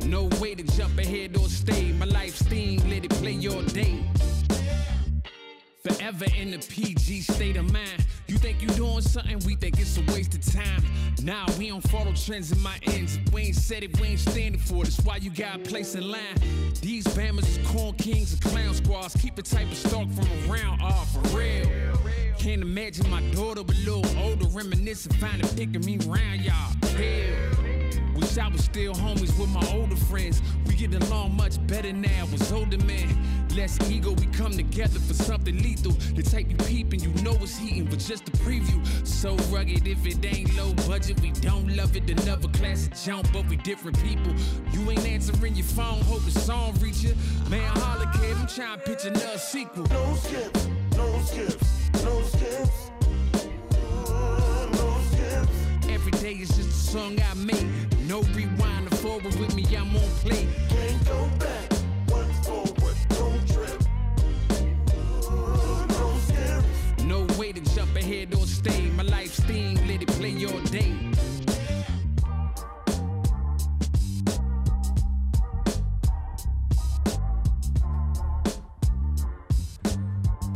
No. 0.06 0.26
No 0.30 0.38
way 0.40 0.54
to 0.54 0.64
jump 0.78 1.00
ahead 1.00 1.36
or 1.36 1.50
stay. 1.50 1.92
My 1.94 2.06
life's 2.06 2.44
theme, 2.44 2.88
let 2.90 3.06
it 3.06 3.12
play 3.12 3.32
your 3.32 3.64
day. 3.64 4.04
Forever 5.84 6.26
in 6.38 6.52
the 6.52 6.60
PG 6.60 7.22
state 7.22 7.58
of 7.58 7.72
mind. 7.74 8.06
You 8.30 8.38
think 8.38 8.62
you 8.62 8.68
doing 8.70 9.02
something, 9.02 9.40
we 9.40 9.56
think 9.56 9.80
it's 9.80 9.98
a 9.98 10.04
waste 10.14 10.36
of 10.36 10.46
time. 10.54 10.84
Nah, 11.24 11.48
we 11.58 11.70
don't 11.70 11.82
follow 11.90 12.14
trends 12.14 12.52
in 12.52 12.62
my 12.62 12.78
ends. 12.84 13.18
We 13.34 13.42
ain't 13.42 13.56
said 13.56 13.82
it, 13.82 14.00
we 14.00 14.10
ain't 14.10 14.20
standing 14.20 14.62
for 14.62 14.84
it. 14.84 14.86
That's 14.86 15.02
why 15.02 15.16
you 15.16 15.32
got 15.32 15.56
a 15.56 15.60
place 15.60 15.96
in 15.96 16.12
line. 16.12 16.36
These 16.80 17.06
bammers 17.08 17.50
is 17.50 17.68
corn 17.68 17.96
kings 17.96 18.34
and 18.34 18.42
clown 18.42 18.76
squads. 18.76 19.16
Keep 19.16 19.36
the 19.36 19.42
type 19.42 19.66
of 19.72 19.78
stock 19.78 20.08
from 20.12 20.28
around, 20.48 20.80
ah, 20.80 21.08
for 21.12 21.22
real. 21.36 21.68
Can't 22.38 22.62
imagine 22.62 23.10
my 23.10 23.22
daughter 23.32 23.62
a 23.62 23.64
little 23.64 24.06
older, 24.20 24.46
reminiscing, 24.50 25.14
finding 25.14 25.50
picking 25.50 25.84
me 25.84 25.98
round, 26.06 26.42
y'all. 26.42 26.76
Hell. 26.98 27.59
I 28.40 28.48
was 28.48 28.64
still 28.64 28.94
homies 28.94 29.38
with 29.38 29.50
my 29.50 29.66
older 29.74 29.96
friends. 29.96 30.42
We 30.66 30.76
get 30.76 30.94
along 30.94 31.36
much 31.36 31.56
better 31.68 31.92
now 31.92 32.26
as 32.34 32.52
older 32.52 32.78
men. 32.78 33.18
Less 33.56 33.78
ego, 33.90 34.14
we 34.14 34.28
come 34.28 34.54
together 34.54 35.00
for 35.00 35.14
something 35.14 35.58
lethal. 35.62 35.92
The 36.16 36.24
type 36.24 36.50
you 36.50 36.56
peeping, 36.56 37.02
you 37.02 37.10
know 37.24 37.36
it's 37.42 37.58
heating, 37.58 37.86
but 37.86 38.00
just 38.00 38.28
a 38.30 38.32
preview. 38.32 38.80
So 39.06 39.36
rugged, 39.54 39.88
if 39.88 40.06
it 40.06 40.26
ain't 40.26 40.56
low 40.56 40.74
budget, 40.88 41.20
we 41.20 41.32
don't 41.32 41.76
love 41.76 41.96
it. 41.98 42.10
Another 42.10 42.48
classic 42.50 42.94
jump, 43.04 43.28
but 43.34 43.46
we 43.48 43.58
different 43.58 44.02
people. 44.04 44.34
You 44.72 44.90
ain't 44.90 45.06
answering 45.06 45.56
your 45.56 45.66
phone, 45.66 46.02
hope 46.04 46.24
the 46.24 46.32
song 46.32 46.74
reach 46.80 47.02
you. 47.04 47.16
Man, 47.50 47.62
holla, 47.78 48.10
kid, 48.14 48.38
I'm 48.38 48.48
trying 48.48 48.80
to 48.80 48.86
pitch 48.86 49.06
another 49.06 49.38
sequel. 49.38 49.84
No 49.88 50.16
skips, 50.16 50.68
no 50.96 51.22
skips, 51.24 52.04
no 52.04 52.22
skips. 52.24 52.92
No 54.72 55.02
skips. 55.12 55.90
Every 55.90 56.12
day 56.14 56.34
is 56.34 56.50
just 56.50 56.70
a 56.70 56.92
song 56.92 57.20
I 57.22 57.34
made. 57.34 57.99
No 58.10 58.22
rewind 58.34 58.92
or 58.92 58.96
forward 58.96 59.36
with 59.40 59.54
me, 59.56 59.64
I'm 59.78 59.96
on 59.96 60.10
play. 60.24 60.48
Can't 60.68 61.06
go 61.06 61.30
back. 61.38 61.72
One 62.10 62.34
forward, 62.42 62.98
don't 63.10 63.48
trip. 63.48 63.84
No. 67.06 67.28
No 67.28 67.38
way 67.38 67.52
to 67.52 67.62
jump 67.76 67.96
ahead 67.96 68.34
or 68.34 68.48
stay. 68.48 68.90
My 68.98 69.04
life's 69.04 69.40
theme, 69.42 69.76
let 69.88 70.02
it 70.02 70.08
play 70.18 70.32
your 70.32 70.60
day. 70.72 70.96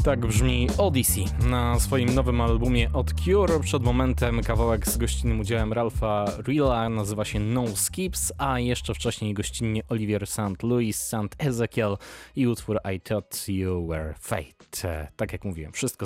Tak 0.04 0.20
brzmi 0.20 0.68
Odyssey 0.78 1.26
na 1.46 1.80
swoim 1.80 2.16
nowym 2.16 2.42
albumie 2.42 2.90
od 2.94 3.13
Cure. 3.26 3.60
Przed 3.60 3.84
momentem 3.84 4.44
kawałek 4.44 4.88
z 4.88 4.98
gościnnym 4.98 5.40
udziałem 5.40 5.74
Ralpha 5.74 6.26
Rilla 6.48 6.90
nazywa 6.90 7.26
się 7.26 7.40
No 7.40 7.68
Skips, 7.68 8.34
a 8.38 8.60
jeszcze 8.60 8.94
wcześniej 8.94 9.34
gościnnie 9.34 9.82
Olivier 9.90 10.28
St. 10.28 10.64
Louis, 10.64 11.04
St. 11.04 11.36
Ezekiel 11.38 11.98
i 12.36 12.48
utwór 12.48 12.80
I 12.96 13.02
Thought 13.02 13.50
You 13.50 13.88
Were 13.88 14.14
Fate. 14.20 15.08
Tak 15.16 15.34
jak 15.34 15.46
mówiłem, 15.46 15.72
wszystko, 15.72 16.06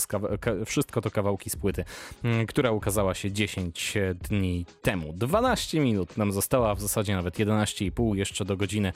wszystko 0.65 1.01
to 1.01 1.11
kawałki 1.11 1.49
z 1.49 1.55
płyty, 1.55 1.85
mm, 2.23 2.45
która 2.45 2.71
ukazała 2.71 3.13
się 3.13 3.31
10 3.31 3.93
dni 4.29 4.65
temu. 4.81 5.13
12 5.13 5.79
minut 5.79 6.17
nam 6.17 6.31
została, 6.31 6.75
w 6.75 6.81
zasadzie 6.81 7.15
nawet 7.15 7.39
11,5 7.39 8.15
jeszcze 8.15 8.45
do 8.45 8.57
godziny 8.57 8.93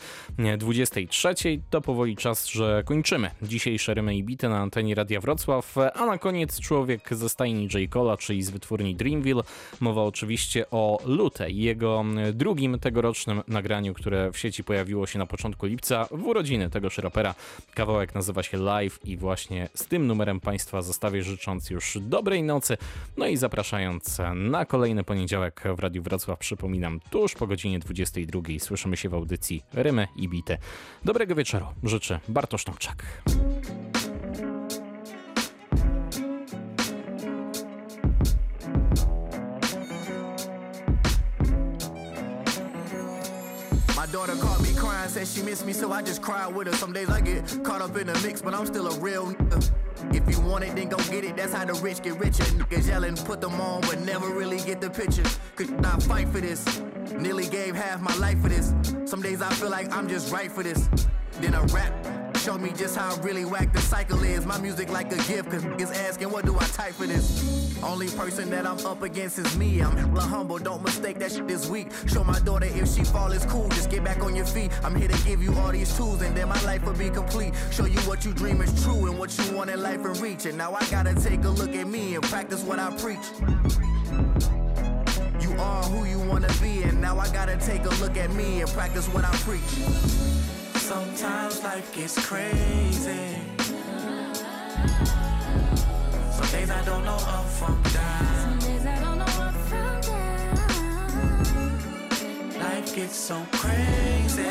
23. 0.58 1.36
To 1.70 1.82
powoli 1.82 2.16
czas, 2.16 2.48
że 2.48 2.84
kończymy 2.86 3.32
dzisiejsze 3.42 3.94
rymy 3.94 4.16
i 4.16 4.24
bity 4.24 4.50
na 4.50 4.60
antenie 4.60 4.96
Radia 4.96 5.22
Wrocław, 5.22 5.76
a 5.94 6.06
na 6.06 6.18
koniec 6.18 6.60
człowiek 6.60 7.16
ze 7.16 7.30
stajni 7.30 7.64
J. 7.74 7.92
Cola, 7.92 8.11
czyli 8.18 8.44
z 8.44 8.50
wytwórni 8.50 8.96
Dreamville. 8.96 9.42
Mowa 9.80 10.04
oczywiście 10.04 10.66
o 10.72 11.00
Lute 11.06 11.52
i 11.52 11.58
jego 11.58 12.06
drugim 12.34 12.80
tegorocznym 12.80 13.42
nagraniu, 13.48 13.94
które 13.94 14.32
w 14.32 14.38
sieci 14.38 14.64
pojawiło 14.64 15.08
się 15.08 15.20
na 15.20 15.26
początku 15.26 15.66
lipca 15.66 16.08
w 16.12 16.26
urodziny 16.26 16.70
tegoż 16.70 16.98
rapera. 16.98 17.36
Kawałek 17.74 18.16
nazywa 18.16 18.44
się 18.44 18.58
Live 18.58 19.00
i 19.04 19.18
właśnie 19.18 19.70
z 19.74 19.86
tym 19.86 20.08
numerem 20.08 20.40
Państwa 20.40 20.82
zostawię 20.82 21.24
życząc 21.24 21.70
już 21.70 21.98
dobrej 22.02 22.44
nocy, 22.44 22.78
no 23.18 23.28
i 23.28 23.38
zapraszając 23.38 24.18
na 24.36 24.66
kolejny 24.66 25.04
poniedziałek 25.04 25.64
w 25.76 25.80
Radiu 25.80 26.04
Wrocław. 26.04 26.40
Przypominam, 26.40 27.00
tuż 27.10 27.34
po 27.34 27.48
godzinie 27.48 27.80
22 27.80 28.42
słyszymy 28.60 28.98
się 28.98 29.10
w 29.10 29.14
audycji 29.14 29.64
Rymy 29.74 30.08
i 30.16 30.30
Bity. 30.30 30.58
Dobrego 31.06 31.36
wieczoru 31.36 31.66
życzę 31.84 32.20
Bartosz 32.28 32.64
Tomczak. 32.64 33.24
My 43.96 44.06
daughter 44.08 44.36
caught 44.36 44.62
me 44.62 44.74
crying, 44.76 45.10
said 45.10 45.28
she 45.28 45.42
missed 45.42 45.66
me, 45.66 45.74
so 45.74 45.92
I 45.92 46.02
just 46.02 46.22
cried 46.22 46.54
with 46.54 46.68
her. 46.68 46.74
Some 46.74 46.94
days 46.94 47.10
I 47.10 47.22
get 47.22 47.64
caught 47.64 47.82
up 47.82 47.96
in 47.98 48.08
the 48.08 48.20
mix, 48.26 48.42
but 48.42 48.54
I'm 48.54 48.66
still 48.66 48.88
a 48.88 49.00
real 49.00 49.28
nigga. 49.34 49.72
If 50.16 50.28
you 50.30 50.42
want 50.42 50.64
it, 50.64 50.76
then 50.76 50.90
go 50.90 50.98
get 50.98 51.24
it. 51.24 51.36
That's 51.36 51.54
how 51.54 51.66
the 51.66 51.74
rich 51.76 52.02
get 52.02 52.18
richer. 52.20 52.44
Niggas 52.44 52.88
yelling, 52.88 53.16
put 53.16 53.42
them 53.42 53.60
on, 53.62 53.82
but 53.82 54.00
never 54.00 54.30
really 54.30 54.58
get 54.58 54.82
the 54.82 54.90
picture. 54.90 55.24
Could 55.56 55.80
not 55.82 56.02
fight 56.04 56.28
for 56.30 56.42
this. 56.42 56.82
Nearly 57.12 57.48
gave 57.48 57.76
half 57.76 58.02
my 58.02 58.16
life 58.16 58.42
for 58.42 58.50
this. 58.50 58.74
Some 59.06 59.22
days 59.22 59.42
I 59.42 59.52
feel 59.54 59.70
like 59.70 59.92
I'm 59.96 60.08
just 60.08 60.32
right 60.32 60.52
for 60.52 60.64
this. 60.64 60.90
Then 61.40 61.54
a 61.54 61.62
rap 61.66 62.38
showed 62.38 62.62
me 62.62 62.72
just 62.72 62.96
how 62.96 63.16
really 63.22 63.46
whack 63.46 63.74
the 63.74 63.82
cycle 63.82 64.24
is. 64.24 64.46
My 64.46 64.60
music 64.60 64.90
like 64.90 65.12
a 65.12 65.18
gift, 65.28 65.52
cause 65.52 65.64
niggas 65.64 65.96
asking, 65.96 66.32
what 66.32 66.46
do 66.46 66.58
I 66.58 66.64
type 66.66 66.94
for 66.94 67.06
this? 67.06 67.61
Only 67.84 68.08
person 68.10 68.50
that 68.52 68.66
I'm 68.68 68.86
up 68.86 69.02
against 69.02 69.40
is 69.40 69.58
me. 69.58 69.82
I'm 69.82 69.96
hella 69.98 70.22
humble, 70.22 70.60
don't 70.60 70.84
mistake 70.84 71.18
that 71.20 71.32
shit 71.32 71.50
is 71.50 71.68
weak. 71.68 71.88
Show 72.08 72.24
my 72.24 72.40
daughter 72.40 72.68
if 72.68 72.88
she 72.94 73.04
fall, 73.04 73.32
it's 73.32 73.46
cool. 73.46 73.68
Just 73.70 73.90
get 73.90 74.04
back 74.04 74.24
on 74.24 74.36
your 74.36 74.46
feet. 74.46 74.72
I'm 74.84 74.96
here 74.96 75.08
to 75.08 75.24
give 75.26 75.42
you 75.42 75.54
all 75.56 75.72
these 75.72 75.96
tools, 75.98 76.22
and 76.22 76.36
then 76.36 76.48
my 76.48 76.62
life 76.62 76.84
will 76.86 76.94
be 76.94 77.10
complete. 77.10 77.54
Show 77.72 77.86
you 77.86 78.00
what 78.02 78.24
you 78.24 78.34
dream 78.34 78.62
is 78.62 78.84
true 78.84 79.08
and 79.08 79.18
what 79.18 79.36
you 79.38 79.56
want 79.56 79.70
in 79.72 79.82
life 79.82 80.06
and 80.06 80.18
reach. 80.20 80.46
And 80.46 80.58
now 80.58 80.74
I 80.74 80.86
gotta 80.90 81.16
take 81.16 81.44
a 81.44 81.50
look 81.50 81.76
at 81.76 81.88
me 81.88 82.16
and 82.16 82.24
practice 82.24 82.64
what 82.64 82.80
I 82.80 82.96
preach. 82.98 83.26
You 85.42 85.52
are 85.60 85.84
who 85.84 86.06
you 86.06 86.20
wanna 86.20 86.54
be, 86.62 86.84
and 86.84 87.02
now 87.02 87.18
I 87.18 87.28
gotta 87.34 87.58
take 87.58 87.86
a 87.86 87.90
look 88.02 88.16
at 88.16 88.32
me 88.34 88.62
and 88.62 88.70
practice 88.72 89.08
what 89.08 89.26
I 89.26 89.32
preach. 89.38 89.62
Sometimes 90.80 91.64
life 91.64 91.92
gets 91.96 92.26
crazy. 92.26 93.38
Some 96.52 96.60
days 96.60 96.70
I 96.70 96.84
don't 96.84 97.06
know 97.06 97.16
up 97.16 97.48
from 97.48 97.82
down. 97.82 98.60
Some 98.60 98.60
days 98.60 98.86
I 98.86 99.00
don't 99.00 99.20
know 99.20 99.24
up 99.24 99.56
from 99.72 100.02
down. 100.02 100.60
Life 102.60 102.94
gets 102.94 103.16
so 103.16 103.42
crazy. 103.54 104.44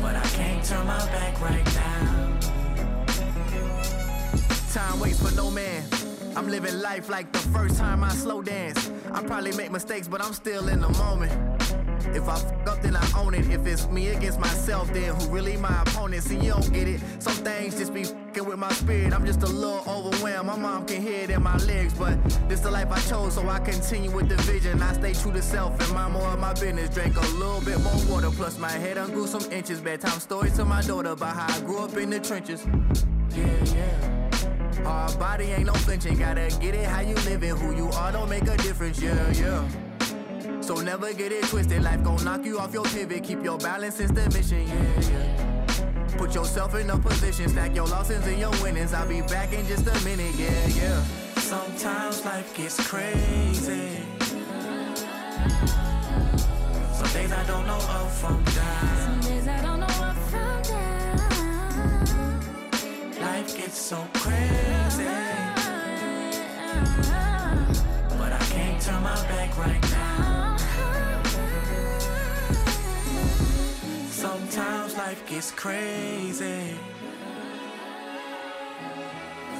But 0.00 0.16
I 0.16 0.26
can't 0.32 0.64
turn 0.64 0.86
my 0.86 0.98
back 1.12 1.38
right 1.42 1.66
now. 1.74 2.38
Time 4.72 4.98
waits 4.98 5.20
for 5.20 5.34
no 5.36 5.50
man. 5.50 5.84
I'm 6.34 6.48
living 6.48 6.80
life 6.80 7.10
like 7.10 7.30
the 7.32 7.38
first 7.38 7.76
time 7.76 8.02
I 8.02 8.08
slow 8.14 8.40
dance. 8.40 8.90
I 9.12 9.22
probably 9.22 9.52
make 9.52 9.70
mistakes, 9.70 10.08
but 10.08 10.24
I'm 10.24 10.32
still 10.32 10.68
in 10.68 10.80
the 10.80 10.88
moment. 10.88 11.85
If 12.16 12.28
I 12.30 12.36
fuck 12.36 12.68
up, 12.68 12.82
then 12.82 12.96
I 12.96 13.06
own 13.14 13.34
it. 13.34 13.50
If 13.50 13.66
it's 13.66 13.86
me 13.88 14.08
against 14.08 14.40
myself, 14.40 14.90
then 14.92 15.14
who 15.14 15.28
really 15.28 15.58
my 15.58 15.82
opponent? 15.82 16.22
See, 16.22 16.38
you 16.38 16.52
don't 16.52 16.72
get 16.72 16.88
it. 16.88 17.00
Some 17.18 17.34
things 17.44 17.76
just 17.76 17.92
be 17.92 18.04
fucking 18.04 18.48
with 18.48 18.58
my 18.58 18.72
spirit. 18.72 19.12
I'm 19.12 19.26
just 19.26 19.42
a 19.42 19.46
little 19.46 19.84
overwhelmed. 19.86 20.46
My 20.46 20.56
mom 20.56 20.86
can 20.86 21.02
hear 21.02 21.24
it 21.24 21.30
in 21.30 21.42
my 21.42 21.56
legs, 21.58 21.92
but 21.92 22.16
this 22.48 22.60
the 22.60 22.70
life 22.70 22.90
I 22.90 23.00
chose, 23.00 23.34
so 23.34 23.46
I 23.46 23.58
continue 23.58 24.10
with 24.10 24.30
the 24.30 24.36
vision. 24.50 24.80
I 24.80 24.94
stay 24.94 25.12
true 25.12 25.32
to 25.32 25.42
self 25.42 25.78
and 25.80 25.92
mind 25.92 26.14
more 26.14 26.28
of 26.28 26.38
my 26.38 26.54
business. 26.54 26.88
Drink 26.88 27.16
a 27.16 27.26
little 27.36 27.60
bit 27.60 27.80
more 27.80 28.00
water, 28.08 28.30
plus 28.30 28.58
my 28.58 28.70
head 28.70 28.96
ungrew 28.96 29.26
some 29.26 29.44
inches. 29.52 29.80
Bedtime 29.82 30.18
stories 30.18 30.54
to 30.54 30.64
my 30.64 30.80
daughter 30.82 31.10
about 31.10 31.36
how 31.36 31.54
I 31.54 31.60
grew 31.60 31.80
up 31.80 31.96
in 31.98 32.08
the 32.08 32.20
trenches. 32.20 32.66
Yeah, 33.34 33.64
yeah. 33.74 34.86
Our 34.86 35.12
body 35.18 35.44
ain't 35.46 35.66
no 35.66 35.74
flinching. 35.74 36.16
Gotta 36.18 36.48
get 36.60 36.74
it 36.74 36.86
how 36.86 37.00
you 37.00 37.14
living. 37.26 37.56
Who 37.56 37.76
you 37.76 37.90
are 37.90 38.12
don't 38.12 38.30
make 38.30 38.44
a 38.44 38.56
difference. 38.56 39.02
Yeah, 39.02 39.32
yeah. 39.32 39.85
So 40.66 40.74
never 40.80 41.12
get 41.12 41.30
it 41.30 41.44
twisted. 41.44 41.84
Life 41.84 42.02
gon' 42.02 42.24
knock 42.24 42.44
you 42.44 42.58
off 42.58 42.74
your 42.74 42.82
pivot. 42.82 43.22
Keep 43.22 43.44
your 43.44 43.56
balance, 43.56 44.00
it's 44.00 44.10
the 44.10 44.28
mission. 44.30 44.66
Yeah, 44.66 45.00
yeah. 45.12 46.06
Put 46.18 46.34
yourself 46.34 46.74
in 46.74 46.90
a 46.90 46.98
position. 46.98 47.48
Stack 47.48 47.76
your 47.76 47.86
losses 47.86 48.26
and 48.26 48.40
your 48.40 48.50
winnings. 48.60 48.92
I'll 48.92 49.06
be 49.08 49.20
back 49.20 49.52
in 49.52 49.64
just 49.68 49.86
a 49.86 50.04
minute. 50.04 50.34
Yeah, 50.34 50.66
yeah. 50.66 51.04
Sometimes 51.36 52.24
life 52.24 52.52
gets 52.56 52.84
crazy. 52.84 53.90
Some 56.94 57.12
days 57.12 57.30
I 57.30 57.44
don't 57.46 57.64
know 57.64 57.78
up 57.78 58.10
from 58.10 58.42
down. 58.42 58.96
Some 59.06 59.20
days 59.20 59.46
I 59.46 59.62
don't 59.62 59.78
know 59.78 59.86
up 59.86 60.16
from 60.16 60.62
down. 60.62 60.90
Life 63.20 63.56
gets 63.56 63.78
so 63.78 64.04
crazy. 64.14 65.06
Uh, 65.06 65.54
uh, 66.74 67.12
uh, 67.12 68.18
but 68.18 68.32
I 68.32 68.44
can't 68.50 68.82
turn 68.82 69.00
my 69.04 69.14
back 69.28 69.56
right 69.56 69.85
life 75.06 75.24
gets 75.28 75.52
crazy. 75.52 76.74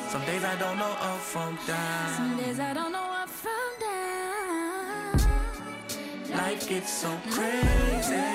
Some 0.08 0.24
days 0.24 0.42
I 0.42 0.56
don't 0.56 0.76
know 0.76 0.94
up 1.10 1.20
from 1.20 1.56
down. 1.68 2.08
Some 2.16 2.36
days 2.36 2.58
I 2.58 2.72
don't 2.74 2.90
know 2.90 3.08
up 3.22 3.28
from 3.28 3.70
down. 3.86 5.12
Life 6.36 6.68
gets 6.68 6.92
so 7.02 7.10
crazy. 7.30 8.28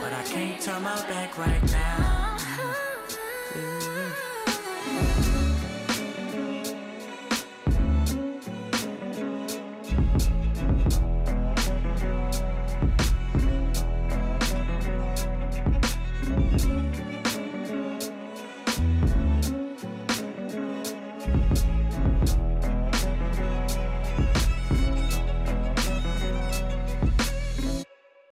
But 0.00 0.12
I 0.20 0.22
can't 0.32 0.60
turn 0.60 0.82
my 0.82 0.96
back 1.08 1.36